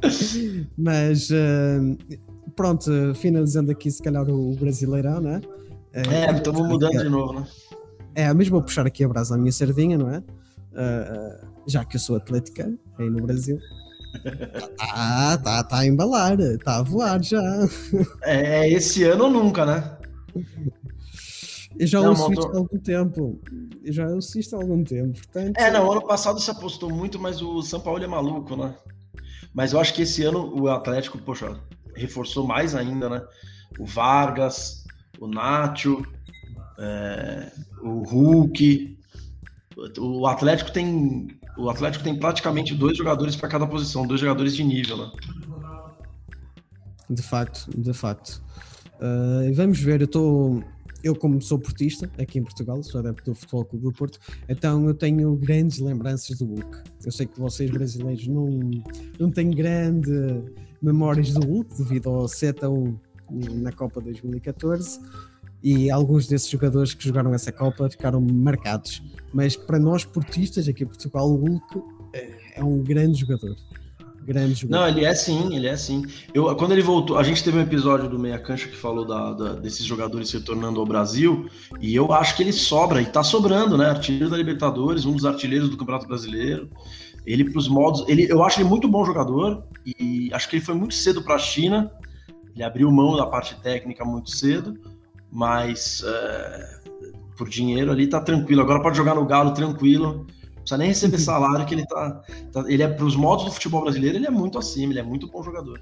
mas 0.77 1.29
uh, 1.29 1.97
pronto, 2.55 2.91
finalizando 3.15 3.71
aqui, 3.71 3.89
se 3.91 4.01
calhar 4.01 4.27
o 4.29 4.55
Brasileirão, 4.55 5.19
né? 5.19 5.41
É, 5.93 6.31
estamos 6.31 6.67
mudando 6.67 6.97
de 6.97 7.09
novo, 7.09 7.39
né? 7.39 7.47
É, 8.15 8.33
mesmo 8.33 8.55
vou 8.55 8.63
puxar 8.63 8.85
aqui 8.85 9.03
a 9.03 9.07
brasa 9.07 9.35
à 9.35 9.37
minha 9.37 9.51
sardinha, 9.51 9.97
não 9.97 10.09
é? 10.09 10.19
Uh, 10.19 11.47
já 11.67 11.83
que 11.83 11.95
eu 11.95 11.99
sou 11.99 12.15
atlética 12.15 12.71
aí 12.97 13.09
no 13.09 13.21
Brasil. 13.23 13.57
Ah, 14.79 15.37
tá, 15.43 15.63
tá 15.63 15.79
a 15.79 15.85
embalar, 15.85 16.37
tá 16.63 16.77
a 16.77 16.81
voar 16.81 17.21
já. 17.23 17.41
É, 18.23 18.69
esse 18.69 19.03
ano 19.03 19.25
ou 19.25 19.31
nunca, 19.31 19.65
né? 19.65 19.97
Eu 21.77 21.87
já 21.87 22.01
não, 22.01 22.09
ouço 22.09 22.31
isto 22.31 22.47
há 22.47 22.57
algum 22.57 22.77
tempo. 22.79 23.39
Eu 23.83 23.93
já 23.93 24.07
ouço 24.07 24.39
isto 24.39 24.55
há 24.55 24.59
algum 24.59 24.83
tempo. 24.83 25.13
Portanto... 25.13 25.57
É, 25.57 25.71
não, 25.71 25.91
ano 25.91 26.05
passado 26.05 26.39
se 26.39 26.51
apostou 26.51 26.89
muito, 26.89 27.19
mas 27.19 27.41
o 27.41 27.61
São 27.61 27.79
Paulo 27.79 28.03
é 28.03 28.07
maluco, 28.07 28.55
né? 28.55 28.75
Mas 29.53 29.73
eu 29.73 29.79
acho 29.79 29.93
que 29.93 30.03
esse 30.03 30.23
ano 30.23 30.53
o 30.55 30.69
Atlético, 30.69 31.17
poxa, 31.17 31.59
reforçou 31.95 32.45
mais 32.45 32.75
ainda, 32.75 33.09
né? 33.09 33.25
O 33.77 33.85
Vargas, 33.85 34.85
o 35.19 35.27
Nacho, 35.27 36.03
é, 36.77 37.51
o 37.81 38.03
Hulk. 38.03 38.97
O 39.97 40.27
Atlético 40.27 40.71
tem 40.71 41.39
o 41.59 41.69
Atlético 41.69 42.03
tem 42.03 42.17
praticamente 42.17 42.73
dois 42.73 42.97
jogadores 42.97 43.35
para 43.35 43.49
cada 43.49 43.67
posição, 43.67 44.07
dois 44.07 44.21
jogadores 44.21 44.55
de 44.55 44.63
nível, 44.63 44.97
né? 44.97 45.11
De 47.09 47.21
facto, 47.21 47.69
de 47.75 47.91
facto. 47.91 48.41
Uh, 48.95 49.53
vamos 49.53 49.79
ver, 49.79 49.99
eu 49.99 50.05
estou. 50.05 50.63
Eu, 51.03 51.15
como 51.15 51.41
sou 51.41 51.57
portista 51.57 52.09
aqui 52.17 52.39
em 52.39 52.43
Portugal, 52.43 52.81
sou 52.83 52.99
adepto 52.99 53.31
do 53.31 53.35
Futebol 53.35 53.65
Clube 53.65 53.85
do 53.85 53.91
Porto, 53.91 54.19
então 54.47 54.87
eu 54.87 54.93
tenho 54.93 55.35
grandes 55.35 55.79
lembranças 55.79 56.37
do 56.37 56.45
Hulk. 56.45 56.77
Eu 57.05 57.11
sei 57.11 57.25
que 57.25 57.39
vocês 57.39 57.69
brasileiros 57.71 58.27
não, 58.27 58.49
não 59.19 59.31
têm 59.31 59.49
grande 59.51 60.11
memórias 60.81 61.33
do 61.33 61.45
Hulk 61.45 61.77
devido 61.77 62.09
ao 62.09 62.27
7 62.27 62.65
a 62.65 62.69
1 62.69 62.97
na 63.61 63.71
Copa 63.71 64.01
2014 64.01 64.99
e 65.61 65.91
alguns 65.91 66.27
desses 66.27 66.49
jogadores 66.49 66.93
que 66.93 67.03
jogaram 67.03 67.33
essa 67.33 67.51
Copa 67.51 67.89
ficaram 67.89 68.21
marcados. 68.21 69.03
Mas 69.33 69.55
para 69.55 69.77
nós 69.77 70.05
portistas 70.05 70.67
aqui 70.67 70.83
em 70.83 70.87
Portugal, 70.87 71.29
o 71.29 71.35
Hulk 71.35 71.81
é, 72.13 72.59
é 72.59 72.63
um 72.63 72.81
grande 72.81 73.19
jogador. 73.19 73.55
Grande 74.29 74.53
jogador. 74.53 74.81
Não, 74.81 74.87
ele 74.87 75.05
é 75.05 75.15
sim, 75.15 75.55
ele 75.55 75.67
é 75.67 75.75
sim. 75.75 76.05
Eu, 76.33 76.55
quando 76.55 76.73
ele 76.73 76.83
voltou, 76.83 77.17
a 77.17 77.23
gente 77.23 77.43
teve 77.43 77.57
um 77.57 77.61
episódio 77.61 78.07
do 78.07 78.19
Meia 78.19 78.37
Cancha 78.37 78.67
que 78.67 78.75
falou 78.75 79.03
da, 79.03 79.33
da, 79.33 79.53
desses 79.53 79.83
jogadores 79.83 80.31
retornando 80.31 80.79
ao 80.79 80.85
Brasil, 80.85 81.49
e 81.81 81.95
eu 81.95 82.13
acho 82.13 82.37
que 82.37 82.43
ele 82.43 82.53
sobra, 82.53 83.01
e 83.01 83.05
tá 83.07 83.23
sobrando, 83.23 83.75
né? 83.75 83.89
Artilheiro 83.89 84.29
da 84.29 84.37
Libertadores, 84.37 85.03
um 85.03 85.13
dos 85.13 85.25
artilheiros 85.25 85.67
do 85.67 85.77
Campeonato 85.77 86.07
Brasileiro. 86.07 86.69
Ele, 87.25 87.49
pros 87.49 87.67
modos, 87.67 88.05
ele, 88.07 88.31
eu 88.31 88.43
acho 88.43 88.61
ele 88.61 88.69
muito 88.69 88.87
bom 88.87 89.03
jogador, 89.03 89.63
e 89.83 90.29
acho 90.31 90.47
que 90.47 90.57
ele 90.57 90.65
foi 90.65 90.75
muito 90.75 90.93
cedo 90.93 91.23
para 91.23 91.33
a 91.33 91.39
China. 91.39 91.91
Ele 92.53 92.63
abriu 92.63 92.91
mão 92.91 93.17
da 93.17 93.25
parte 93.25 93.55
técnica 93.55 94.05
muito 94.05 94.29
cedo 94.29 94.77
mas 95.31 96.03
é, 96.05 96.79
por 97.37 97.47
dinheiro 97.47 97.91
ali 97.91 98.07
tá 98.07 98.19
tranquilo. 98.19 98.61
Agora 98.61 98.81
pode 98.81 98.97
jogar 98.97 99.15
no 99.15 99.25
Galo 99.25 99.53
tranquilo, 99.53 100.25
precisa 100.69 100.77
nem 100.77 100.87
receber 100.89 101.17
salário, 101.17 101.65
que 101.65 101.73
ele 101.73 101.85
tá. 101.85 102.21
tá 102.51 102.63
ele 102.67 102.83
é 102.83 102.87
para 102.87 103.05
os 103.05 103.15
modos 103.15 103.45
do 103.45 103.51
futebol 103.51 103.81
brasileiro, 103.81 104.17
ele 104.17 104.27
é 104.27 104.31
muito 104.31 104.57
acima, 104.57 104.93
ele 104.93 104.99
é 104.99 105.03
muito 105.03 105.27
bom 105.27 105.41
jogador. 105.43 105.81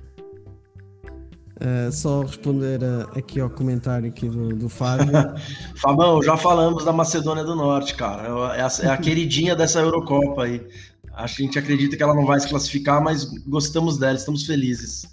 Uh, 1.58 1.92
só 1.92 2.22
responder 2.22 2.82
uh, 2.84 3.18
aqui 3.18 3.40
ao 3.40 3.50
comentário 3.50 4.08
aqui 4.08 4.30
do, 4.30 4.50
do 4.50 4.70
Fábio. 4.70 5.12
Fabão, 5.76 6.22
já 6.22 6.38
falamos 6.38 6.86
da 6.86 6.94
Macedônia 6.94 7.44
do 7.44 7.56
Norte, 7.56 7.96
cara. 7.96 8.56
É 8.56 8.62
a, 8.62 8.70
é 8.84 8.94
a 8.94 8.98
queridinha 8.98 9.56
dessa 9.56 9.80
Eurocopa 9.80 10.44
aí. 10.44 10.66
A 11.16 11.26
gente 11.26 11.58
acredita 11.58 11.98
que 11.98 12.04
ela 12.04 12.14
não 12.14 12.28
vai 12.28 12.40
se 12.40 12.48
classificar, 12.48 13.04
mas 13.04 13.26
gostamos 13.48 13.98
dela, 13.98 14.16
estamos 14.16 14.46
felizes. 14.46 15.08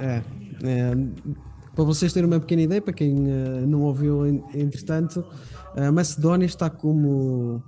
É, 0.00 0.22
é 0.62 0.92
para 1.74 1.84
vocês 1.84 2.12
terem 2.12 2.28
uma 2.28 2.38
pequena 2.38 2.62
ideia, 2.62 2.80
para 2.80 2.92
quem 2.92 3.12
uh, 3.12 3.66
não 3.66 3.80
ouviu 3.80 4.24
entretanto, 4.54 5.24
a 5.74 5.90
Macedónia 5.90 6.46
está 6.46 6.70
como 6.70 7.64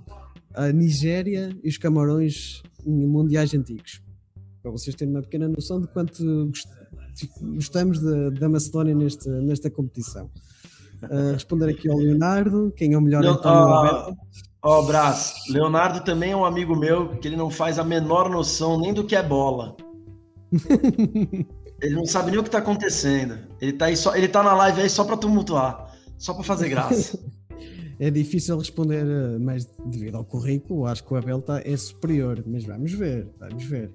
a 0.55 0.71
Nigéria 0.71 1.55
e 1.63 1.69
os 1.69 1.77
Camarões 1.77 2.63
em 2.85 3.05
mundiais 3.05 3.53
antigos. 3.53 4.01
Para 4.61 4.71
vocês 4.71 4.95
terem 4.95 5.13
uma 5.13 5.21
pequena 5.21 5.47
noção 5.47 5.79
de 5.79 5.87
quanto 5.87 6.51
gostamos 7.53 7.99
da 8.39 8.49
Macedónia 8.49 8.95
neste, 8.95 9.29
nesta 9.29 9.69
competição. 9.69 10.29
Uh, 11.03 11.33
responder 11.33 11.69
aqui 11.69 11.89
ao 11.89 11.97
Leonardo, 11.97 12.73
quem 12.75 12.93
é 12.93 12.97
o 12.97 13.01
melhor 13.01 13.21
Leo, 13.21 13.33
António 13.33 14.15
Ó, 14.63 14.79
oh, 14.79 14.83
Brás, 14.83 15.33
Leonardo 15.49 16.03
também 16.03 16.31
é 16.31 16.35
um 16.35 16.43
amigo 16.43 16.75
meu 16.75 17.09
que 17.19 17.27
ele 17.27 17.35
não 17.35 17.51
faz 17.51 17.77
a 17.77 17.83
menor 17.83 18.29
noção 18.31 18.79
nem 18.79 18.91
do 18.91 19.03
que 19.03 19.15
é 19.15 19.21
bola. 19.21 19.75
Ele 21.81 21.93
não 21.93 22.05
sabe 22.05 22.31
nem 22.31 22.39
o 22.39 22.43
que 22.43 22.49
tá 22.49 22.59
acontecendo. 22.59 23.37
Ele 23.59 23.73
tá, 23.73 23.85
aí 23.85 23.97
só, 23.97 24.15
ele 24.15 24.29
tá 24.29 24.41
na 24.41 24.53
live 24.53 24.81
aí 24.81 24.89
só 24.89 25.03
pra 25.03 25.17
tumultuar, 25.17 25.93
só 26.17 26.33
pra 26.33 26.41
fazer 26.43 26.69
graça. 26.69 27.19
é 27.99 28.09
difícil 28.09 28.57
responder, 28.57 29.05
eh, 29.05 29.37
mas 29.39 29.65
devido 29.85 30.15
ao 30.15 30.25
currículo, 30.25 30.85
acho 30.85 31.03
que 31.03 31.13
o 31.13 31.17
Abel 31.17 31.41
tá, 31.41 31.61
é 31.63 31.77
superior. 31.77 32.43
Mas 32.45 32.65
vamos 32.65 32.91
ver, 32.91 33.27
vamos 33.39 33.63
ver. 33.63 33.91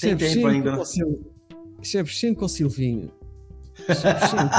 Tem 0.00 0.16
tempo 0.16 0.46
ainda, 0.46 0.76
né? 0.76 0.82
Shevchenko 1.82 2.42
ou 2.42 2.48
Silvinho? 2.48 3.12
Shevchenko. 3.86 4.54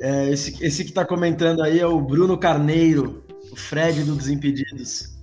é, 0.00 0.30
esse, 0.30 0.62
esse 0.62 0.84
que 0.84 0.92
tá 0.92 1.04
comentando 1.04 1.62
aí 1.62 1.80
é 1.80 1.86
o 1.86 2.00
Bruno 2.00 2.38
Carneiro 2.38 3.24
O 3.50 3.56
Fred 3.56 4.04
do 4.04 4.14
Desimpedidos. 4.14 5.16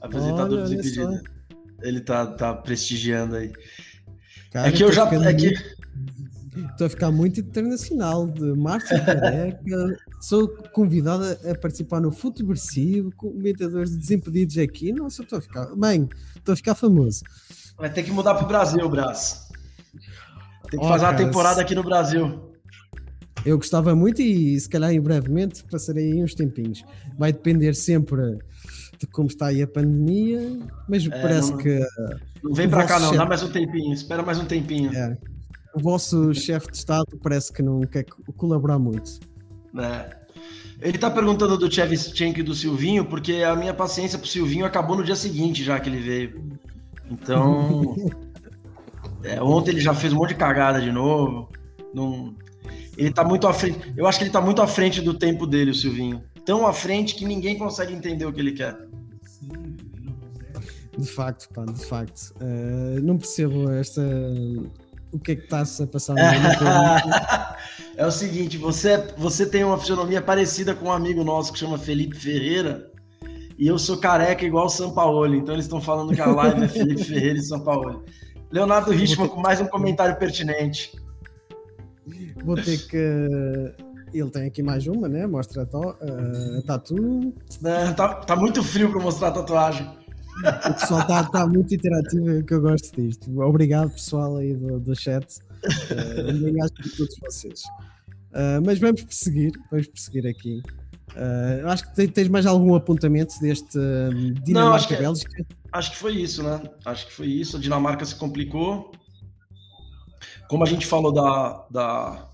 Apresentador 0.00 0.58
Olha, 0.58 0.62
dos 0.62 0.70
olha 0.70 0.82
Desimpedidos. 0.82 1.22
Ele 1.82 2.00
tá, 2.00 2.26
tá 2.26 2.54
prestigiando 2.54 3.36
aí. 3.36 3.52
Cara, 4.52 4.68
é 4.68 4.72
que 4.72 4.82
eu 4.82 4.92
já. 4.92 5.06
É 5.12 5.34
que, 5.34 5.54
Estou 6.72 6.86
a 6.88 6.90
ficar 6.90 7.10
muito 7.12 7.38
internacional. 7.40 8.26
De 8.26 8.40
Márcio 8.56 8.96
Careca, 9.04 9.96
sou 10.20 10.48
convidada 10.72 11.38
a 11.48 11.54
participar 11.56 12.00
no 12.00 12.10
Futeversivo, 12.10 13.12
comentadores 13.16 13.90
de 13.92 13.98
Desimpedidos 13.98 14.58
aqui. 14.58 14.92
Nossa, 14.92 15.22
estou 15.22 15.38
a 15.38 15.42
ficar. 15.42 15.66
Bem, 15.76 16.08
estou 16.36 16.52
a 16.52 16.56
ficar 16.56 16.74
famoso. 16.74 17.22
vai 17.76 17.92
ter 17.92 18.02
que 18.02 18.10
mudar 18.10 18.34
pro 18.34 18.46
Brasil, 18.46 18.88
Brás. 18.88 19.46
Tem 20.70 20.78
que 20.80 20.84
Ó, 20.84 20.88
fazer 20.88 21.04
uma 21.04 21.12
cara, 21.12 21.24
temporada 21.24 21.54
se- 21.56 21.60
aqui 21.62 21.74
no 21.74 21.82
Brasil. 21.82 22.52
Eu 23.46 23.56
gostava 23.56 23.94
muito 23.94 24.20
e 24.20 24.58
se 24.58 24.68
calhar 24.68 24.92
em 24.92 25.00
brevemente 25.00 25.62
passarei 25.70 26.12
aí 26.12 26.22
uns 26.22 26.34
tempinhos. 26.34 26.84
Vai 27.16 27.32
depender 27.32 27.72
sempre 27.74 28.36
de 28.98 29.06
como 29.06 29.28
está 29.28 29.46
aí 29.46 29.62
a 29.62 29.66
pandemia, 29.66 30.58
mas 30.88 31.06
parece 31.06 31.50
É, 31.50 31.52
não- 31.52 31.58
que 31.58 31.86
Não 32.42 32.52
vem 32.54 32.66
O 32.66 32.70
pra 32.70 32.84
cá, 32.84 32.98
não. 32.98 33.06
chefe- 33.08 33.18
Dá 33.18 33.26
mais 33.26 33.42
um 33.42 33.50
tempinho. 33.50 33.92
Espera 33.92 34.22
mais 34.22 34.38
um 34.38 34.44
tempinho. 34.44 34.94
é, 34.96 35.16
o 35.74 35.80
vosso 35.80 36.32
chefe 36.34 36.70
de 36.70 36.76
Estado 36.76 37.18
parece 37.22 37.52
que 37.52 37.62
não 37.62 37.80
quer 37.82 38.04
co- 38.04 38.32
colaborar 38.34 38.78
muito. 38.78 39.20
né? 39.72 40.10
Ele 40.80 40.96
tá 40.96 41.10
perguntando 41.10 41.58
do 41.58 41.72
Chevchenko 41.72 42.38
e 42.38 42.42
do 42.44 42.54
Silvinho, 42.54 43.04
porque 43.04 43.42
a 43.42 43.56
minha 43.56 43.74
paciência 43.74 44.16
pro 44.18 44.28
Silvinho 44.28 44.64
acabou 44.64 44.96
no 44.96 45.02
dia 45.02 45.16
seguinte, 45.16 45.64
já 45.64 45.80
que 45.80 45.88
ele 45.88 45.98
veio. 46.00 46.44
Então. 47.10 47.96
é, 49.24 49.42
ontem 49.42 49.72
ele 49.72 49.80
já 49.80 49.92
fez 49.94 50.12
um 50.12 50.16
monte 50.16 50.30
de 50.30 50.34
cagada 50.36 50.80
de 50.80 50.92
novo. 50.92 51.48
Não, 51.92 52.32
ele 52.96 53.10
tá 53.10 53.24
muito 53.24 53.46
à 53.48 53.52
frente. 53.52 53.92
Eu 53.96 54.06
acho 54.06 54.18
que 54.18 54.24
ele 54.24 54.30
tá 54.30 54.40
muito 54.40 54.62
à 54.62 54.66
frente 54.68 55.00
do 55.00 55.14
tempo 55.14 55.46
dele, 55.46 55.72
o 55.72 55.74
Silvinho. 55.74 56.22
Tão 56.44 56.66
à 56.66 56.72
frente 56.72 57.14
que 57.16 57.24
ninguém 57.24 57.58
consegue 57.58 57.92
entender 57.92 58.24
o 58.24 58.32
que 58.32 58.40
ele 58.40 58.52
quer. 58.52 58.76
De 60.98 61.06
facto, 61.06 61.48
pá, 61.54 61.64
de 61.64 61.84
facto. 61.86 62.34
Eh, 62.40 63.00
não 63.02 63.16
percebo 63.16 63.70
esta. 63.70 64.02
O 65.12 65.18
que 65.18 65.32
é 65.32 65.36
que 65.36 65.44
está-se 65.44 65.82
a 65.82 65.86
passar 65.86 66.14
é 67.96 68.06
o 68.06 68.10
seguinte, 68.10 68.58
você, 68.58 68.98
você 69.16 69.46
tem 69.46 69.64
uma 69.64 69.78
fisionomia 69.78 70.20
parecida 70.20 70.74
com 70.74 70.86
um 70.86 70.92
amigo 70.92 71.24
nosso 71.24 71.52
que 71.52 71.58
chama 71.58 71.78
Felipe 71.78 72.14
Ferreira, 72.14 72.90
e 73.58 73.66
eu 73.66 73.78
sou 73.78 73.96
careca 73.96 74.44
igual 74.44 74.66
o 74.66 74.68
Sampaoli, 74.68 75.38
então 75.38 75.54
eles 75.54 75.64
estão 75.64 75.80
falando 75.80 76.14
que 76.14 76.20
a 76.20 76.26
live 76.26 76.64
é 76.64 76.68
Felipe 76.68 77.04
Ferreira 77.04 77.38
e 77.38 77.42
Sampaoli. 77.42 78.00
Leonardo 78.50 78.90
Richman 78.90 79.28
com 79.28 79.40
mais 79.40 79.60
um 79.60 79.66
comentário 79.66 80.16
pertinente. 80.16 80.92
Vou 82.44 82.56
ter 82.56 82.78
que. 82.86 82.96
Ele 84.12 84.30
tem 84.30 84.46
aqui 84.46 84.62
mais 84.62 84.86
uma, 84.86 85.08
né? 85.08 85.26
Mostra 85.26 85.62
a, 85.62 85.66
to... 85.66 85.96
a 86.58 86.62
tatu. 86.66 87.32
né? 87.62 87.92
Tá, 87.94 88.14
tá 88.14 88.36
muito 88.36 88.62
frio 88.62 88.90
para 88.90 89.00
mostrar 89.00 89.28
a 89.28 89.32
tatuagem. 89.32 89.88
O 90.70 90.74
pessoal 90.74 91.00
está 91.00 91.24
tá 91.24 91.46
muito 91.46 91.74
interativo, 91.74 92.30
é 92.38 92.42
que 92.42 92.54
eu 92.54 92.60
gosto 92.60 93.00
disto. 93.00 93.40
Obrigado, 93.40 93.90
pessoal 93.90 94.36
aí 94.36 94.54
do, 94.54 94.78
do 94.80 94.94
chat. 94.94 95.38
Uh, 95.64 96.30
um 96.32 96.42
bem-aja 96.42 96.72
de 96.80 96.90
todos 96.96 97.16
vocês. 97.20 97.62
Uh, 98.32 98.60
mas 98.64 98.78
vamos 98.78 99.02
prosseguir, 99.02 99.52
vamos 99.70 99.88
prosseguir 99.88 100.26
aqui. 100.26 100.62
Uh, 101.12 101.66
acho 101.68 101.84
que 101.88 101.94
te- 101.94 102.08
tens 102.08 102.28
mais 102.28 102.46
algum 102.46 102.74
apontamento 102.74 103.34
deste 103.40 103.76
um, 103.78 104.18
acho 104.18 104.34
que- 104.34 104.42
Dinamarca-Bélgica? 104.42 105.46
Acho 105.72 105.90
que 105.90 105.96
foi 105.96 106.12
isso, 106.16 106.42
né? 106.42 106.60
Acho 106.84 107.06
que 107.06 107.12
foi 107.12 107.26
isso. 107.26 107.56
A 107.56 107.60
Dinamarca 107.60 108.04
se 108.04 108.14
complicou. 108.14 108.92
Como 110.48 110.62
a 110.62 110.66
gente 110.66 110.86
falou 110.86 111.12
da, 111.12 111.66
da, 111.70 112.28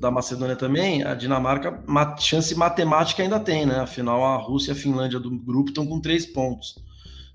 da 0.00 0.10
Macedônia 0.10 0.56
também, 0.56 1.02
a 1.04 1.14
Dinamarca, 1.14 1.82
ma- 1.86 2.16
chance 2.16 2.54
matemática 2.54 3.22
ainda 3.22 3.38
tem, 3.38 3.66
né? 3.66 3.80
Afinal, 3.80 4.24
a 4.24 4.36
Rússia 4.36 4.70
e 4.70 4.72
a 4.72 4.76
Finlândia 4.76 5.20
do 5.20 5.30
grupo 5.30 5.68
estão 5.70 5.86
com 5.86 6.00
três 6.00 6.24
pontos. 6.26 6.76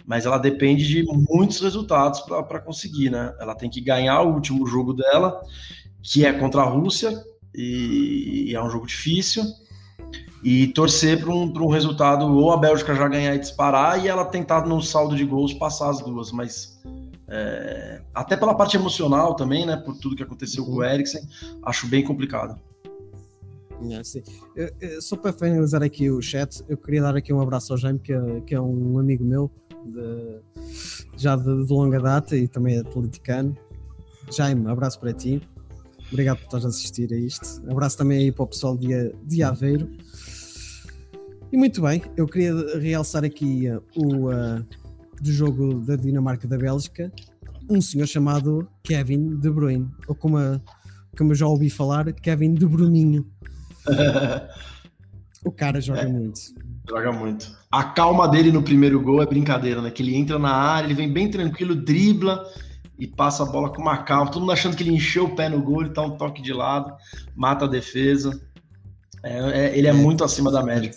Mas 0.06 0.26
ela 0.26 0.38
depende 0.38 0.88
de 0.88 1.04
muitos 1.30 1.60
resultados 1.60 2.22
para 2.22 2.60
conseguir, 2.60 3.10
né? 3.10 3.34
Ela 3.40 3.56
tem 3.56 3.70
que 3.70 3.82
ganhar 3.82 4.22
o 4.22 4.34
último 4.34 4.66
jogo 4.66 4.94
dela, 4.94 5.42
que 6.02 6.26
é 6.26 6.34
contra 6.34 6.62
a 6.62 6.66
Rússia, 6.66 7.24
e, 7.54 8.46
e 8.50 8.56
é 8.56 8.64
um 8.64 8.70
jogo 8.70 8.88
difícil 8.88 9.44
e 10.44 10.68
torcer 10.68 11.20
para 11.20 11.32
um, 11.34 11.52
pra 11.52 11.62
um 11.64 11.68
resultado 11.70 12.26
ou 12.26 12.52
a 12.52 12.58
Bélgica 12.58 12.96
já 12.96 13.08
ganhar 13.08 13.36
e 13.36 13.40
disparar 13.40 14.04
e 14.04 14.08
ela 14.08 14.26
tentar 14.26 14.66
no 14.66 14.82
saldo 14.82 15.16
de 15.16 15.24
gols 15.24 15.54
passar 15.54 15.90
as 15.90 16.02
duas, 16.02 16.32
mas 16.32 16.82
é, 17.28 18.02
até 18.14 18.36
pela 18.36 18.56
parte 18.56 18.76
emocional 18.76 19.36
também, 19.36 19.66
né, 19.66 19.78
por 19.78 19.96
tudo 19.98 20.16
que 20.16 20.24
aconteceu 20.24 20.66
com 20.66 20.72
o 20.74 20.84
Eriksen, 20.84 21.22
acho 21.64 21.88
bem 21.88 22.04
complicado. 22.04 22.60
É, 23.90 24.04
sim. 24.04 24.22
Eu- 24.56 24.72
eu- 24.80 25.02
só 25.02 25.16
para 25.16 25.34
finalizar 25.34 25.82
aqui 25.82 26.10
o 26.10 26.22
chat, 26.22 26.64
eu 26.68 26.78
queria 26.78 27.02
dar 27.02 27.16
aqui 27.16 27.34
um 27.34 27.42
abraço 27.42 27.74
ao 27.74 27.78
Jaime, 27.78 28.00
que 28.00 28.14
é, 28.14 28.42
que 28.42 28.54
é 28.54 28.62
um 28.62 29.00
amigo 29.00 29.24
meu, 29.24 29.50
de- 29.86 30.40
já 31.18 31.36
de, 31.36 31.66
de 31.66 31.72
longa 31.74 32.00
data 32.00 32.36
e 32.36 32.48
também 32.48 32.80
atleticano. 32.80 33.56
Jaime, 34.32 34.68
abraço 34.70 35.00
para 35.00 35.14
ti. 35.14 35.42
Obrigado 36.12 36.38
por 36.40 36.46
estás 36.46 36.66
a 36.66 36.68
assistir 36.70 37.12
a 37.14 37.18
isto. 37.18 37.62
Abraço 37.70 37.98
também 37.98 38.20
aí 38.20 38.32
para 38.32 38.44
o 38.44 38.48
pessoal 38.48 38.78
de, 38.78 39.14
de 39.24 39.44
Aveiro. 39.44 39.90
E 41.52 41.58
muito 41.58 41.82
bem, 41.82 42.02
eu 42.16 42.26
queria 42.28 42.54
realçar 42.80 43.24
aqui 43.26 43.70
uh, 43.70 43.82
o 43.96 44.30
uh, 44.30 44.66
do 45.22 45.32
jogo 45.32 45.76
da 45.82 45.96
Dinamarca 45.96 46.48
da 46.48 46.58
Bélgica, 46.58 47.12
um 47.70 47.82
senhor 47.82 48.08
chamado 48.08 48.68
Kevin 48.84 49.38
De 49.38 49.50
Bruyne, 49.50 49.90
ou 50.08 50.16
como, 50.16 50.38
a- 50.38 50.62
como 51.18 51.32
eu 51.32 51.36
já 51.36 51.48
ouvi 51.48 51.70
falar, 51.70 52.12
Kevin 52.14 52.54
De 52.54 52.66
Bruninho. 52.66 53.26
O 55.44 55.52
cara 55.52 55.82
joga 55.82 56.08
muito. 56.08 56.40
Joga 56.88 57.12
muito. 57.12 57.58
A 57.72 57.84
calma 57.84 58.28
dele 58.28 58.52
no 58.52 58.62
primeiro 58.62 59.02
gol 59.02 59.22
é 59.22 59.26
brincadeira, 59.26 59.82
né? 59.82 59.90
Que 59.90 60.04
ele 60.04 60.16
entra 60.16 60.38
na 60.38 60.52
área, 60.52 60.88
ele 60.88 60.94
vem 60.94 61.12
bem 61.12 61.30
tranquilo, 61.30 61.76
dribla 61.76 62.44
e 63.00 63.08
passa 63.08 63.44
a 63.44 63.46
bola 63.48 63.74
com 63.74 63.82
uma 63.82 64.04
calma. 64.04 64.30
Todo 64.30 64.42
mundo 64.42 64.52
achando 64.52 64.76
que 64.76 64.84
ele 64.84 64.94
encheu 64.94 65.26
o 65.26 65.36
pé 65.36 65.50
no 65.50 65.62
gol, 65.62 65.82
ele 65.82 65.94
tá 65.94 66.02
um 66.02 66.16
toque 66.18 66.42
de 66.42 66.54
lado, 66.54 66.94
mata 67.36 67.66
a 67.66 67.68
defesa. 67.68 68.40
É, 69.24 69.38
é- 69.38 69.78
ele 69.78 69.88
é 69.88 69.94
muito 69.94 70.24
acima 70.24 70.52
da 70.52 70.64
média. 70.64 70.92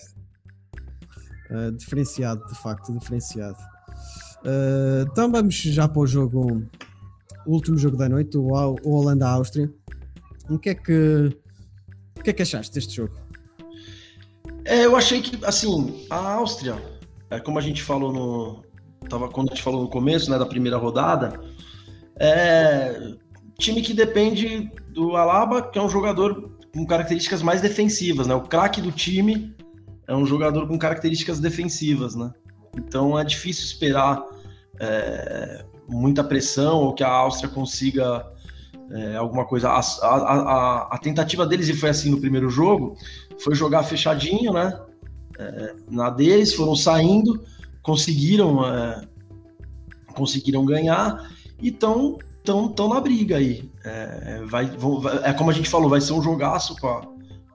Uh, 1.51 1.72
diferenciado, 1.72 2.45
de 2.47 2.55
facto, 2.57 2.92
diferenciado. 2.99 3.57
Uh, 4.40 5.09
então 5.11 5.30
vamos 5.30 5.55
já 5.55 5.88
para 5.88 6.01
o 6.01 6.07
jogo, 6.07 6.62
o 7.47 7.53
último 7.53 7.78
jogo 7.78 7.97
da 7.97 8.09
noite, 8.09 8.36
o, 8.36 8.49
o 8.82 8.90
Holanda-Áustria. 8.90 9.72
O 10.51 10.59
que 10.59 10.70
é 10.70 10.74
que 10.74 11.38
o 12.18 12.22
que 12.22 12.30
é 12.30 12.32
que 12.32 12.42
achaste 12.42 12.74
deste 12.74 12.97
jogo? 12.97 13.23
É, 14.64 14.84
eu 14.84 14.96
achei 14.96 15.20
que, 15.20 15.44
assim, 15.44 16.06
a 16.08 16.34
Áustria, 16.34 16.76
é, 17.30 17.38
como 17.40 17.58
a 17.58 17.62
gente 17.62 17.82
falou 17.82 18.12
no. 18.12 18.64
Tava, 19.08 19.28
quando 19.28 19.50
a 19.50 19.54
gente 19.54 19.62
falou 19.62 19.82
no 19.82 19.90
começo, 19.90 20.30
né, 20.30 20.38
da 20.38 20.46
primeira 20.46 20.78
rodada, 20.78 21.38
é 22.18 23.14
time 23.58 23.82
que 23.82 23.92
depende 23.92 24.70
do 24.88 25.16
Alaba, 25.16 25.62
que 25.62 25.78
é 25.78 25.82
um 25.82 25.88
jogador 25.88 26.58
com 26.72 26.86
características 26.86 27.42
mais 27.42 27.60
defensivas, 27.60 28.26
né? 28.26 28.34
O 28.34 28.42
craque 28.42 28.80
do 28.80 28.90
time 28.90 29.54
é 30.06 30.14
um 30.14 30.26
jogador 30.26 30.66
com 30.66 30.78
características 30.78 31.38
defensivas, 31.38 32.14
né? 32.14 32.32
Então 32.76 33.18
é 33.18 33.24
difícil 33.24 33.64
esperar 33.64 34.22
é, 34.80 35.64
muita 35.88 36.24
pressão 36.24 36.78
ou 36.78 36.94
que 36.94 37.04
a 37.04 37.08
Áustria 37.08 37.48
consiga 37.48 38.26
é, 38.90 39.16
alguma 39.16 39.44
coisa. 39.44 39.70
A, 39.70 39.80
a, 39.80 40.06
a, 40.06 40.88
a 40.94 40.98
tentativa 40.98 41.46
deles, 41.46 41.68
e 41.68 41.74
foi 41.74 41.90
assim 41.90 42.10
no 42.10 42.20
primeiro 42.20 42.50
jogo, 42.50 42.96
foi 43.39 43.55
jogar 43.55 43.82
fechadinho, 43.85 44.53
né? 44.53 44.78
É, 45.39 45.74
na 45.91 46.11
deles, 46.11 46.55
foram 46.55 46.76
saindo, 46.76 47.43
conseguiram, 47.82 48.64
é, 48.66 49.03
conseguiram 50.14 50.64
ganhar 50.64 51.30
e 51.61 51.68
estão 51.68 52.18
tão, 52.45 52.68
tão 52.68 52.89
na 52.89 53.01
briga 53.01 53.37
aí. 53.37 53.68
É, 53.85 54.43
vai, 54.47 54.66
vão- 54.66 55.01
vai- 55.01 55.20
é 55.24 55.32
como 55.32 55.51
a 55.51 55.55
gente 55.55 55.68
falou, 55.68 55.89
vai 55.89 56.01
ser 56.01 56.12
um 56.12 56.22
jogaço 56.22 56.76
com 56.76 56.87
a, 56.87 57.01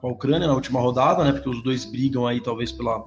com 0.00 0.08
a 0.08 0.10
Ucrânia 0.10 0.46
na 0.46 0.54
última 0.54 0.80
rodada, 0.80 1.24
né? 1.24 1.32
Porque 1.32 1.48
os 1.48 1.62
dois 1.62 1.84
brigam 1.84 2.26
aí, 2.26 2.40
talvez, 2.40 2.70
pela, 2.72 3.04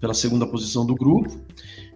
pela 0.00 0.14
segunda 0.14 0.46
posição 0.46 0.84
do 0.84 0.94
grupo. 0.94 1.40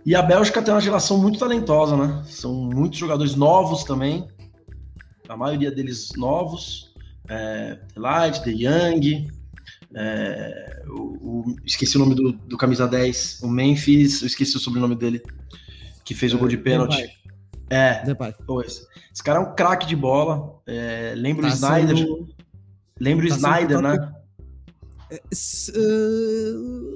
E 0.06 0.14
a 0.14 0.22
Bélgica 0.22 0.60
tem 0.62 0.72
uma 0.72 0.80
geração 0.80 1.18
muito 1.18 1.38
talentosa, 1.38 1.96
né? 1.96 2.22
São 2.26 2.54
muitos 2.54 2.98
jogadores 2.98 3.34
novos 3.34 3.84
também. 3.84 4.28
A 5.28 5.36
maioria 5.36 5.70
deles 5.70 6.10
novos. 6.16 6.92
É, 7.28 7.78
Light, 7.96 8.42
The 8.44 8.50
Young, 8.50 9.28
é, 9.96 10.82
o, 10.88 11.02
o- 11.50 11.56
esqueci 11.64 11.96
o 11.96 12.00
nome 12.00 12.14
do, 12.14 12.32
do 12.32 12.56
camisa 12.56 12.86
10, 12.88 13.40
o 13.42 13.48
Memphis, 13.48 14.20
eu 14.22 14.26
esqueci 14.26 14.56
o 14.56 14.60
sobrenome 14.60 14.94
dele, 14.94 15.22
que 16.04 16.14
fez 16.14 16.32
o 16.34 16.38
gol 16.38 16.48
de 16.48 16.56
pênalti. 16.58 16.96
Depay. 16.96 17.14
É, 17.70 18.04
Depay. 18.04 18.34
pô, 18.46 18.60
esse, 18.62 18.86
cara 19.22 19.38
é 19.38 19.42
um 19.42 19.54
craque 19.54 19.86
de 19.86 19.96
bola. 19.96 20.60
É, 20.66 21.14
lembra 21.16 21.46
o 21.46 21.48
Tá 21.48 21.54
Snyder. 21.54 21.96
sendo- 21.96 22.28
Lembra 23.00 23.26
o 23.26 23.28
tá 23.28 23.34
sendo 23.34 23.46
Snyder, 23.46 23.80
né? 23.80 24.12
Se, 25.32 25.70
uh, 25.72 26.94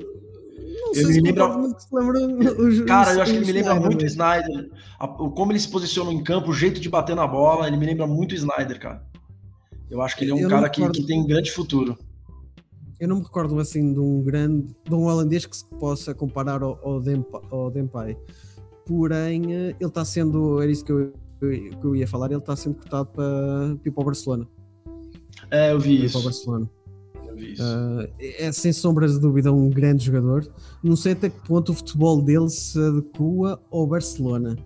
não 0.87 0.95
sei 0.95 1.05
Ele 1.05 1.13
se 1.13 1.21
me 1.23 1.29
lembra- 1.33 1.57
lembra 1.93 2.85
Cara, 2.87 3.15
eu 3.15 3.23
acho 3.23 3.33
que 3.33 3.39
ele 3.39 3.47
me 3.47 3.53
lembra 3.53 3.73
Snyder, 3.73 3.91
muito 3.91 4.03
o 4.03 4.07
Snyder. 4.07 4.71
A- 4.99 5.05
o- 5.23 5.31
como 5.31 5.53
ele 5.53 5.61
se 5.61 5.69
posiciona 5.69 6.13
em 6.13 6.23
campo, 6.23 6.51
o 6.51 6.55
jeito 6.55 6.81
de 6.81 6.89
bater 6.89 7.15
na 7.17 7.27
bola, 7.27 7.67
ele 7.67 7.77
me 7.77 7.87
lembra 7.87 8.07
muito 8.07 8.33
o 8.33 8.35
Snyder, 8.35 8.79
cara. 8.81 9.03
Eu 9.91 10.03
acho 10.03 10.17
que 10.17 10.25
ele 10.25 10.33
é 10.33 10.35
um 10.35 10.49
cara 10.49 10.69
que, 10.69 10.89
que 10.91 11.07
tem 11.07 11.27
grande 11.27 11.51
futuro. 11.51 11.97
Eu 13.01 13.09
não 13.09 13.17
me 13.17 13.23
recordo 13.23 13.59
assim 13.59 13.93
de 13.93 14.01
um 14.01 14.23
grande, 14.23 14.75
de 14.85 14.95
um 14.95 15.05
holandês 15.05 15.47
que 15.47 15.57
se 15.57 15.65
possa 15.79 16.15
comparar 16.15 16.63
ao, 16.63 16.79
ao, 16.83 17.01
Dempa, 17.01 17.41
ao 17.51 17.71
Depay. 17.71 18.17
Porém, 18.87 19.53
eh, 19.55 19.77
ele 19.79 19.89
está 19.89 20.05
sendo, 20.05 20.61
era 20.63 20.71
isso 20.71 20.85
que 20.85 20.93
eu, 20.93 21.13
que 21.41 21.85
eu 21.85 21.95
ia 21.95 22.09
falar, 22.09 22.27
ele 22.31 22.39
está 22.39 22.57
sendo 22.57 22.77
cotado 22.77 23.09
para, 23.11 23.77
para 23.77 23.89
ir 23.89 23.91
para 23.91 24.03
o 24.03 24.05
Barcelona. 24.05 24.49
É, 25.51 25.73
eu 25.73 25.79
vi 25.79 26.05
isso. 26.05 26.23
Barcelona. 26.23 26.69
Eu 27.27 27.37
vi 27.37 27.53
isso. 27.53 27.63
Uh, 27.63 28.09
é 28.19 28.51
sem 28.51 28.73
sombras 28.73 29.13
de 29.15 29.21
dúvida 29.21 29.53
um 29.53 29.71
grande 29.71 30.05
jogador. 30.05 30.51
Não 30.83 30.97
sei 30.97 31.13
até 31.13 31.29
que 31.31 31.41
ponto 31.47 31.71
o 31.71 31.75
futebol 31.75 32.21
dele 32.21 32.49
se 32.49 32.79
adequa 32.79 33.61
ao 33.71 33.87
Barcelona. 33.87 34.57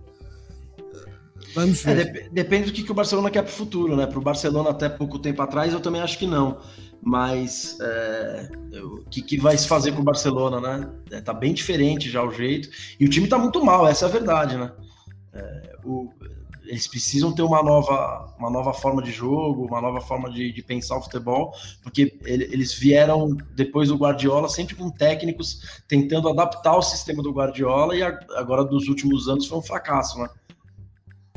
Vamos 1.53 1.85
É, 1.85 1.93
ver. 1.93 2.11
dep- 2.11 2.29
depende 2.31 2.65
do 2.67 2.73
que, 2.73 2.83
que 2.83 2.91
o 2.91 2.95
Barcelona 2.95 3.29
quer 3.29 3.43
para 3.43 3.51
o 3.51 3.53
futuro, 3.53 3.95
né? 3.95 4.07
Para 4.07 4.17
o 4.17 4.21
Barcelona 4.21 4.71
até 4.71 4.89
pouco 4.89 5.19
tempo 5.19 5.41
atrás, 5.41 5.71
eu 5.71 5.79
também 5.79 6.01
acho 6.01 6.17
que 6.17 6.25
não. 6.25 6.57
Mas 7.05 7.77
é, 7.81 8.49
o 8.81 9.03
que, 9.09 9.21
que 9.21 9.37
vai 9.37 9.57
se 9.57 9.67
fazer 9.67 9.91
com 9.91 9.99
o 10.01 10.03
Barcelona, 10.03 10.61
né? 10.61 10.89
É, 11.11 11.21
tá 11.21 11.33
bem 11.33 11.53
diferente 11.53 12.09
já 12.09 12.23
o 12.23 12.31
jeito. 12.31 12.69
E 12.99 13.05
o 13.05 13.09
time 13.09 13.27
tá 13.27 13.37
muito 13.37 13.63
mal, 13.63 13.85
essa 13.87 14.05
é 14.05 14.07
a 14.07 14.11
verdade, 14.11 14.55
né? 14.57 14.71
É, 15.33 15.75
o- 15.83 16.09
eles 16.65 16.87
precisam 16.87 17.33
ter 17.35 17.41
uma 17.41 17.61
nova, 17.61 18.33
uma 18.39 18.49
nova 18.49 18.73
forma 18.73 19.03
de 19.03 19.11
jogo, 19.11 19.65
uma 19.65 19.81
nova 19.81 19.99
forma 19.99 20.31
de, 20.31 20.49
de 20.53 20.63
pensar 20.63 20.95
o 20.97 21.01
futebol, 21.01 21.53
porque 21.83 22.17
ele- 22.23 22.45
eles 22.45 22.73
vieram 22.73 23.35
depois 23.53 23.89
do 23.89 23.97
Guardiola 23.97 24.47
sempre 24.47 24.73
com 24.73 24.89
técnicos 24.89 25.81
tentando 25.89 26.29
adaptar 26.29 26.77
o 26.77 26.81
sistema 26.81 27.21
do 27.21 27.33
Guardiola 27.33 27.97
e 27.97 28.01
a- 28.01 28.17
agora 28.37 28.63
dos 28.63 28.87
últimos 28.87 29.27
anos 29.27 29.45
foi 29.45 29.57
um 29.57 29.61
fracasso, 29.61 30.17
né? 30.19 30.29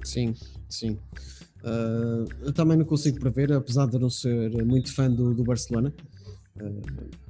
Sim, 0.05 0.33
sim. 0.69 0.97
Uh, 1.67 2.29
eu 2.43 2.53
também 2.53 2.77
não 2.77 2.85
consigo 2.85 3.19
prever, 3.19 3.53
apesar 3.53 3.87
de 3.87 3.99
não 3.99 4.09
ser 4.09 4.51
muito 4.64 4.95
fã 4.95 5.11
do, 5.11 5.35
do 5.35 5.43
Barcelona. 5.43 5.93
Uh, 6.57 7.27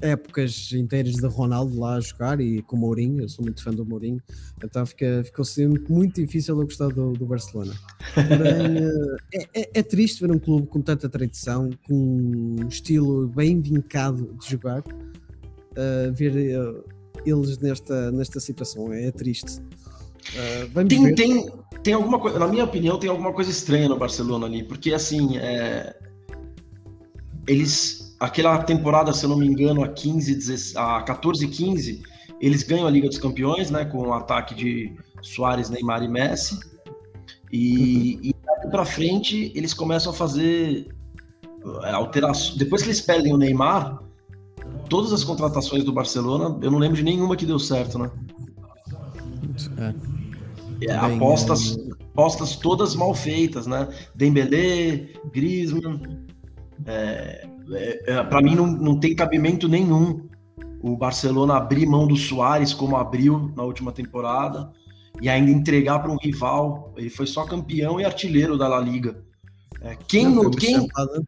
épocas 0.00 0.70
inteiras 0.72 1.14
de 1.14 1.26
Ronaldo 1.26 1.78
lá 1.78 1.96
a 1.96 2.00
jogar 2.00 2.40
e 2.40 2.62
com 2.62 2.76
o 2.76 2.78
Mourinho, 2.78 3.22
eu 3.22 3.28
sou 3.28 3.44
muito 3.44 3.62
fã 3.62 3.70
do 3.70 3.84
Mourinho, 3.84 4.22
então 4.62 4.86
fica, 4.86 5.22
ficou 5.24 5.44
sempre 5.44 5.82
muito 5.92 6.20
difícil 6.20 6.56
eu 6.58 6.64
gostar 6.64 6.88
do, 6.88 7.12
do 7.12 7.26
Barcelona. 7.26 7.74
Porém, 8.14 8.86
uh, 8.86 9.16
é, 9.34 9.60
é- 9.62 9.70
é 9.74 9.82
triste 9.82 10.20
ver 10.20 10.30
um 10.30 10.38
clube 10.38 10.66
com 10.68 10.80
tanta 10.80 11.08
tradição, 11.08 11.70
com 11.86 11.94
um 11.94 12.68
estilo 12.68 13.28
bem 13.28 13.60
vincado 13.60 14.34
de 14.40 14.50
jogar, 14.50 14.80
uh, 14.80 16.12
ver 16.12 16.58
uh, 16.58 16.84
eles 17.26 17.58
nesta, 17.58 18.12
nesta 18.12 18.40
situação. 18.40 18.92
É 18.92 19.10
triste. 19.10 19.60
Uh, 19.60 20.68
vamos 20.72 20.88
Tem, 20.94 21.02
ver. 21.04 21.14
tem, 21.14 21.50
tem 21.88 21.94
alguma 21.94 22.18
coisa, 22.18 22.38
na 22.38 22.46
minha 22.46 22.64
opinião, 22.64 22.98
tem 22.98 23.08
alguma 23.08 23.32
coisa 23.32 23.50
estranha 23.50 23.88
no 23.88 23.96
Barcelona 23.96 24.44
ali, 24.44 24.62
porque 24.62 24.92
assim, 24.92 25.38
é, 25.38 25.96
eles, 27.46 28.14
aquela 28.20 28.62
temporada, 28.62 29.10
se 29.14 29.24
eu 29.24 29.30
não 29.30 29.38
me 29.38 29.46
engano, 29.46 29.82
a 29.82 29.88
15, 29.88 30.34
16, 30.34 30.76
a 30.76 31.00
14, 31.00 31.48
15, 31.48 32.02
eles 32.42 32.62
ganham 32.62 32.86
a 32.86 32.90
Liga 32.90 33.08
dos 33.08 33.16
Campeões, 33.16 33.70
né, 33.70 33.86
com 33.86 34.06
o 34.06 34.12
ataque 34.12 34.54
de 34.54 34.94
Soares, 35.22 35.70
Neymar 35.70 36.02
e 36.02 36.08
Messi, 36.08 36.60
e, 37.50 38.18
e 38.22 38.34
daqui 38.44 38.68
pra 38.70 38.84
frente 38.84 39.50
eles 39.54 39.72
começam 39.72 40.12
a 40.12 40.14
fazer 40.14 40.94
é, 41.84 41.90
alterações, 41.92 42.58
depois 42.58 42.82
que 42.82 42.88
eles 42.88 43.00
perdem 43.00 43.32
o 43.32 43.38
Neymar, 43.38 43.98
todas 44.90 45.10
as 45.10 45.24
contratações 45.24 45.84
do 45.84 45.92
Barcelona, 45.94 46.54
eu 46.60 46.70
não 46.70 46.78
lembro 46.78 46.98
de 46.98 47.02
nenhuma 47.02 47.34
que 47.34 47.46
deu 47.46 47.58
certo, 47.58 47.98
né? 47.98 48.10
É. 49.78 50.17
É, 50.82 50.86
Bem, 50.86 51.16
apostas, 51.16 51.76
é, 51.76 52.04
apostas 52.04 52.56
todas 52.56 52.94
mal 52.94 53.14
feitas, 53.14 53.66
né? 53.66 53.88
Dembélé, 54.14 55.08
Griezmann. 55.32 56.00
É, 56.86 57.48
é, 58.06 58.22
para 58.22 58.40
mim 58.40 58.54
não, 58.54 58.66
não 58.66 58.98
tem 58.98 59.14
cabimento 59.14 59.68
nenhum 59.68 60.28
o 60.80 60.96
Barcelona 60.96 61.56
abrir 61.56 61.86
mão 61.86 62.06
do 62.06 62.16
Soares 62.16 62.72
como 62.72 62.96
abriu 62.96 63.52
na 63.56 63.64
última 63.64 63.92
temporada 63.92 64.72
e 65.20 65.28
ainda 65.28 65.50
entregar 65.50 65.98
para 66.00 66.12
um 66.12 66.16
rival. 66.16 66.94
Ele 66.96 67.10
foi 67.10 67.26
só 67.26 67.44
campeão 67.44 68.00
e 68.00 68.04
artilheiro 68.04 68.56
da 68.56 68.68
La 68.68 68.80
Liga. 68.80 69.22
É, 69.80 69.96
quem, 70.06 70.26
não, 70.26 70.44
no, 70.44 70.50
quem, 70.50 70.76
acrescentada. 70.76 71.22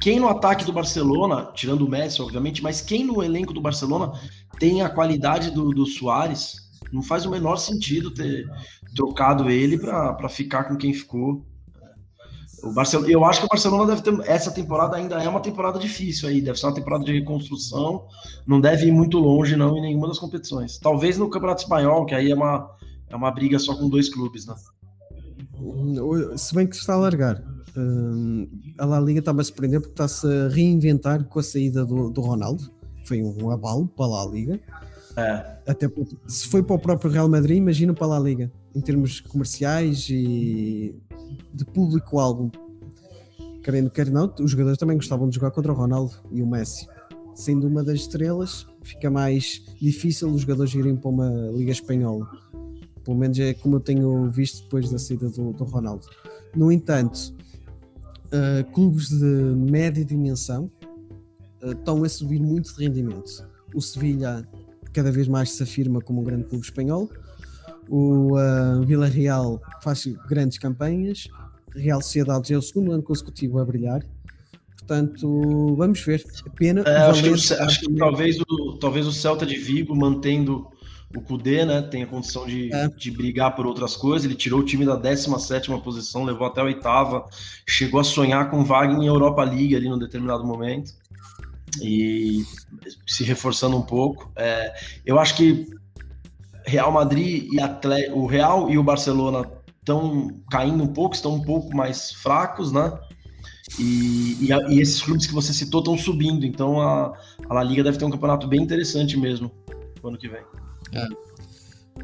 quem 0.00 0.20
no 0.20 0.28
ataque 0.28 0.64
do 0.64 0.72
Barcelona, 0.72 1.50
tirando 1.54 1.82
o 1.82 1.88
Messi, 1.88 2.20
obviamente, 2.20 2.62
mas 2.62 2.80
quem 2.80 3.04
no 3.04 3.22
elenco 3.22 3.52
do 3.52 3.60
Barcelona 3.60 4.12
tem 4.58 4.82
a 4.82 4.88
qualidade 4.88 5.50
do, 5.50 5.70
do 5.70 5.86
Soares, 5.86 6.63
não 6.92 7.02
faz 7.02 7.26
o 7.26 7.30
menor 7.30 7.56
sentido 7.56 8.12
ter 8.12 8.46
trocado 8.94 9.50
ele 9.50 9.78
para 9.78 10.28
ficar 10.28 10.64
com 10.64 10.76
quem 10.76 10.92
ficou. 10.92 11.44
O 12.62 12.72
Barcelona, 12.72 13.10
eu 13.10 13.24
acho 13.24 13.40
que 13.40 13.46
o 13.46 13.48
Barcelona 13.48 13.94
deve 13.94 14.02
ter. 14.02 14.30
Essa 14.30 14.50
temporada 14.50 14.96
ainda 14.96 15.22
é 15.22 15.28
uma 15.28 15.40
temporada 15.40 15.78
difícil 15.78 16.28
aí, 16.28 16.40
deve 16.40 16.58
ser 16.58 16.66
uma 16.66 16.74
temporada 16.74 17.04
de 17.04 17.12
reconstrução, 17.12 18.06
não 18.46 18.60
deve 18.60 18.86
ir 18.86 18.92
muito 18.92 19.18
longe, 19.18 19.54
não, 19.54 19.76
em 19.76 19.82
nenhuma 19.82 20.08
das 20.08 20.18
competições. 20.18 20.78
Talvez 20.78 21.18
no 21.18 21.28
Campeonato 21.28 21.62
Espanhol, 21.62 22.06
que 22.06 22.14
aí 22.14 22.30
é 22.30 22.34
uma, 22.34 22.70
é 23.10 23.14
uma 23.14 23.30
briga 23.30 23.58
só 23.58 23.76
com 23.76 23.88
dois 23.88 24.08
clubes, 24.08 24.46
né? 24.46 24.54
Se 26.36 26.54
bem 26.54 26.66
que 26.66 26.74
se 26.74 26.80
está 26.80 26.94
a 26.94 26.98
largar. 26.98 27.42
Hum, 27.76 28.48
a 28.78 28.84
La 28.84 29.00
Liga 29.00 29.18
está-me 29.18 29.40
a 29.40 29.44
surpreender 29.44 29.80
porque 29.80 29.92
está-se 29.92 30.26
a 30.26 30.48
reinventar 30.48 31.24
com 31.24 31.40
a 31.40 31.42
saída 31.42 31.84
do, 31.84 32.08
do 32.10 32.20
Ronaldo. 32.20 32.70
Foi 33.04 33.22
um 33.22 33.50
abalo 33.50 33.86
para 33.88 34.06
a 34.06 34.08
La 34.08 34.30
Liga. 34.30 34.60
É. 35.16 35.58
Até 35.66 35.88
porque, 35.88 36.16
se 36.26 36.48
foi 36.48 36.62
para 36.62 36.76
o 36.76 36.78
próprio 36.78 37.10
Real 37.10 37.28
Madrid, 37.28 37.56
imagina 37.56 37.94
para 37.94 38.16
a 38.16 38.20
Liga. 38.20 38.50
Em 38.74 38.80
termos 38.80 39.20
comerciais 39.20 40.08
e 40.10 40.94
de 41.52 41.64
público-alvo. 41.64 42.50
Querendo 43.62 43.90
quer 43.90 44.10
não, 44.10 44.32
os 44.40 44.50
jogadores 44.50 44.78
também 44.78 44.96
gostavam 44.96 45.28
de 45.28 45.36
jogar 45.36 45.50
contra 45.50 45.72
o 45.72 45.74
Ronaldo 45.74 46.12
e 46.30 46.42
o 46.42 46.46
Messi. 46.46 46.86
Sendo 47.34 47.66
uma 47.66 47.82
das 47.82 48.00
estrelas, 48.00 48.66
fica 48.82 49.10
mais 49.10 49.64
difícil 49.80 50.28
os 50.30 50.42
jogadores 50.42 50.74
irem 50.74 50.96
para 50.96 51.10
uma 51.10 51.30
Liga 51.52 51.72
Espanhola. 51.72 52.28
Pelo 53.02 53.16
menos 53.16 53.38
é 53.38 53.54
como 53.54 53.76
eu 53.76 53.80
tenho 53.80 54.28
visto 54.30 54.64
depois 54.64 54.90
da 54.90 54.98
saída 54.98 55.28
do, 55.30 55.52
do 55.52 55.64
Ronaldo. 55.64 56.06
No 56.54 56.70
entanto, 56.70 57.34
uh, 58.26 58.64
clubes 58.72 59.08
de 59.08 59.24
média 59.24 60.04
dimensão 60.04 60.70
uh, 61.62 61.72
estão 61.72 62.04
a 62.04 62.08
subir 62.08 62.40
muito 62.40 62.74
de 62.74 62.84
rendimento. 62.84 63.48
O 63.74 63.80
Sevilha 63.80 64.46
cada 64.94 65.10
vez 65.10 65.28
mais 65.28 65.50
se 65.50 65.62
afirma 65.62 66.00
como 66.00 66.20
um 66.20 66.24
grande 66.24 66.44
clube 66.44 66.64
espanhol. 66.64 67.10
O 67.88 68.38
uh, 68.38 68.82
Vila 68.86 69.06
Real 69.06 69.60
faz 69.82 70.06
grandes 70.28 70.56
campanhas. 70.56 71.28
Real 71.74 72.00
Sociedade 72.00 72.48
já 72.48 72.54
é 72.54 72.58
o 72.58 72.62
segundo 72.62 72.92
ano 72.92 73.02
consecutivo 73.02 73.58
a 73.58 73.64
brilhar. 73.64 74.02
Portanto, 74.78 75.74
vamos 75.76 76.00
ver. 76.00 76.24
Pena. 76.56 76.82
É, 76.82 76.96
acho 76.96 77.22
que, 77.22 77.30
o 77.30 77.34
acho 77.34 77.80
que 77.80 77.94
talvez, 77.94 78.38
o, 78.40 78.78
talvez 78.78 79.06
o 79.06 79.12
Celta 79.12 79.44
de 79.44 79.56
Vigo, 79.56 79.94
mantendo 79.96 80.68
o 81.16 81.20
Cudê, 81.20 81.64
né, 81.64 81.80
tenha 81.82 82.06
condição 82.06 82.44
de, 82.46 82.72
É. 82.72 82.88
de 82.88 83.10
brigar 83.10 83.54
por 83.54 83.66
outras 83.66 83.96
coisas. 83.96 84.24
Ele 84.24 84.34
tirou 84.34 84.60
o 84.60 84.64
time 84.64 84.84
da 84.84 84.96
17ª 84.96 85.80
posição, 85.80 86.24
levou 86.24 86.46
até 86.46 86.60
a 86.60 86.64
oitava, 86.64 87.24
chegou 87.66 88.00
a 88.00 88.04
sonhar 88.04 88.50
com 88.50 88.64
vaga 88.64 88.94
em 88.94 89.06
Europa 89.06 89.42
League 89.44 89.74
ali 89.74 89.88
num 89.88 89.98
determinado 89.98 90.44
momento. 90.44 90.92
E 91.82 92.44
se 93.06 93.24
reforçando 93.24 93.76
um 93.76 93.82
pouco. 93.82 94.30
É, 94.36 94.74
eu 95.04 95.18
acho 95.18 95.36
que 95.36 95.66
Real 96.66 96.90
Madrid 96.92 97.48
e 97.52 97.60
Atle- 97.60 98.10
o 98.12 98.26
Real 98.26 98.70
e 98.70 98.78
o 98.78 98.82
Barcelona 98.82 99.44
estão 99.80 100.28
caindo 100.50 100.82
um 100.82 100.86
pouco, 100.86 101.14
estão 101.14 101.34
um 101.34 101.42
pouco 101.42 101.76
mais 101.76 102.12
fracos, 102.12 102.72
né? 102.72 102.92
E, 103.78 104.36
e, 104.40 104.74
e 104.74 104.80
esses 104.80 105.02
clubes 105.02 105.26
que 105.26 105.34
você 105.34 105.52
citou 105.52 105.80
estão 105.80 105.96
subindo, 105.96 106.44
então 106.46 106.80
a, 106.80 107.12
a 107.48 107.54
La 107.54 107.62
Liga 107.62 107.82
deve 107.82 107.98
ter 107.98 108.04
um 108.04 108.10
campeonato 108.10 108.46
bem 108.46 108.62
interessante 108.62 109.16
mesmo 109.16 109.50
no 110.02 110.08
ano 110.10 110.18
que 110.18 110.28
vem. 110.28 110.42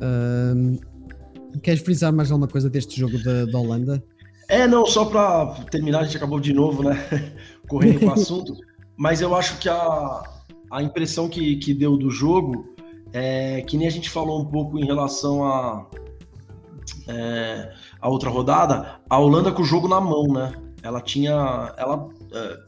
Ahm, 0.01 0.79
queres 1.63 1.83
frisar 1.83 2.13
mais 2.13 2.31
alguma 2.31 2.49
coisa 2.49 2.69
deste 2.69 2.99
jogo 2.99 3.19
da, 3.23 3.45
da 3.47 3.59
Holanda? 3.59 4.03
É, 4.49 4.67
não, 4.67 4.85
só 4.85 5.05
para 5.05 5.55
terminar, 5.71 6.01
a 6.01 6.05
gente 6.05 6.17
acabou 6.17 6.41
de 6.41 6.53
novo, 6.53 6.83
né? 6.83 6.97
Correndo 7.69 8.01
com 8.01 8.07
o 8.07 8.13
assunto, 8.13 8.57
mas 9.01 9.23
eu 9.23 9.35
acho 9.35 9.57
que 9.59 9.67
a, 9.67 10.23
a 10.71 10.83
impressão 10.83 11.27
que, 11.27 11.57
que 11.57 11.73
deu 11.73 11.97
do 11.97 12.11
jogo 12.11 12.75
é 13.15 13.63
que 13.63 13.79
nem 13.79 13.89
a 13.89 13.91
gente 13.91 14.11
falou 14.11 14.43
um 14.43 14.45
pouco 14.45 14.79
em 14.79 14.85
relação 14.85 15.43
a, 15.43 15.87
é, 17.09 17.73
a 17.99 18.09
outra 18.11 18.29
rodada, 18.29 19.01
a 19.09 19.19
Holanda 19.19 19.53
com 19.53 19.63
o 19.63 19.65
jogo 19.65 19.89
na 19.89 20.03
mão, 20.03 20.31
né? 20.31 20.53
Ela 20.83 21.01
tinha. 21.01 21.33
Ela 21.79 22.11
é, 22.31 22.59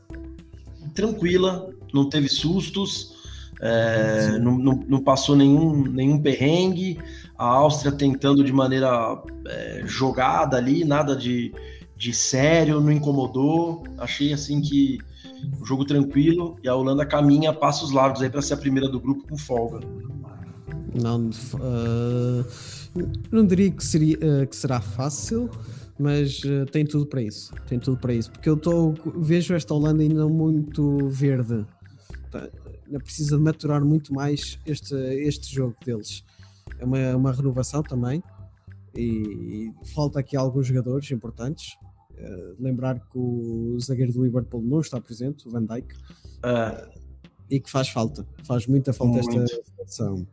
tranquila, 0.94 1.68
não 1.92 2.08
teve 2.08 2.30
sustos, 2.30 3.12
é, 3.60 4.38
não, 4.38 4.56
não, 4.56 4.82
não 4.88 5.04
passou 5.04 5.36
nenhum, 5.36 5.82
nenhum 5.82 6.18
perrengue. 6.18 6.98
A 7.36 7.44
Áustria 7.44 7.92
tentando 7.92 8.42
de 8.42 8.54
maneira 8.54 9.22
é, 9.46 9.82
jogada 9.84 10.56
ali, 10.56 10.82
nada 10.82 11.14
de, 11.14 11.52
de 11.94 12.14
sério, 12.14 12.80
não 12.80 12.90
incomodou. 12.90 13.84
Achei 13.98 14.32
assim 14.32 14.62
que 14.62 14.98
o 15.60 15.64
jogo 15.64 15.84
tranquilo 15.84 16.56
e 16.62 16.68
a 16.68 16.74
Holanda 16.74 17.04
caminha 17.04 17.52
passos 17.52 17.90
largos 17.90 18.22
aí 18.22 18.30
para 18.30 18.42
ser 18.42 18.54
a 18.54 18.56
primeira 18.56 18.88
do 18.88 19.00
grupo 19.00 19.26
com 19.28 19.36
folga. 19.36 19.80
Não, 20.94 21.30
ah, 21.60 22.44
não 23.30 23.46
diria 23.46 23.70
que, 23.70 23.84
seria, 23.84 24.18
ah, 24.22 24.46
que 24.46 24.54
será 24.54 24.80
fácil, 24.80 25.50
mas 25.98 26.42
ah, 26.44 26.66
tem 26.70 26.84
tudo 26.84 27.06
para 27.06 27.22
isso. 27.22 27.54
Tem 27.66 27.78
tudo 27.78 27.96
para 27.96 28.12
isso. 28.12 28.30
Porque 28.30 28.48
eu 28.48 28.56
tô, 28.56 28.94
vejo 29.16 29.54
esta 29.54 29.72
Holanda 29.74 30.02
ainda 30.02 30.28
muito 30.28 31.08
verde. 31.08 31.64
tá, 32.30 32.48
ainda 32.86 33.00
precisa 33.00 33.36
de 33.36 33.42
maturar 33.42 33.84
muito 33.84 34.12
mais 34.12 34.58
este, 34.66 34.94
este 34.94 35.54
jogo 35.54 35.74
deles. 35.84 36.24
É 36.78 36.84
uma, 36.84 37.16
uma 37.16 37.32
renovação 37.32 37.82
também 37.82 38.22
e, 38.94 39.72
e 39.72 39.86
falta 39.94 40.20
aqui 40.20 40.36
alguns 40.36 40.66
jogadores 40.66 41.10
importantes. 41.10 41.76
Uh, 42.18 42.54
lembrar 42.58 43.00
que 43.00 43.18
o 43.18 43.76
zagueiro 43.80 44.12
do 44.12 44.22
Liverpool 44.22 44.62
não 44.62 44.80
está 44.80 45.00
presente, 45.00 45.48
o 45.48 45.50
Van 45.50 45.64
Dijk, 45.64 45.94
uh, 45.94 46.88
e 47.50 47.58
que 47.58 47.70
faz 47.70 47.88
falta, 47.88 48.24
faz 48.44 48.66
muita 48.66 48.92
falta 48.92 49.20
muito. 49.20 49.42
esta 49.42 49.62
seleção. 49.76 50.26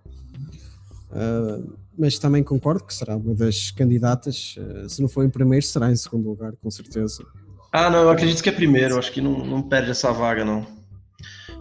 Uh, 1.12 1.78
mas 1.98 2.20
também 2.20 2.44
concordo 2.44 2.84
que 2.84 2.94
será 2.94 3.18
uma 3.18 3.34
das 3.34 3.72
candidatas. 3.72 4.56
se 4.88 5.02
não 5.02 5.10
for 5.10 5.26
em 5.26 5.30
primeiro, 5.30 5.66
será 5.66 5.92
em 5.92 5.96
segundo 5.96 6.30
lugar, 6.30 6.54
com 6.62 6.70
certeza. 6.70 7.26
Ah, 7.72 7.90
não, 7.90 8.04
eu 8.04 8.10
acredito 8.10 8.42
que 8.42 8.50
é 8.50 8.52
primeiro. 8.52 8.98
Acho 8.98 9.12
que 9.12 9.22
não, 9.22 9.46
não 9.46 9.62
perde 9.62 9.92
essa 9.92 10.12
vaga, 10.12 10.46
não. 10.46 10.66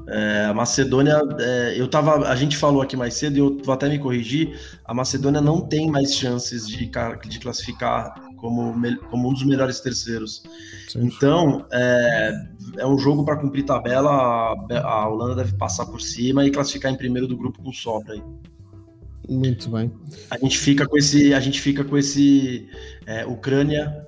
É, 0.07 0.47
a 0.47 0.55
Macedônia, 0.55 1.21
é, 1.39 1.75
eu 1.79 1.87
tava, 1.87 2.29
a 2.29 2.35
gente 2.35 2.57
falou 2.57 2.81
aqui 2.81 2.97
mais 2.97 3.15
cedo 3.15 3.37
e 3.37 3.41
eu 3.41 3.59
vou 3.63 3.75
até 3.75 3.89
me 3.89 3.99
corrigir. 3.99 4.59
A 4.85 4.95
Macedônia 4.95 5.41
não 5.41 5.61
tem 5.61 5.91
mais 5.91 6.15
chances 6.15 6.67
de, 6.67 6.91
de 7.29 7.39
classificar 7.41 8.15
como, 8.39 8.75
como 9.11 9.29
um 9.29 9.33
dos 9.33 9.45
melhores 9.45 9.81
terceiros. 9.81 10.43
Sim. 10.89 11.05
Então, 11.05 11.67
é, 11.73 12.33
é, 12.79 12.87
um 12.87 12.99
jogo 12.99 13.25
para 13.25 13.37
cumprir 13.37 13.65
tabela. 13.65 14.11
A, 14.11 15.09
Holanda 15.09 15.37
deve 15.37 15.57
passar 15.57 15.87
por 15.87 16.01
cima 16.01 16.45
e 16.45 16.51
classificar 16.51 16.93
em 16.93 16.97
primeiro 16.97 17.27
do 17.27 17.37
grupo 17.37 17.63
com 17.63 17.73
sobra. 17.73 18.15
Aí. 18.15 18.23
Muito 19.29 19.69
bem. 19.71 19.93
A 20.31 20.39
gente 20.39 20.59
fica 20.59 20.87
com 20.87 20.97
esse, 20.97 21.35
a 21.35 21.41
gente 21.41 21.61
fica 21.61 21.85
com 21.85 21.97
esse 21.99 22.69
é, 23.07 23.27
Ucrânia 23.27 24.07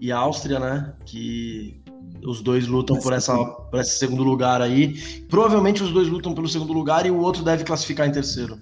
e 0.00 0.12
Áustria, 0.12 0.60
né? 0.60 0.94
Que 1.04 1.80
os 2.24 2.42
dois 2.42 2.66
lutam 2.66 2.98
por, 2.98 3.12
essa, 3.12 3.36
por 3.36 3.80
esse 3.80 3.98
segundo 3.98 4.22
lugar 4.22 4.62
aí. 4.62 4.94
Provavelmente 5.28 5.82
os 5.82 5.90
dois 5.92 6.08
lutam 6.08 6.34
pelo 6.34 6.48
segundo 6.48 6.72
lugar 6.72 7.06
e 7.06 7.10
o 7.10 7.18
outro 7.18 7.42
deve 7.42 7.64
classificar 7.64 8.06
em 8.06 8.12
terceiro. 8.12 8.60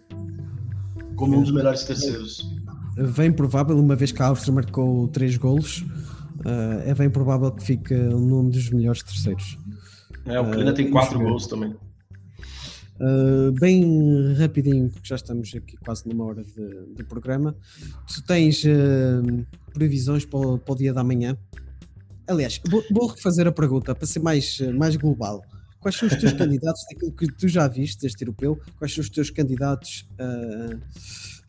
Como 1.17 1.37
um 1.37 1.43
dos 1.43 1.53
melhores 1.53 1.83
terceiros. 1.83 2.58
Bem 3.17 3.31
provável, 3.33 3.79
uma 3.79 3.95
vez 3.95 4.11
que 4.11 4.21
a 4.21 4.27
Áustria 4.27 4.53
marcou 4.53 5.07
três 5.09 5.37
golos, 5.37 5.83
uh, 6.41 6.83
é 6.85 6.93
bem 6.95 7.09
provável 7.09 7.53
que 7.53 7.63
fique 7.63 7.95
num 7.95 8.49
dos 8.49 8.71
melhores 8.71 9.03
terceiros. 9.05 9.57
É, 10.27 10.41
o 10.41 10.45
Ucrânia 10.45 10.73
uh, 10.73 10.75
tem 10.75 10.91
quatro 10.91 11.19
gols 11.19 11.47
também. 11.47 11.77
Uh, 13.01 13.53
bem 13.53 14.35
rapidinho, 14.35 14.91
porque 14.91 15.07
já 15.09 15.15
estamos 15.15 15.55
aqui 15.55 15.77
quase 15.77 16.09
numa 16.09 16.25
hora 16.25 16.43
de, 16.43 16.95
de 16.97 17.05
programa. 17.05 17.55
Tu 18.13 18.21
tens 18.23 18.65
uh, 18.65 19.47
previsões 19.73 20.25
para 20.25 20.41
o, 20.41 20.59
para 20.59 20.73
o, 20.73 20.77
dia 20.77 20.93
da 20.93 21.05
manhã? 21.05 21.39
Aliás, 22.27 22.61
vou, 22.69 22.83
vou 22.91 23.07
refazer 23.07 23.47
a 23.47 23.53
pergunta 23.53 23.95
para 23.95 24.07
ser 24.07 24.19
mais, 24.19 24.61
mais 24.75 24.97
global. 24.97 25.41
Quais 25.79 25.95
são 25.95 26.09
os 26.09 26.17
teus 26.17 26.33
candidatos 26.37 26.83
daquilo 26.91 27.13
que 27.13 27.29
tu 27.29 27.47
já 27.47 27.69
viste 27.69 28.03
deste 28.03 28.23
europeu? 28.23 28.61
Quais 28.77 28.93
são 28.93 29.03
os 29.03 29.09
teus 29.09 29.31
candidatos 29.31 30.09
uh, 30.15 30.81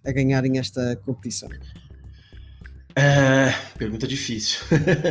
a 0.05 0.11
ganharem 0.11 0.57
esta 0.57 0.95
competição? 1.05 1.49
É, 2.95 3.53
pergunta 3.77 4.07
difícil. 4.07 4.59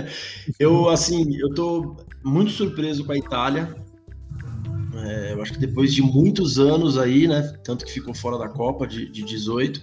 eu, 0.59 0.89
assim, 0.89 1.37
eu 1.37 1.55
tô 1.55 1.97
muito 2.25 2.51
surpreso 2.51 3.05
com 3.05 3.13
a 3.13 3.17
Itália. 3.17 3.75
É, 4.95 5.33
eu 5.33 5.41
acho 5.41 5.53
que 5.53 5.59
depois 5.59 5.95
de 5.95 6.03
muitos 6.03 6.59
anos 6.59 6.99
aí, 6.99 7.29
né, 7.29 7.43
tanto 7.65 7.85
que 7.85 7.93
ficou 7.93 8.15
fora 8.15 8.37
da 8.37 8.49
Copa 8.49 8.87
de, 8.87 9.09
de 9.09 9.23
18, 9.23 9.81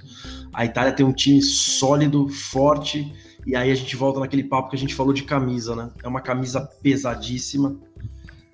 a 0.54 0.66
Itália 0.66 0.92
tem 0.92 1.06
um 1.06 1.14
time 1.14 1.42
sólido, 1.42 2.28
forte, 2.28 3.12
e 3.46 3.56
aí 3.56 3.72
a 3.72 3.76
gente 3.76 3.96
volta 3.96 4.20
naquele 4.20 4.44
papo 4.44 4.70
que 4.70 4.76
a 4.76 4.80
gente 4.80 4.96
falou 4.96 5.14
de 5.14 5.24
camisa, 5.24 5.76
né? 5.76 5.92
É 6.04 6.08
uma 6.08 6.22
camisa 6.22 6.62
pesadíssima. 6.82 7.78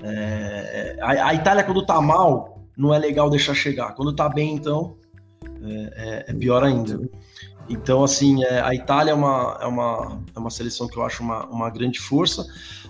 É... 0.03 0.97
A, 1.01 1.27
a, 1.27 1.33
Itália, 1.33 1.63
quando 1.63 1.85
tá 1.85 1.99
mal, 2.01 2.65
não 2.75 2.93
é 2.93 2.99
legal 2.99 3.29
deixar 3.29 3.53
chegar. 3.53 3.93
Quando 3.95 4.13
tá 4.13 4.27
bem, 4.27 4.53
então, 4.53 4.97
é, 5.63 5.93
é, 5.95 6.25
é 6.27 6.33
pior 6.33 6.63
ainda. 6.63 6.99
Então, 7.69 8.03
assim, 8.03 8.43
é, 8.43 8.59
a 8.61 8.73
Itália 8.73 9.11
é 9.11 9.13
uma, 9.13 9.57
é, 9.61 9.65
uma, 9.65 10.21
é 10.35 10.39
uma 10.39 10.49
seleção 10.49 10.87
que 10.87 10.97
eu 10.97 11.03
acho 11.03 11.23
uma, 11.23 11.45
uma 11.45 11.69
grande 11.69 11.99
força. 11.99 12.45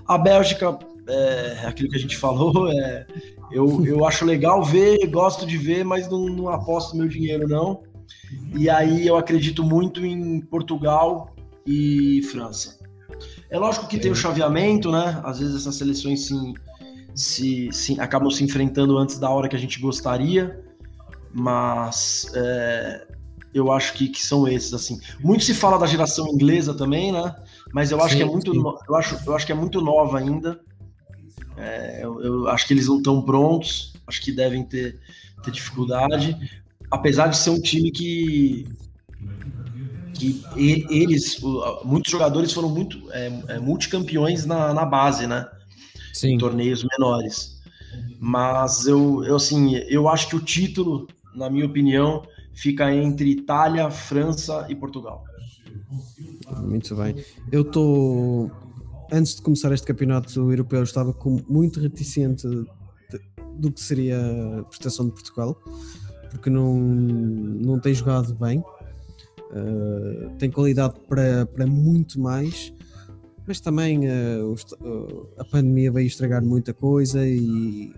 A 0.07 0.17
Bélgica, 0.17 0.77
é, 1.07 1.59
é 1.63 1.67
aquilo 1.67 1.89
que 1.89 1.97
a 1.97 1.99
gente 1.99 2.17
falou, 2.17 2.67
é, 2.73 3.05
eu, 3.51 3.85
eu 3.85 4.05
acho 4.05 4.25
legal 4.25 4.63
ver, 4.63 5.05
gosto 5.07 5.45
de 5.45 5.57
ver, 5.57 5.83
mas 5.83 6.09
não, 6.09 6.25
não 6.25 6.49
aposto 6.49 6.95
meu 6.95 7.07
dinheiro, 7.07 7.47
não. 7.47 7.83
E 8.55 8.69
aí 8.69 9.05
eu 9.05 9.17
acredito 9.17 9.63
muito 9.63 10.05
em 10.05 10.41
Portugal 10.41 11.35
e 11.65 12.21
França. 12.31 12.79
É 13.49 13.57
lógico 13.59 13.87
que 13.87 13.99
tem 13.99 14.11
o 14.11 14.15
chaveamento, 14.15 14.91
né? 14.91 15.21
Às 15.23 15.39
vezes 15.39 15.55
essas 15.55 15.75
seleções 15.75 16.27
sim, 16.27 16.53
se, 17.13 17.69
se, 17.71 17.99
acabam 17.99 18.31
se 18.31 18.43
enfrentando 18.43 18.97
antes 18.97 19.19
da 19.19 19.29
hora 19.29 19.49
que 19.49 19.55
a 19.55 19.59
gente 19.59 19.79
gostaria, 19.79 20.63
mas 21.33 22.31
é, 22.35 23.07
eu 23.53 23.71
acho 23.71 23.93
que, 23.93 24.07
que, 24.07 24.23
são 24.23 24.47
esses 24.47 24.73
assim. 24.73 24.99
Muito 25.19 25.43
se 25.43 25.53
fala 25.53 25.77
da 25.77 25.85
geração 25.85 26.27
inglesa 26.27 26.73
também, 26.73 27.11
né? 27.11 27.35
Mas 27.73 27.91
eu 27.91 28.01
acho 28.01 28.11
sim, 28.11 28.17
que 28.17 28.23
é 28.23 28.25
muito, 28.25 28.53
eu 28.87 28.95
acho, 28.95 29.17
eu 29.25 29.35
acho 29.35 29.45
que 29.45 29.51
é 29.51 29.55
muito 29.55 29.81
nova 29.81 30.19
ainda. 30.19 30.59
É, 31.57 31.99
eu, 32.03 32.21
eu, 32.23 32.47
acho 32.47 32.65
que 32.65 32.73
eles 32.73 32.87
não 32.87 32.97
estão 32.97 33.21
prontos, 33.21 33.93
acho 34.07 34.21
que 34.21 34.31
devem 34.31 34.63
ter, 34.63 34.99
ter 35.43 35.51
dificuldade, 35.51 36.35
apesar 36.89 37.27
de 37.27 37.37
ser 37.37 37.49
um 37.51 37.61
time 37.61 37.91
que 37.91 38.67
que 40.21 40.85
eles, 40.91 41.41
muitos 41.83 42.11
jogadores 42.11 42.53
foram 42.53 42.69
muito 42.69 43.11
é, 43.11 43.31
é, 43.47 43.59
multicampeões 43.59 44.45
na, 44.45 44.71
na 44.71 44.85
base, 44.85 45.25
né? 45.25 45.47
Sim. 46.13 46.35
Em 46.35 46.37
torneios 46.37 46.83
menores. 46.83 47.59
Mas 48.19 48.85
eu, 48.85 49.23
eu, 49.23 49.35
assim, 49.35 49.75
eu 49.89 50.07
acho 50.07 50.27
que 50.27 50.35
o 50.35 50.39
título, 50.39 51.07
na 51.35 51.49
minha 51.49 51.65
opinião, 51.65 52.23
fica 52.53 52.93
entre 52.93 53.31
Itália, 53.31 53.89
França 53.89 54.65
e 54.69 54.75
Portugal. 54.75 55.23
Muito 56.61 56.95
bem. 56.95 57.15
Eu 57.51 57.61
estou. 57.61 58.51
Antes 59.11 59.35
de 59.35 59.41
começar 59.41 59.71
este 59.73 59.85
campeonato 59.85 60.39
europeu, 60.51 60.83
estava 60.83 61.13
com, 61.13 61.41
muito 61.49 61.79
reticente 61.79 62.47
do 63.57 63.71
que 63.71 63.81
seria 63.81 64.17
a 64.59 64.63
prestação 64.63 65.05
de 65.05 65.11
Portugal, 65.11 65.57
porque 66.29 66.49
não, 66.49 66.75
não 66.79 67.79
tem 67.79 67.93
jogado 67.93 68.33
bem. 68.35 68.59
Uh, 69.51 70.29
tem 70.37 70.49
qualidade 70.49 70.93
para, 71.09 71.45
para 71.45 71.67
muito 71.67 72.21
mais, 72.21 72.73
mas 73.45 73.59
também 73.59 74.07
uh, 74.07 74.55
a 75.37 75.43
pandemia 75.43 75.91
veio 75.91 76.07
estragar 76.07 76.41
muita 76.41 76.73
coisa 76.73 77.27
e 77.27 77.93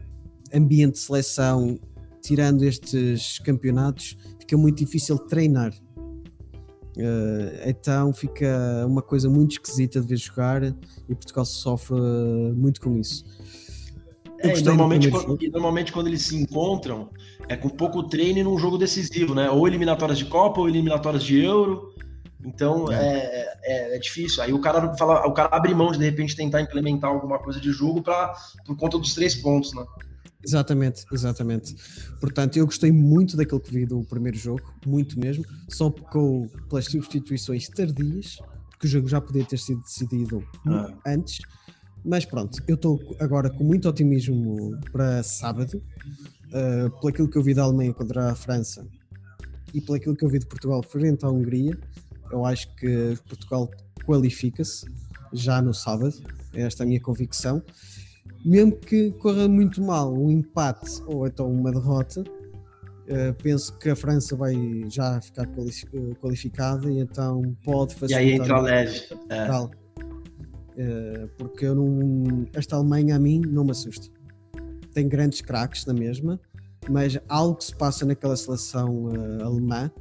ambiente 0.51 0.93
de 0.93 0.99
seleção, 0.99 1.79
tirando 2.23 2.63
estes 2.63 3.37
campeonatos, 3.39 4.17
fica 4.39 4.57
muito 4.57 4.77
difícil 4.77 5.17
treinar. 5.19 5.73
então 7.65 8.13
fica 8.13 8.85
uma 8.87 9.01
coisa 9.01 9.29
muito 9.29 9.51
esquisita 9.51 9.99
de 9.99 10.07
ver 10.07 10.17
jogar 10.17 10.63
e 10.63 11.15
Portugal 11.15 11.45
sofre 11.45 11.99
muito 12.55 12.79
com 12.79 12.97
isso. 12.97 13.25
É, 14.39 14.59
normalmente, 14.61 15.09
quando, 15.09 15.37
normalmente 15.51 15.91
quando 15.91 16.07
eles 16.07 16.23
se 16.23 16.35
encontram, 16.35 17.09
é 17.47 17.55
com 17.55 17.69
pouco 17.69 18.03
treino 18.03 18.39
e 18.39 18.43
num 18.43 18.57
jogo 18.57 18.77
decisivo, 18.77 19.33
né? 19.33 19.49
Ou 19.49 19.65
eliminatórias 19.65 20.17
de 20.17 20.25
Copa 20.25 20.59
ou 20.59 20.67
eliminatórias 20.67 21.23
de 21.23 21.41
Euro. 21.41 21.93
Então 22.45 22.91
é, 22.91 23.47
é, 23.63 23.95
é 23.95 23.99
difícil. 23.99 24.43
Aí 24.43 24.51
o 24.51 24.59
cara 24.59 24.93
fala, 24.97 25.25
o 25.25 25.31
cara 25.31 25.49
abre 25.55 25.73
mão 25.73 25.91
de 25.91 25.97
de 25.97 26.03
repente 26.03 26.35
tentar 26.35 26.61
implementar 26.61 27.09
alguma 27.09 27.39
coisa 27.39 27.59
de 27.59 27.71
jogo 27.71 28.01
para 28.01 28.33
por 28.65 28.75
conta 28.75 28.97
dos 28.97 29.13
três 29.13 29.33
pontos, 29.33 29.73
né? 29.73 29.85
Exatamente, 30.45 31.05
exatamente. 31.11 31.75
Portanto, 32.19 32.57
eu 32.57 32.65
gostei 32.65 32.91
muito 32.91 33.37
daquilo 33.37 33.59
que 33.59 33.71
vi 33.71 33.85
do 33.85 34.03
primeiro 34.03 34.37
jogo, 34.37 34.73
muito 34.85 35.19
mesmo, 35.19 35.45
só 35.69 35.89
pecou 35.89 36.49
pelas 36.69 36.85
substituições 36.85 37.69
tardias, 37.69 38.37
porque 38.69 38.87
o 38.87 38.89
jogo 38.89 39.07
já 39.07 39.21
podia 39.21 39.45
ter 39.45 39.57
sido 39.57 39.81
decidido 39.81 40.43
ah. 40.67 40.93
antes 41.05 41.39
mas 42.05 42.25
pronto, 42.25 42.61
eu 42.67 42.75
estou 42.75 42.99
agora 43.19 43.49
com 43.49 43.63
muito 43.63 43.87
otimismo 43.87 44.77
para 44.91 45.23
sábado, 45.23 45.81
uh, 46.47 46.89
pelo 46.99 47.07
aquilo 47.07 47.29
que 47.29 47.37
eu 47.37 47.43
vi 47.43 47.53
da 47.53 47.63
Alemanha 47.63 47.93
contra 47.93 48.31
a 48.31 48.35
França 48.35 48.85
e 49.73 49.79
pelo 49.79 49.95
aquilo 49.95 50.15
que 50.15 50.25
eu 50.25 50.29
vi 50.29 50.39
de 50.39 50.45
Portugal 50.45 50.83
frente 50.83 51.23
à 51.23 51.29
Hungria. 51.29 51.77
Eu 52.29 52.45
acho 52.45 52.67
que 52.75 53.17
Portugal 53.27 53.71
qualifica-se 54.05 54.85
já 55.31 55.61
no 55.61 55.73
sábado, 55.73 56.13
esta 56.53 56.83
é 56.83 56.85
a 56.85 56.87
minha 56.87 56.99
convicção. 56.99 57.63
Mesmo 58.45 58.75
que 58.75 59.11
corra 59.13 59.47
muito 59.47 59.81
mal 59.81 60.13
um 60.13 60.29
empate 60.29 61.01
ou 61.07 61.25
então 61.25 61.49
uma 61.51 61.71
derrota, 61.71 62.21
uh, 62.21 63.33
penso 63.41 63.77
que 63.77 63.89
a 63.89 63.95
França 63.95 64.35
vai 64.35 64.55
já 64.87 65.21
ficar 65.21 65.43
eh, 65.43 66.15
qualificada 66.19 66.91
e 66.91 66.99
então 66.99 67.55
pode 67.63 67.95
fazer. 67.95 68.13
E 68.13 68.17
aí 68.17 68.31
entra 68.33 68.59
leve. 68.59 69.01
É. 69.29 69.47
Eh, 70.75 71.27
porque 71.37 71.65
eu 71.65 71.75
não, 71.75 72.45
esta 72.53 72.75
Alemanha 72.75 73.15
a 73.15 73.19
mim 73.19 73.41
não 73.47 73.63
me 73.63 73.71
assusta. 73.71 74.07
Tem 74.93 75.07
grandes 75.07 75.41
craques 75.41 75.85
na 75.85 75.93
mesma, 75.93 76.39
mas 76.89 77.19
algo 77.27 77.55
que 77.55 77.65
se 77.65 77.75
passa 77.75 78.05
naquela 78.05 78.35
seleção 78.35 79.05
uh, 79.05 79.43
alemã 79.43 79.91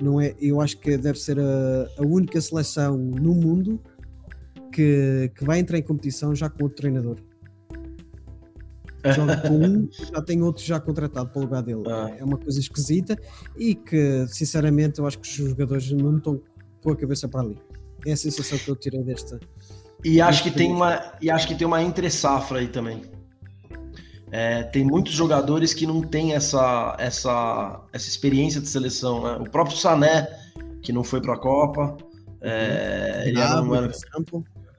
não 0.00 0.20
é, 0.20 0.34
eu 0.40 0.60
acho 0.60 0.78
que 0.78 0.96
deve 0.96 1.18
ser 1.18 1.38
a, 1.40 1.88
a 1.98 2.06
única 2.06 2.40
seleção 2.40 2.96
no 2.96 3.34
mundo 3.34 3.80
que, 4.72 5.30
que 5.34 5.44
vai 5.44 5.58
entrar 5.58 5.78
em 5.78 5.82
competição 5.82 6.34
já 6.34 6.48
com 6.48 6.64
outro 6.64 6.76
treinador. 6.76 7.18
Joga 9.04 9.36
com 9.36 9.54
um, 9.54 9.88
já 9.92 10.22
tem 10.22 10.42
outro 10.42 10.64
já 10.64 10.80
contratado 10.80 11.30
para 11.30 11.38
o 11.38 11.42
lugar 11.42 11.62
dele. 11.62 11.82
Ah. 11.86 12.10
É 12.18 12.24
uma 12.24 12.36
coisa 12.36 12.58
esquisita 12.58 13.16
e 13.56 13.74
que, 13.74 14.26
sinceramente, 14.28 14.98
eu 14.98 15.06
acho 15.06 15.18
que 15.18 15.28
os 15.28 15.50
jogadores 15.50 15.90
não 15.92 16.16
estão 16.16 16.40
com 16.82 16.90
a 16.90 16.96
cabeça 16.96 17.28
para 17.28 17.40
ali. 17.40 17.58
É 18.06 18.12
a 18.12 18.16
sensação 18.16 18.58
que 18.58 18.68
eu 18.68 18.76
tirei 18.76 19.02
desta. 19.02 19.38
E 20.04 20.20
acho 20.20 20.42
que 20.42 20.50
tem 20.50 20.70
uma, 20.72 21.12
e 21.20 21.30
acho 21.30 21.48
que 21.48 21.54
tem 21.54 21.66
uma 21.66 21.82
entre 21.82 22.08
safra 22.10 22.60
aí 22.60 22.68
também. 22.68 23.02
É, 24.30 24.62
tem 24.64 24.84
muitos 24.84 25.12
jogadores 25.12 25.72
que 25.72 25.86
não 25.86 26.02
têm 26.02 26.34
essa, 26.34 26.94
essa, 26.98 27.80
essa 27.92 28.08
experiência 28.08 28.60
de 28.60 28.68
seleção. 28.68 29.22
Né? 29.22 29.38
O 29.40 29.50
próprio 29.50 29.76
Sané, 29.76 30.28
que 30.82 30.92
não 30.92 31.02
foi 31.02 31.20
para 31.20 31.34
a 31.34 31.38
Copa, 31.38 31.96
é, 32.40 33.24
ele 33.26 33.40
era, 33.40 33.60
não 33.60 33.74
era, 33.74 33.90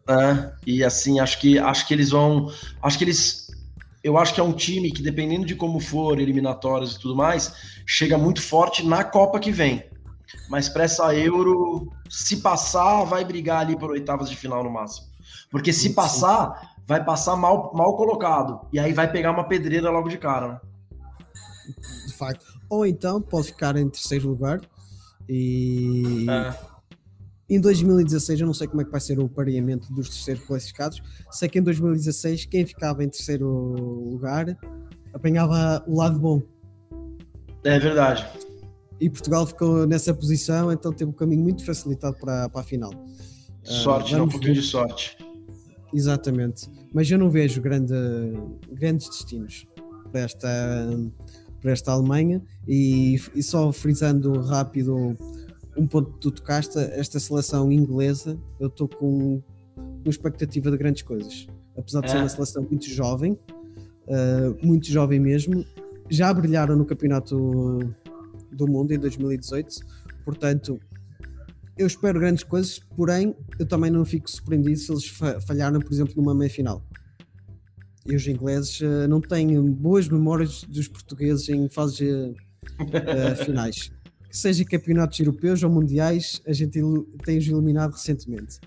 né? 0.10 0.52
E 0.66 0.84
assim, 0.84 1.20
acho 1.20 1.40
que 1.40 1.60
acho 1.60 1.88
que 1.88 1.94
eles 1.94 2.10
vão. 2.10 2.52
Acho 2.82 2.98
que 2.98 3.04
eles. 3.04 3.48
Eu 4.04 4.18
acho 4.18 4.34
que 4.34 4.40
é 4.40 4.44
um 4.44 4.54
time 4.54 4.92
que, 4.92 5.02
dependendo 5.02 5.46
de 5.46 5.56
como 5.56 5.80
for, 5.80 6.20
eliminatórias 6.20 6.94
e 6.94 7.00
tudo 7.00 7.16
mais, 7.16 7.54
chega 7.86 8.18
muito 8.18 8.42
forte 8.42 8.86
na 8.86 9.04
Copa 9.04 9.40
que 9.40 9.52
vem. 9.52 9.84
Mas 10.50 10.70
para 10.70 10.84
essa 10.84 11.14
Euro, 11.16 11.92
se 12.10 12.38
passar, 12.38 13.04
vai 13.04 13.26
brigar 13.26 13.62
ali 13.62 13.78
por 13.78 13.92
oitavas 13.92 14.30
de 14.30 14.36
final 14.36 14.64
no 14.64 14.70
máximo. 14.70 15.08
Porque 15.52 15.74
se 15.74 15.94
passar, 15.94 16.76
vai 16.88 17.04
passar 17.04 17.36
mal, 17.36 17.74
mal 17.74 17.96
colocado. 17.98 18.62
E 18.72 18.80
aí 18.80 18.94
vai 18.94 19.12
pegar 19.12 19.32
uma 19.32 19.44
pedreira 19.44 19.90
logo 19.90 20.08
de 20.08 20.18
cara, 20.18 20.48
né? 20.48 20.60
de 22.06 22.14
facto. 22.14 22.46
Ou 22.70 22.86
então 22.86 23.22
pode 23.22 23.48
ficar 23.48 23.76
em 23.76 23.90
terceiro 23.90 24.30
lugar 24.30 24.62
e 25.28 26.26
É. 26.30 26.54
em 27.50 27.60
2016 27.60 28.42
eu 28.42 28.48
não 28.48 28.54
sei 28.54 28.68
como 28.68 28.82
é 28.82 28.86
que 28.86 28.92
vai 28.92 29.02
ser 29.02 29.20
o 29.20 29.28
pareamento 29.28 29.92
dos 29.92 30.10
terceiros 30.10 30.44
classificados. 30.46 31.02
Sei 31.32 31.50
que 31.50 31.60
em 31.60 31.64
2016 31.64 32.46
quem 32.46 32.66
ficava 32.66 33.04
em 33.04 33.10
terceiro 33.10 33.48
lugar 33.48 34.58
apanhava 35.14 35.84
o 35.88 35.98
lado 35.98 36.20
bom. 36.20 36.42
É 37.64 37.80
verdade. 37.80 38.26
E 39.00 39.10
Portugal 39.10 39.48
ficou 39.48 39.88
nessa 39.88 40.14
posição, 40.14 40.72
então 40.72 40.92
teve 40.92 41.10
um 41.10 41.14
caminho 41.14 41.42
muito 41.42 41.66
facilitado 41.66 42.18
para, 42.18 42.50
para 42.50 42.62
a 42.62 42.64
final. 42.64 42.92
Sorte, 43.64 44.14
não 44.14 44.26
um 44.26 44.30
pouquinho 44.30 44.56
de 44.56 44.62
sorte. 44.62 45.18
Exatamente. 45.94 46.68
Mas 46.94 47.10
eu 47.10 47.18
não 47.18 47.30
vejo 47.30 47.62
grande, 47.62 47.94
grandes 48.72 49.08
destinos 49.10 49.66
para 50.12 50.22
esta, 50.22 50.48
para 51.62 51.72
esta 51.72 51.92
Alemanha. 51.92 52.42
E, 52.68 53.20
e 53.34 53.42
só 53.42 53.72
frisando 53.72 54.40
rápido 54.42 55.18
um 55.80 55.88
ponto 55.88 56.12
que 56.14 56.20
tu 56.20 56.32
tocaste, 56.32 56.78
esta 56.78 57.20
seleção 57.20 57.72
inglesa, 57.72 58.38
eu 58.60 58.68
estou 58.68 58.88
com, 58.88 59.42
com 60.04 60.10
expectativa 60.10 60.70
de 60.70 60.78
grandes 60.78 61.02
coisas. 61.04 61.48
Apesar 61.78 62.02
de 62.02 62.12
ser 62.12 62.18
É. 62.18 62.20
uma 62.20 62.30
seleção 62.30 62.64
muito 62.70 62.86
jovem, 62.90 63.40
eh, 64.08 64.54
muito 64.62 64.88
jovem 64.88 65.20
mesmo, 65.20 65.64
já 66.10 66.34
brilharam 66.34 66.76
no 66.76 66.86
Campeonato 66.86 67.80
do 68.52 68.68
Mundo 68.68 68.92
em 68.94 69.00
2018, 69.00 69.76
portanto. 70.26 70.80
Eu 71.78 71.88
espero 71.88 72.20
grandes 72.20 72.44
coisas, 72.44 72.78
porém 72.94 73.34
eu 73.58 73.66
também 73.66 73.90
não 73.90 74.04
fico 74.04 74.30
surpreendido 74.30 74.78
se 74.78 74.92
eles 74.92 75.08
fa- 75.08 75.40
falharem, 75.40 75.80
por 75.80 75.94
exemplo, 75.94 76.14
numa 76.18 76.36
meia 76.36 76.50
final. 76.50 76.84
E 78.06 78.14
os 78.16 78.28
ingleses 78.28 78.82
eh, 78.82 79.08
não 79.08 79.22
têm 79.22 79.62
boas 79.72 80.10
memórias 80.10 80.66
dos 80.66 80.90
portugueses 80.90 81.48
em 81.48 81.70
fases 81.70 82.02
eh, 82.02 83.36
finais. 83.46 83.94
Que 84.30 84.38
seja 84.38 84.64
campeonatos 84.64 85.20
europeus 85.20 85.64
ou 85.64 85.70
mundiais, 85.72 86.42
a 86.48 86.54
gente 86.54 86.80
tem-os 87.26 87.48
eliminado 87.48 87.94
recentemente. 87.94 88.60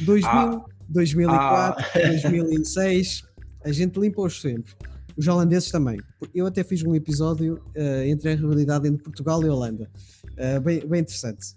2000, 0.00 0.28
Ah. 0.30 0.64
2004, 0.88 1.84
2006, 2.22 3.22
a 3.64 3.72
gente 3.72 3.98
limpa-os 4.00 4.40
sempre. 4.40 4.72
Os 5.16 5.28
holandeses 5.28 5.70
também. 5.70 5.98
Eu 6.34 6.46
até 6.46 6.64
fiz 6.64 6.82
um 6.82 6.94
episódio 6.94 7.62
eh, 7.74 8.08
entre 8.08 8.32
a 8.32 8.34
rivalidade 8.34 8.88
entre 8.88 9.02
Portugal 9.02 9.42
e 9.44 9.48
Holanda. 9.48 9.88
Eh, 10.36 10.58
bem, 10.58 10.80
bem 10.86 11.00
interessante. 11.02 11.54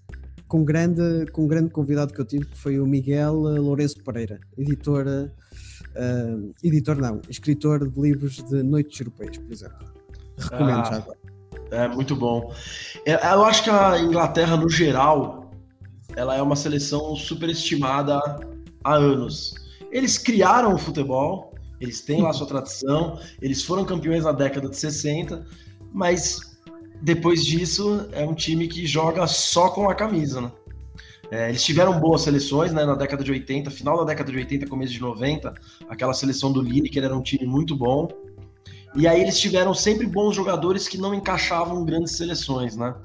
Com 0.48 0.60
um 0.60 0.66
grande, 0.66 1.26
com 1.32 1.44
um 1.46 1.48
grande 1.48 1.72
convidado 1.72 2.14
que 2.14 2.22
eu 2.22 2.26
tive, 2.26 2.46
que 2.46 2.58
foi 2.58 2.80
o 2.80 2.86
Miguel 2.86 3.48
eh, 3.56 3.60
Lourenço 3.60 4.02
Pereira, 4.04 4.40
editor, 4.58 5.06
eh, 5.08 6.38
editor 6.64 6.98
não, 6.98 7.20
escritor 7.30 7.90
de 7.90 8.00
livros 8.00 8.44
de 8.44 8.62
noites 8.62 9.00
europeias, 9.00 9.38
por 9.38 9.52
exemplo. 9.52 9.88
Recomendo 10.38 10.80
Ah. 10.82 10.84
já 10.84 10.96
agora. 10.98 11.18
É 11.72 11.88
muito 11.88 12.16
bom. 12.16 12.54
É, 13.06 13.14
Eu 13.34 13.44
acho 13.44 13.64
que 13.64 13.70
a 13.70 14.00
Inglaterra, 14.00 14.56
no 14.56 14.70
geral, 14.70 15.52
ela 16.16 16.36
é 16.36 16.42
uma 16.42 16.56
seleção 16.56 17.16
superestimada 17.16 18.20
há 18.84 18.94
anos. 18.94 19.54
Eles 19.92 20.18
criaram 20.18 20.74
o 20.74 20.78
futebol, 20.78 21.54
eles 21.80 22.02
têm 22.02 22.22
lá 22.22 22.34
sua 22.34 22.48
tradição, 22.48 23.20
eles 23.42 23.64
foram 23.64 23.86
campeões 23.86 24.24
na 24.24 24.32
década 24.32 24.70
de 24.70 24.78
60, 24.78 25.46
mas 25.94 26.58
depois 27.02 27.46
disso 27.46 28.08
é 28.12 28.26
um 28.26 28.34
time 28.34 28.68
que 28.68 28.86
joga 28.86 29.28
só 29.28 29.70
com 29.70 29.90
a 29.90 29.96
camisa, 29.96 30.42
né? 30.42 30.52
É, 31.30 31.50
eles 31.50 31.64
tiveram 31.64 32.00
boas 32.00 32.22
seleções 32.22 32.72
né, 32.72 32.86
na 32.86 32.96
década 32.96 33.22
de 33.22 33.32
80, 33.32 33.70
final 33.70 33.98
da 33.98 34.06
década 34.06 34.32
de 34.32 34.38
80, 34.38 34.66
começo 34.68 34.94
de 34.94 35.02
90, 35.02 35.54
aquela 35.90 36.14
seleção 36.14 36.54
do 36.54 36.62
Lineker 36.62 37.04
era 37.04 37.16
um 37.16 37.22
time 37.22 37.46
muito 37.46 37.76
bom. 37.76 38.08
E 38.98 39.08
aí 39.08 39.22
eles 39.22 39.40
tiveram 39.40 39.74
sempre 39.74 40.08
bons 40.08 40.36
jogadores 40.36 40.88
que 40.88 40.98
não 40.98 41.14
encaixavam 41.14 41.86
grandes 41.86 42.18
seleções, 42.18 42.76
né? 42.76 42.96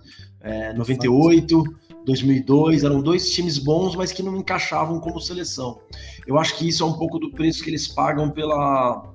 É, 0.41 0.73
98, 0.73 1.63
2002, 2.05 2.83
eram 2.83 3.01
dois 3.03 3.31
times 3.31 3.59
bons, 3.59 3.95
mas 3.95 4.11
que 4.11 4.23
não 4.23 4.37
encaixavam 4.37 4.99
como 4.99 5.21
seleção. 5.21 5.81
Eu 6.27 6.39
acho 6.39 6.57
que 6.57 6.67
isso 6.67 6.83
é 6.83 6.87
um 6.87 6.95
pouco 6.95 7.19
do 7.19 7.31
preço 7.31 7.63
que 7.63 7.71
eles 7.71 7.87
pagam 7.87 8.31
pela, 8.31 9.15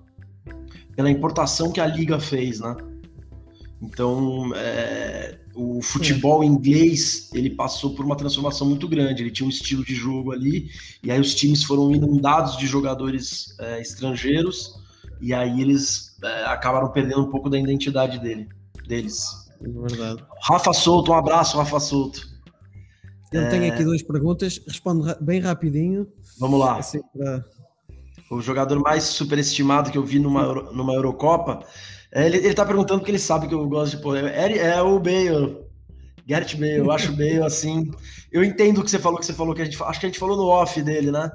pela 0.95 1.09
importação 1.09 1.71
que 1.71 1.81
a 1.81 1.87
liga 1.87 2.19
fez, 2.19 2.59
né? 2.59 2.75
Então, 3.81 4.51
é, 4.55 5.37
o 5.55 5.81
futebol 5.81 6.43
inglês 6.43 7.29
ele 7.33 7.49
passou 7.49 7.95
por 7.95 8.05
uma 8.05 8.15
transformação 8.15 8.67
muito 8.67 8.87
grande. 8.87 9.23
Ele 9.23 9.31
tinha 9.31 9.45
um 9.47 9.49
estilo 9.49 9.83
de 9.83 9.95
jogo 9.95 10.31
ali, 10.31 10.69
e 11.03 11.11
aí 11.11 11.19
os 11.19 11.33
times 11.33 11.63
foram 11.63 11.91
inundados 11.91 12.57
de 12.57 12.67
jogadores 12.67 13.55
é, 13.59 13.81
estrangeiros, 13.81 14.79
e 15.21 15.33
aí 15.33 15.61
eles 15.61 16.17
é, 16.23 16.45
acabaram 16.45 16.91
perdendo 16.91 17.21
um 17.21 17.29
pouco 17.31 17.49
da 17.49 17.57
identidade 17.59 18.19
dele, 18.19 18.47
deles. 18.87 19.25
É 19.61 19.67
verdade. 19.67 20.23
Rafa 20.43 20.73
Souto, 20.73 21.11
um 21.11 21.15
abraço, 21.15 21.57
Rafa 21.57 21.79
Souto. 21.79 22.21
Ele 23.33 23.45
tem 23.47 23.69
aqui 23.69 23.83
duas 23.83 24.01
perguntas, 24.01 24.61
responde 24.65 25.05
ra- 25.07 25.17
bem 25.19 25.39
rapidinho. 25.41 26.07
Vamos 26.39 26.59
lá. 26.59 26.77
assim, 26.77 27.01
para- 27.17 27.43
O 28.31 28.41
jogador 28.41 28.79
mais 28.79 29.03
superestimado 29.03 29.91
que 29.91 29.97
eu 29.97 30.03
vi 30.03 30.19
numa, 30.19 30.43
Euro- 30.43 30.73
numa 30.73 30.93
Eurocopa. 30.93 31.59
é, 32.11 32.25
Ele, 32.25 32.37
ele 32.37 32.53
tá 32.53 32.65
perguntando 32.65 32.99
porque 32.99 33.11
ele 33.11 33.19
sabe 33.19 33.47
que 33.47 33.53
eu 33.53 33.67
gosto 33.67 33.97
de 33.97 34.03
pôr. 34.03 34.17
É, 34.17 34.57
é 34.57 34.81
o 34.81 34.99
Bale. 34.99 35.57
Gareth 36.27 36.55
Bale. 36.55 36.77
Eu 36.77 36.91
acho 36.91 37.11
o 37.11 37.15
Bale 37.15 37.41
assim. 37.41 37.89
Eu 38.31 38.43
entendo 38.43 38.79
o 38.79 38.83
que 38.83 38.91
você 38.91 38.99
falou, 38.99 39.17
que 39.19 39.25
você 39.25 39.33
falou 39.33 39.53
que 39.55 39.61
a 39.61 39.65
gente. 39.65 39.81
Acho 39.81 39.99
que 39.99 40.05
a 40.05 40.09
gente 40.09 40.19
falou 40.19 40.35
no 40.37 40.43
off 40.47 40.81
dele, 40.81 41.09
né? 41.11 41.29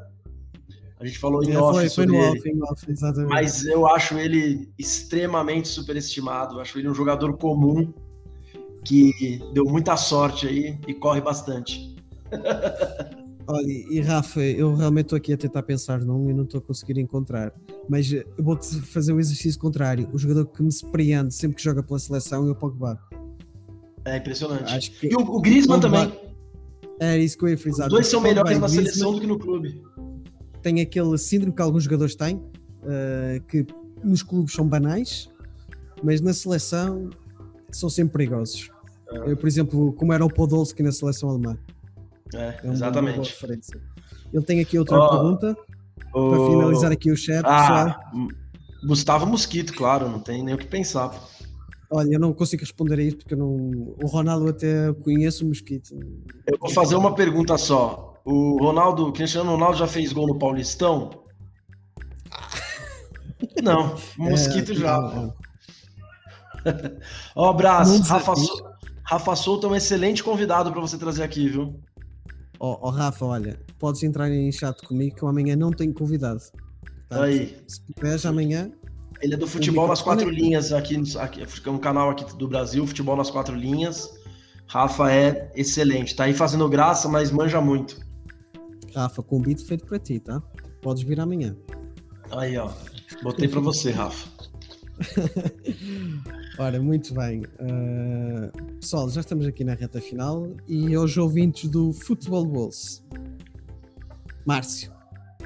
A 1.02 1.06
gente 1.06 1.18
falou 1.18 1.42
em 1.42 1.50
É, 1.52 1.58
off 1.58 1.78
foi, 1.80 1.90
foi 1.90 2.06
no 2.06 2.16
off, 2.16 2.48
em 2.48 2.62
off, 2.62 2.90
exatamente. 2.90 3.28
Mas 3.30 3.66
eu 3.66 3.86
acho 3.88 4.16
ele 4.18 4.70
extremamente 4.78 5.66
superestimado. 5.68 6.54
Eu 6.54 6.60
acho 6.60 6.78
ele 6.78 6.88
um 6.88 6.94
jogador 6.94 7.36
comum 7.36 7.92
que 8.84 9.40
deu 9.52 9.64
muita 9.64 9.96
sorte 9.96 10.46
aí 10.46 10.78
e 10.86 10.94
corre 10.94 11.20
bastante. 11.20 11.96
Olha, 13.48 13.66
e 13.66 14.00
Rafa, 14.00 14.40
eu 14.40 14.74
realmente 14.76 15.06
estou 15.06 15.16
aqui 15.16 15.32
a 15.32 15.36
tentar 15.36 15.64
pensar 15.64 16.00
num 16.00 16.30
e 16.30 16.32
não 16.32 16.44
estou 16.44 16.58
a 16.58 16.62
conseguir 16.62 16.98
encontrar. 17.00 17.52
Mas 17.88 18.12
eh, 18.12 18.24
eu 18.38 18.44
vou-te 18.44 18.80
fazer 18.82 19.12
o 19.12 19.18
exercício 19.18 19.60
contrário. 19.60 20.08
O 20.12 20.18
jogador 20.18 20.46
que 20.46 20.62
me 20.62 20.70
surpreende 20.70 21.34
sempre 21.34 21.56
que 21.56 21.62
joga 21.62 21.82
pela 21.82 21.98
seleção 21.98 22.46
é 22.46 22.52
o 22.52 22.54
Pogba. 22.54 22.96
É 24.04 24.16
impressionante. 24.18 24.72
Acho 24.72 24.92
que 24.92 25.08
E 25.08 25.14
o, 25.16 25.20
o 25.20 25.40
Griezmann 25.40 25.80
Pogba- 25.80 26.06
também. 26.06 26.20
é 27.00 27.18
isso 27.18 27.36
que 27.36 27.44
eu 27.44 27.48
ia 27.48 27.58
frisar. 27.58 27.88
Os 27.88 27.92
dois 27.92 28.06
são 28.06 28.20
melhores 28.20 28.58
na 28.60 28.68
seleção 28.68 29.12
do 29.12 29.20
que 29.20 29.26
no 29.26 29.36
clube. 29.38 29.82
Tem 30.62 30.80
aquele 30.80 31.16
síndrome 31.18 31.52
que 31.54 31.62
alguns 31.62 31.84
jogadores 31.84 32.14
têm, 32.14 32.40
eh, 32.84 33.40
que 33.48 33.66
nos 34.02 34.22
clubes 34.22 34.54
são 34.54 34.66
banais, 34.66 35.28
mas 36.02 36.20
na 36.20 36.32
seleção 36.32 37.10
são 37.70 37.88
sempre 37.90 38.12
perigosos. 38.12 38.70
É. 39.10 39.30
Eu, 39.32 39.36
por 39.36 39.46
exemplo, 39.46 39.92
como 39.94 40.12
era 40.12 40.24
o 40.24 40.28
Podolski 40.32 40.82
na 40.82 40.92
seleção 40.92 41.28
alemã. 41.30 41.56
É, 42.34 42.60
É 42.64 42.70
exatamente. 42.70 43.34
Ele 44.32 44.44
tem 44.44 44.60
aqui 44.60 44.78
outra 44.78 44.96
Ó, 44.98 45.08
pergunta 45.10 45.56
para 46.10 46.20
O- 46.20 46.46
finalizar 46.50 46.92
aqui 46.92 47.10
o 47.10 47.16
chat, 47.16 47.42
pessoal. 47.42 47.88
Ah, 47.88 48.00
Gustavo 48.86 49.26
Mosquito, 49.26 49.72
claro, 49.74 50.08
não 50.08 50.18
tem 50.20 50.42
nem 50.42 50.54
o 50.54 50.58
que 50.58 50.66
pensar. 50.66 51.12
Olha, 51.90 52.14
eu 52.14 52.18
não 52.20 52.32
consigo 52.32 52.62
responder 52.62 52.98
a 52.98 53.02
isso 53.02 53.18
porque 53.18 53.34
eu 53.34 53.38
não... 53.38 53.54
o 54.02 54.06
Ronaldo 54.06 54.48
até 54.48 54.92
conhece 54.94 55.44
o 55.44 55.46
Mosquito. 55.48 55.94
Eu 56.46 56.58
vou 56.58 56.70
fazer 56.70 56.94
uma 56.96 57.14
pergunta 57.14 57.56
só. 57.58 58.11
O 58.24 58.56
Ronaldo, 58.62 59.08
o 59.08 59.12
Cristiano 59.12 59.50
Ronaldo 59.50 59.78
já 59.78 59.86
fez 59.86 60.12
gol 60.12 60.26
no 60.26 60.38
Paulistão? 60.38 61.10
Não, 63.62 63.96
o 64.18 64.30
Mosquito 64.30 64.72
É, 64.72 64.74
já. 64.74 64.98
Ó, 67.34 67.50
abraço. 67.50 67.98
Não 67.98 68.06
Rafa, 68.06 68.34
Rafa 69.04 69.36
Souto 69.36 69.66
é 69.66 69.70
um 69.70 69.76
excelente 69.76 70.22
convidado 70.22 70.70
para 70.70 70.80
você 70.80 70.96
trazer 70.96 71.22
aqui, 71.22 71.48
viu? 71.48 71.80
Ó 72.60 72.78
ó, 72.80 72.90
Rafa, 72.90 73.24
olha, 73.26 73.58
podes 73.78 74.02
entrar 74.04 74.30
em 74.30 74.52
chat 74.52 74.80
comigo 74.86 75.16
que 75.16 75.22
eu 75.22 75.28
amanhã 75.28 75.56
não 75.56 75.72
tenho 75.72 75.92
convidado. 75.92 76.40
Portanto, 77.08 77.24
Aí. 77.24 77.56
Se 77.66 77.82
puderes 77.92 78.24
amanhã, 78.24 78.70
Ele 79.20 79.34
é 79.34 79.36
do 79.36 79.46
Futebol 79.48 79.88
nas 79.88 80.00
Quatro 80.00 80.30
Linhas, 80.30 80.72
aqui, 80.72 80.96
aqui 81.18 81.42
é 81.42 81.70
um 81.70 81.78
canal 81.78 82.10
aqui 82.10 82.24
do 82.36 82.46
Brasil, 82.46 82.86
Futebol 82.86 83.16
nas 83.16 83.30
Quatro 83.30 83.56
Linhas. 83.56 84.08
Rafa 84.68 85.12
é 85.12 85.50
excelente, 85.54 86.14
tá 86.14 86.24
aí 86.24 86.32
fazendo 86.32 86.68
graça, 86.68 87.08
mas 87.08 87.30
manja 87.30 87.60
muito. 87.60 88.00
Rafa, 88.94 89.22
convite 89.22 89.64
feito 89.64 89.86
para 89.86 89.98
ti, 89.98 90.18
tá? 90.18 90.40
Podes 90.80 91.02
vir 91.02 91.20
amanhã. 91.20 91.56
Aí, 92.30 92.56
ó. 92.56 92.70
Botei 93.22 93.48
para 93.48 93.60
você, 93.60 93.90
Rafa. 93.90 94.28
Ora, 96.58 96.80
muito 96.80 97.14
bem. 97.14 97.42
Uh, 97.42 98.74
pessoal, 98.78 99.08
já 99.10 99.20
estamos 99.20 99.46
aqui 99.46 99.64
na 99.64 99.74
reta 99.74 100.00
final 100.00 100.54
e 100.68 100.94
aos 100.94 101.16
ouvintes 101.16 101.68
do 101.70 101.92
Futebol 101.92 102.44
Bolso. 102.44 103.02
Márcio, 104.44 104.92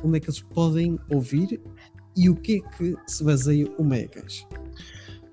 onde 0.02 0.16
é 0.16 0.20
que 0.20 0.26
eles 0.26 0.40
podem 0.40 0.98
ouvir 1.10 1.60
e 2.16 2.30
o 2.30 2.34
que 2.34 2.56
é 2.56 2.76
que 2.76 2.96
se 3.06 3.22
baseia 3.22 3.70
o 3.78 3.84
Megas? 3.84 4.46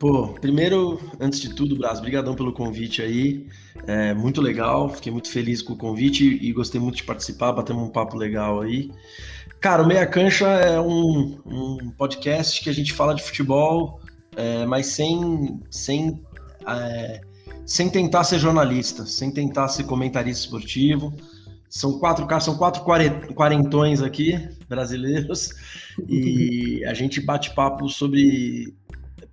Pô, 0.04 0.28
primeiro, 0.28 1.00
antes 1.18 1.40
de 1.40 1.56
tudo, 1.56 1.78
Brás, 1.78 2.02
brigadão 2.02 2.36
pelo 2.36 2.52
convite 2.52 3.02
aí. 3.02 3.48
É 3.88 4.14
muito 4.14 4.42
legal, 4.42 4.90
fiquei 4.90 5.10
muito 5.10 5.30
feliz 5.30 5.62
com 5.62 5.72
o 5.72 5.78
convite 5.78 6.40
e 6.42 6.52
gostei 6.52 6.82
muito 6.82 6.98
de 6.98 7.06
participar, 7.06 7.54
batemos 7.54 7.84
um 7.84 7.90
papo 7.90 8.18
legal 8.18 8.60
aí. 8.60 8.92
Cara, 9.62 9.82
o 9.82 9.88
Meia 9.88 10.06
Cancha 10.06 10.46
é 10.46 10.78
um, 10.78 11.40
um 11.46 11.90
podcast 11.98 12.62
que 12.62 12.70
a 12.70 12.74
gente 12.74 12.92
fala 12.92 13.16
de 13.16 13.24
futebol, 13.24 14.02
é, 14.36 14.66
mas 14.66 14.88
sem, 14.88 15.62
sem, 15.72 16.22
é, 16.68 17.22
sem 17.66 17.90
tentar 17.90 18.26
ser 18.26 18.40
jornalista, 18.40 19.06
sem 19.06 19.32
tentar 19.32 19.70
ser 19.70 19.86
comentarista 19.86 20.44
esportivo. 20.44 21.14
São 21.70 21.98
quatro 21.98 22.28
caras, 22.28 22.44
são 22.44 22.58
quatro 22.58 22.84
quarentões 22.84 24.02
aqui, 24.02 24.38
brasileiros, 24.68 25.52
e 26.10 26.84
a 26.86 26.94
gente 26.94 27.22
bate 27.22 27.56
papo 27.56 27.88
sobre 27.88 28.76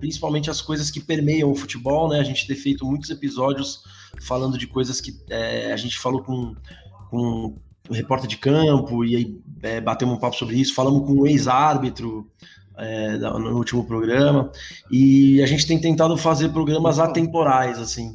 principalmente 0.00 0.50
as 0.50 0.60
coisas 0.60 0.90
que 0.90 0.98
permeiam 0.98 1.50
o 1.50 1.54
futebol, 1.54 2.08
né? 2.08 2.18
A 2.18 2.24
gente 2.24 2.46
tem 2.46 2.56
feito 2.56 2.84
muitos 2.84 3.10
episódios 3.10 3.84
falando 4.20 4.58
de 4.58 4.66
coisas 4.66 5.00
que 5.00 5.14
é, 5.28 5.72
a 5.72 5.76
gente 5.76 5.98
falou 5.98 6.22
com, 6.22 6.56
com 7.10 7.54
o 7.88 7.92
repórter 7.92 8.28
de 8.28 8.38
campo 8.38 9.04
e 9.04 9.16
aí 9.16 9.40
é, 9.62 9.80
batemos 9.80 10.16
um 10.16 10.18
papo 10.18 10.36
sobre 10.36 10.56
isso, 10.56 10.74
falamos 10.74 11.06
com 11.06 11.12
o 11.12 11.26
ex-árbitro 11.26 12.28
é, 12.76 13.18
no 13.18 13.56
último 13.56 13.84
programa 13.84 14.50
e 14.90 15.42
a 15.42 15.46
gente 15.46 15.66
tem 15.66 15.78
tentado 15.78 16.16
fazer 16.16 16.48
programas 16.48 16.98
atemporais, 16.98 17.78
assim, 17.78 18.12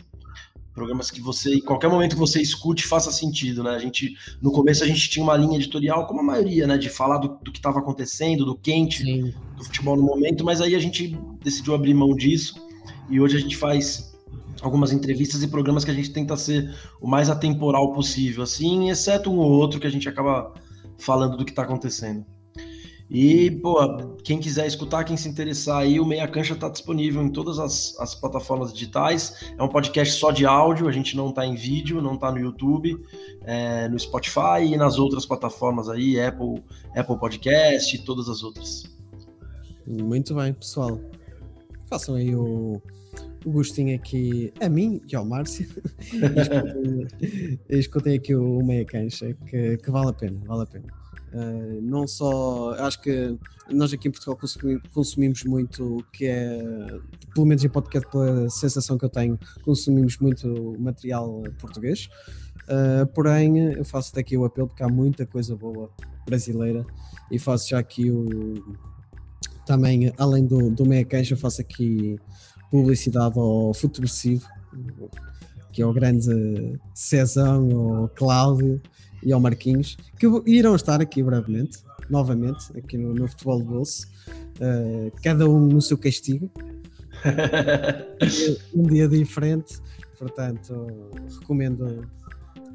programas 0.76 1.10
que 1.10 1.22
você, 1.22 1.56
em 1.56 1.62
qualquer 1.62 1.90
momento 1.90 2.14
que 2.14 2.20
você 2.20 2.42
escute, 2.42 2.86
faça 2.86 3.10
sentido, 3.10 3.64
né? 3.64 3.72
A 3.72 3.80
gente, 3.80 4.14
no 4.42 4.52
começo 4.52 4.84
a 4.84 4.88
gente 4.88 5.10
tinha 5.10 5.24
uma 5.24 5.38
linha 5.38 5.56
editorial, 5.56 6.06
como 6.06 6.20
a 6.20 6.24
maioria, 6.24 6.68
né? 6.68 6.78
De 6.78 6.90
falar 6.90 7.18
do, 7.18 7.40
do 7.42 7.52
que 7.52 7.58
estava 7.58 7.80
acontecendo, 7.80 8.46
do 8.46 8.56
quente, 8.56 9.04
Sim. 9.04 9.34
do 9.56 9.64
futebol 9.64 9.96
no 9.96 10.04
momento, 10.04 10.44
mas 10.44 10.60
aí 10.60 10.76
a 10.76 10.80
gente 10.80 11.18
decidiu 11.42 11.74
abrir 11.74 11.94
mão 11.94 12.14
disso 12.14 12.62
e 13.10 13.22
hoje 13.22 13.38
a 13.38 13.40
gente 13.40 13.56
faz 13.56 14.14
algumas 14.62 14.92
entrevistas 14.92 15.42
e 15.42 15.48
programas 15.48 15.86
que 15.86 15.92
a 15.92 15.94
gente 15.94 16.12
tenta 16.12 16.36
ser 16.36 16.76
o 17.00 17.08
mais 17.08 17.30
atemporal 17.30 17.94
possível, 17.94 18.44
assim, 18.44 18.90
exceto 18.90 19.32
um 19.32 19.38
ou 19.38 19.52
outro 19.52 19.80
que 19.80 19.88
a 19.88 19.92
gente 19.92 20.10
acaba 20.10 20.54
falando 20.98 21.38
do 21.38 21.46
que 21.46 21.52
está 21.52 21.64
acontecendo. 21.64 22.26
E, 23.10 23.52
pô, 23.52 23.78
quem 24.24 24.40
quiser 24.40 24.66
escutar, 24.66 25.04
quem 25.04 25.16
se 25.16 25.30
interessar 25.30 25.78
aí, 25.78 26.00
o 26.00 26.06
Meia 26.06 26.28
Cancha 26.28 26.54
está 26.54 26.68
disponível 26.68 27.22
em 27.22 27.30
todas 27.30 27.60
as, 27.60 27.96
as, 28.00 28.16
plataformas 28.16 28.74
digitais. 28.74 29.54
É 29.58 29.62
um 29.62 29.68
podcast 29.68 30.16
só 30.16 30.32
de 30.32 30.46
áudio, 30.46 30.88
a 30.88 30.92
gente 30.92 31.16
não 31.16 31.30
está 31.30 31.46
em 31.46 31.54
vídeo, 31.54 32.02
não 32.02 32.16
está 32.16 32.32
no 32.32 32.40
YouTube, 32.40 33.00
é, 33.44 33.88
no 33.88 34.00
Spotify 34.00 34.64
e 34.66 34.76
nas 34.76 34.98
outras 34.98 35.26
plataformas 35.26 35.88
aí, 35.88 36.20
Apple, 36.20 36.64
Apple 36.96 37.20
Podcast 37.20 37.96
e 37.96 38.00
todas 38.00 38.28
as 38.28 38.42
outras. 38.42 38.84
Muito 39.86 40.34
bem, 40.34 40.52
pessoal. 40.54 41.00
Façam 41.88 42.16
aí 42.16 42.36
o, 42.36 42.82
o 43.46 43.52
gostinho 43.52 43.96
aqui 43.96 44.52
a 44.60 44.68
mim 44.68 45.00
e 45.08 45.16
ao 45.16 45.24
Márcio. 45.24 45.68
e 47.70 47.78
escutem 47.78 48.16
aqui 48.16 48.34
o 48.34 48.66
Meia 48.66 48.84
Cancha, 48.84 49.32
que, 49.46 49.78
que 49.78 49.92
vale 49.92 50.10
a 50.10 50.14
pena, 50.14 50.42
vale 50.48 50.64
a 50.64 50.66
pena. 50.66 51.05
Uh, 51.36 51.82
não 51.82 52.08
só, 52.08 52.72
acho 52.80 53.02
que 53.02 53.38
nós 53.70 53.92
aqui 53.92 54.08
em 54.08 54.12
Portugal 54.12 54.40
consumimos, 54.94 55.44
muito, 55.44 55.98
que 56.14 56.26
é, 56.28 56.62
pelo 57.34 57.46
menos 57.46 57.62
em 57.62 57.68
podcast, 57.68 58.10
pela 58.10 58.50
sensação 58.50 58.98
que 58.98 59.04
eu 59.04 59.10
tenho, 59.10 59.38
consumimos 59.62 60.18
muito 60.18 60.78
material 60.80 61.44
português. 61.60 62.08
Uh, 62.64 63.06
porém, 63.08 63.74
eu 63.74 63.84
faço 63.84 64.16
daqui 64.16 64.38
o 64.38 64.46
apelo 64.46 64.70
porque 64.70 64.82
há 64.82 64.88
muita 64.88 65.26
coisa 65.26 65.58
boa 65.58 65.90
brasileira 66.26 66.86
e 67.30 67.38
faço 67.38 67.70
já 67.70 67.80
aqui 67.80 68.10
o. 68.10 68.64
Também, 69.66 70.14
além 70.18 70.46
do, 70.46 70.70
do 70.70 70.86
Meia 70.86 71.04
Caixa, 71.04 71.36
faço 71.36 71.60
aqui 71.60 72.18
publicidade 72.72 73.38
ao 73.38 73.74
Futurecivo, 73.74 74.48
que 75.74 75.82
é 75.82 75.86
o 75.86 75.92
grande 75.92 76.80
Cezão, 76.94 77.68
o 78.04 78.08
Cláudio 78.10 78.82
e 79.26 79.34
ao 79.34 79.40
Marquinhos, 79.40 79.98
que 80.20 80.28
irão 80.46 80.76
estar 80.76 81.02
aqui 81.02 81.24
brevemente, 81.24 81.80
novamente, 82.10 82.66
aqui 82.78 82.96
no, 82.98 83.14
no 83.14 83.28
Futebol 83.28 83.60
de 83.60 83.66
Bolso, 83.66 84.08
uh, 84.60 85.12
cada 85.24 85.50
um 85.50 85.60
no 85.60 85.82
seu 85.82 85.98
castigo, 85.98 86.50
um 88.74 88.84
dia 88.84 89.08
diferente, 89.08 89.80
portanto, 90.20 90.88
recomendo, 91.40 92.08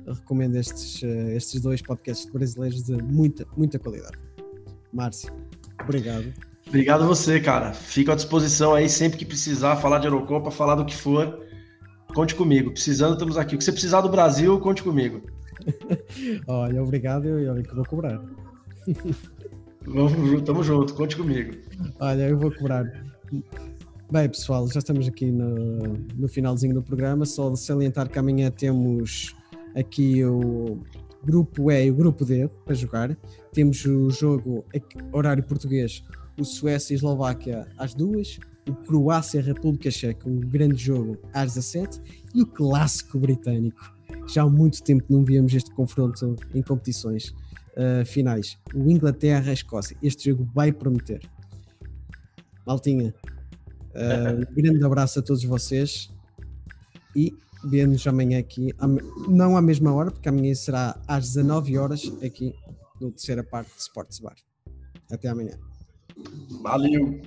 recomendo 0.06 0.56
estes, 0.56 1.00
uh, 1.02 1.30
estes 1.36 1.60
dois 1.60 1.80
podcasts 1.80 2.28
brasileiros 2.30 2.82
de 2.82 3.00
muita, 3.00 3.46
muita 3.56 3.78
qualidade. 3.78 4.18
Márcio, 4.92 5.32
obrigado. 5.80 6.32
Obrigado 6.66 7.04
a 7.04 7.06
você, 7.06 7.40
cara. 7.40 7.72
Fico 7.72 8.10
à 8.10 8.14
disposição 8.14 8.74
aí 8.74 8.88
sempre 8.88 9.18
que 9.18 9.24
precisar 9.24 9.76
falar 9.76 9.98
de 9.98 10.06
Eurocopa, 10.06 10.50
falar 10.50 10.74
do 10.74 10.84
que 10.84 10.94
for. 10.94 11.46
Conte 12.14 12.34
comigo. 12.34 12.72
Precisando, 12.72 13.14
estamos 13.14 13.36
aqui. 13.36 13.54
O 13.54 13.58
que 13.58 13.64
você 13.64 13.72
precisar 13.72 14.00
do 14.00 14.08
Brasil, 14.08 14.58
conte 14.58 14.82
comigo. 14.82 15.22
olha, 16.46 16.82
obrigado 16.82 17.26
e 17.26 17.48
olha 17.48 17.62
que 17.62 17.74
vou 17.74 17.84
cobrar. 17.84 18.22
Vamos, 19.86 20.42
tamo 20.42 20.62
junto, 20.62 20.94
conte 20.94 21.16
comigo. 21.16 21.56
Olha, 21.98 22.28
eu 22.28 22.38
vou 22.38 22.52
cobrar. 22.52 22.84
Bem, 24.10 24.28
pessoal, 24.28 24.68
já 24.68 24.78
estamos 24.78 25.06
aqui 25.08 25.30
no, 25.30 25.78
no 26.16 26.28
finalzinho 26.28 26.74
do 26.74 26.82
programa. 26.82 27.24
Só 27.24 27.50
de 27.50 27.58
salientar 27.58 28.08
que 28.08 28.18
amanhã 28.18 28.50
temos 28.50 29.34
aqui 29.74 30.24
o 30.24 30.80
grupo 31.22 31.70
E 31.70 31.86
e 31.86 31.90
o 31.90 31.94
grupo 31.94 32.24
D 32.24 32.48
para 32.64 32.74
jogar. 32.74 33.16
Temos 33.52 33.84
o 33.84 34.10
jogo 34.10 34.64
horário 35.12 35.42
português, 35.42 36.04
o 36.38 36.44
Suécia 36.44 36.94
e 36.94 36.96
Eslováquia 36.96 37.66
às 37.78 37.94
duas, 37.94 38.38
o 38.68 38.74
Croácia 38.74 39.38
e 39.38 39.42
República 39.42 39.90
Checa, 39.90 40.28
um 40.28 40.40
grande 40.40 40.82
jogo 40.82 41.18
às 41.32 41.54
17 41.54 42.00
e 42.34 42.42
o 42.42 42.46
clássico 42.46 43.18
britânico 43.18 43.99
já 44.28 44.42
há 44.42 44.48
muito 44.48 44.82
tempo 44.82 45.04
não 45.08 45.24
víamos 45.24 45.52
este 45.54 45.70
confronto 45.70 46.36
em 46.54 46.62
competições 46.62 47.34
uh, 47.76 48.04
finais. 48.04 48.58
O 48.74 48.90
Inglaterra-Escócia. 48.90 49.96
Este 50.02 50.30
jogo 50.30 50.48
vai 50.54 50.72
prometer. 50.72 51.20
Maltinha, 52.66 53.14
uh, 53.94 54.40
um 54.50 54.54
grande 54.54 54.84
abraço 54.84 55.18
a 55.18 55.22
todos 55.22 55.42
vocês 55.44 56.10
e 57.14 57.34
vemos 57.64 58.06
amanhã 58.06 58.38
aqui, 58.38 58.72
não 59.28 59.56
à 59.56 59.62
mesma 59.62 59.92
hora, 59.92 60.10
porque 60.10 60.28
amanhã 60.28 60.54
será 60.54 60.98
às 61.06 61.28
19 61.34 61.76
horas 61.76 62.10
aqui 62.22 62.54
no 63.00 63.10
terceira 63.10 63.42
parte 63.42 63.74
de 63.74 63.80
Sports 63.80 64.18
Bar. 64.20 64.36
Até 65.10 65.28
amanhã. 65.28 65.58
Valeu! 66.62 67.20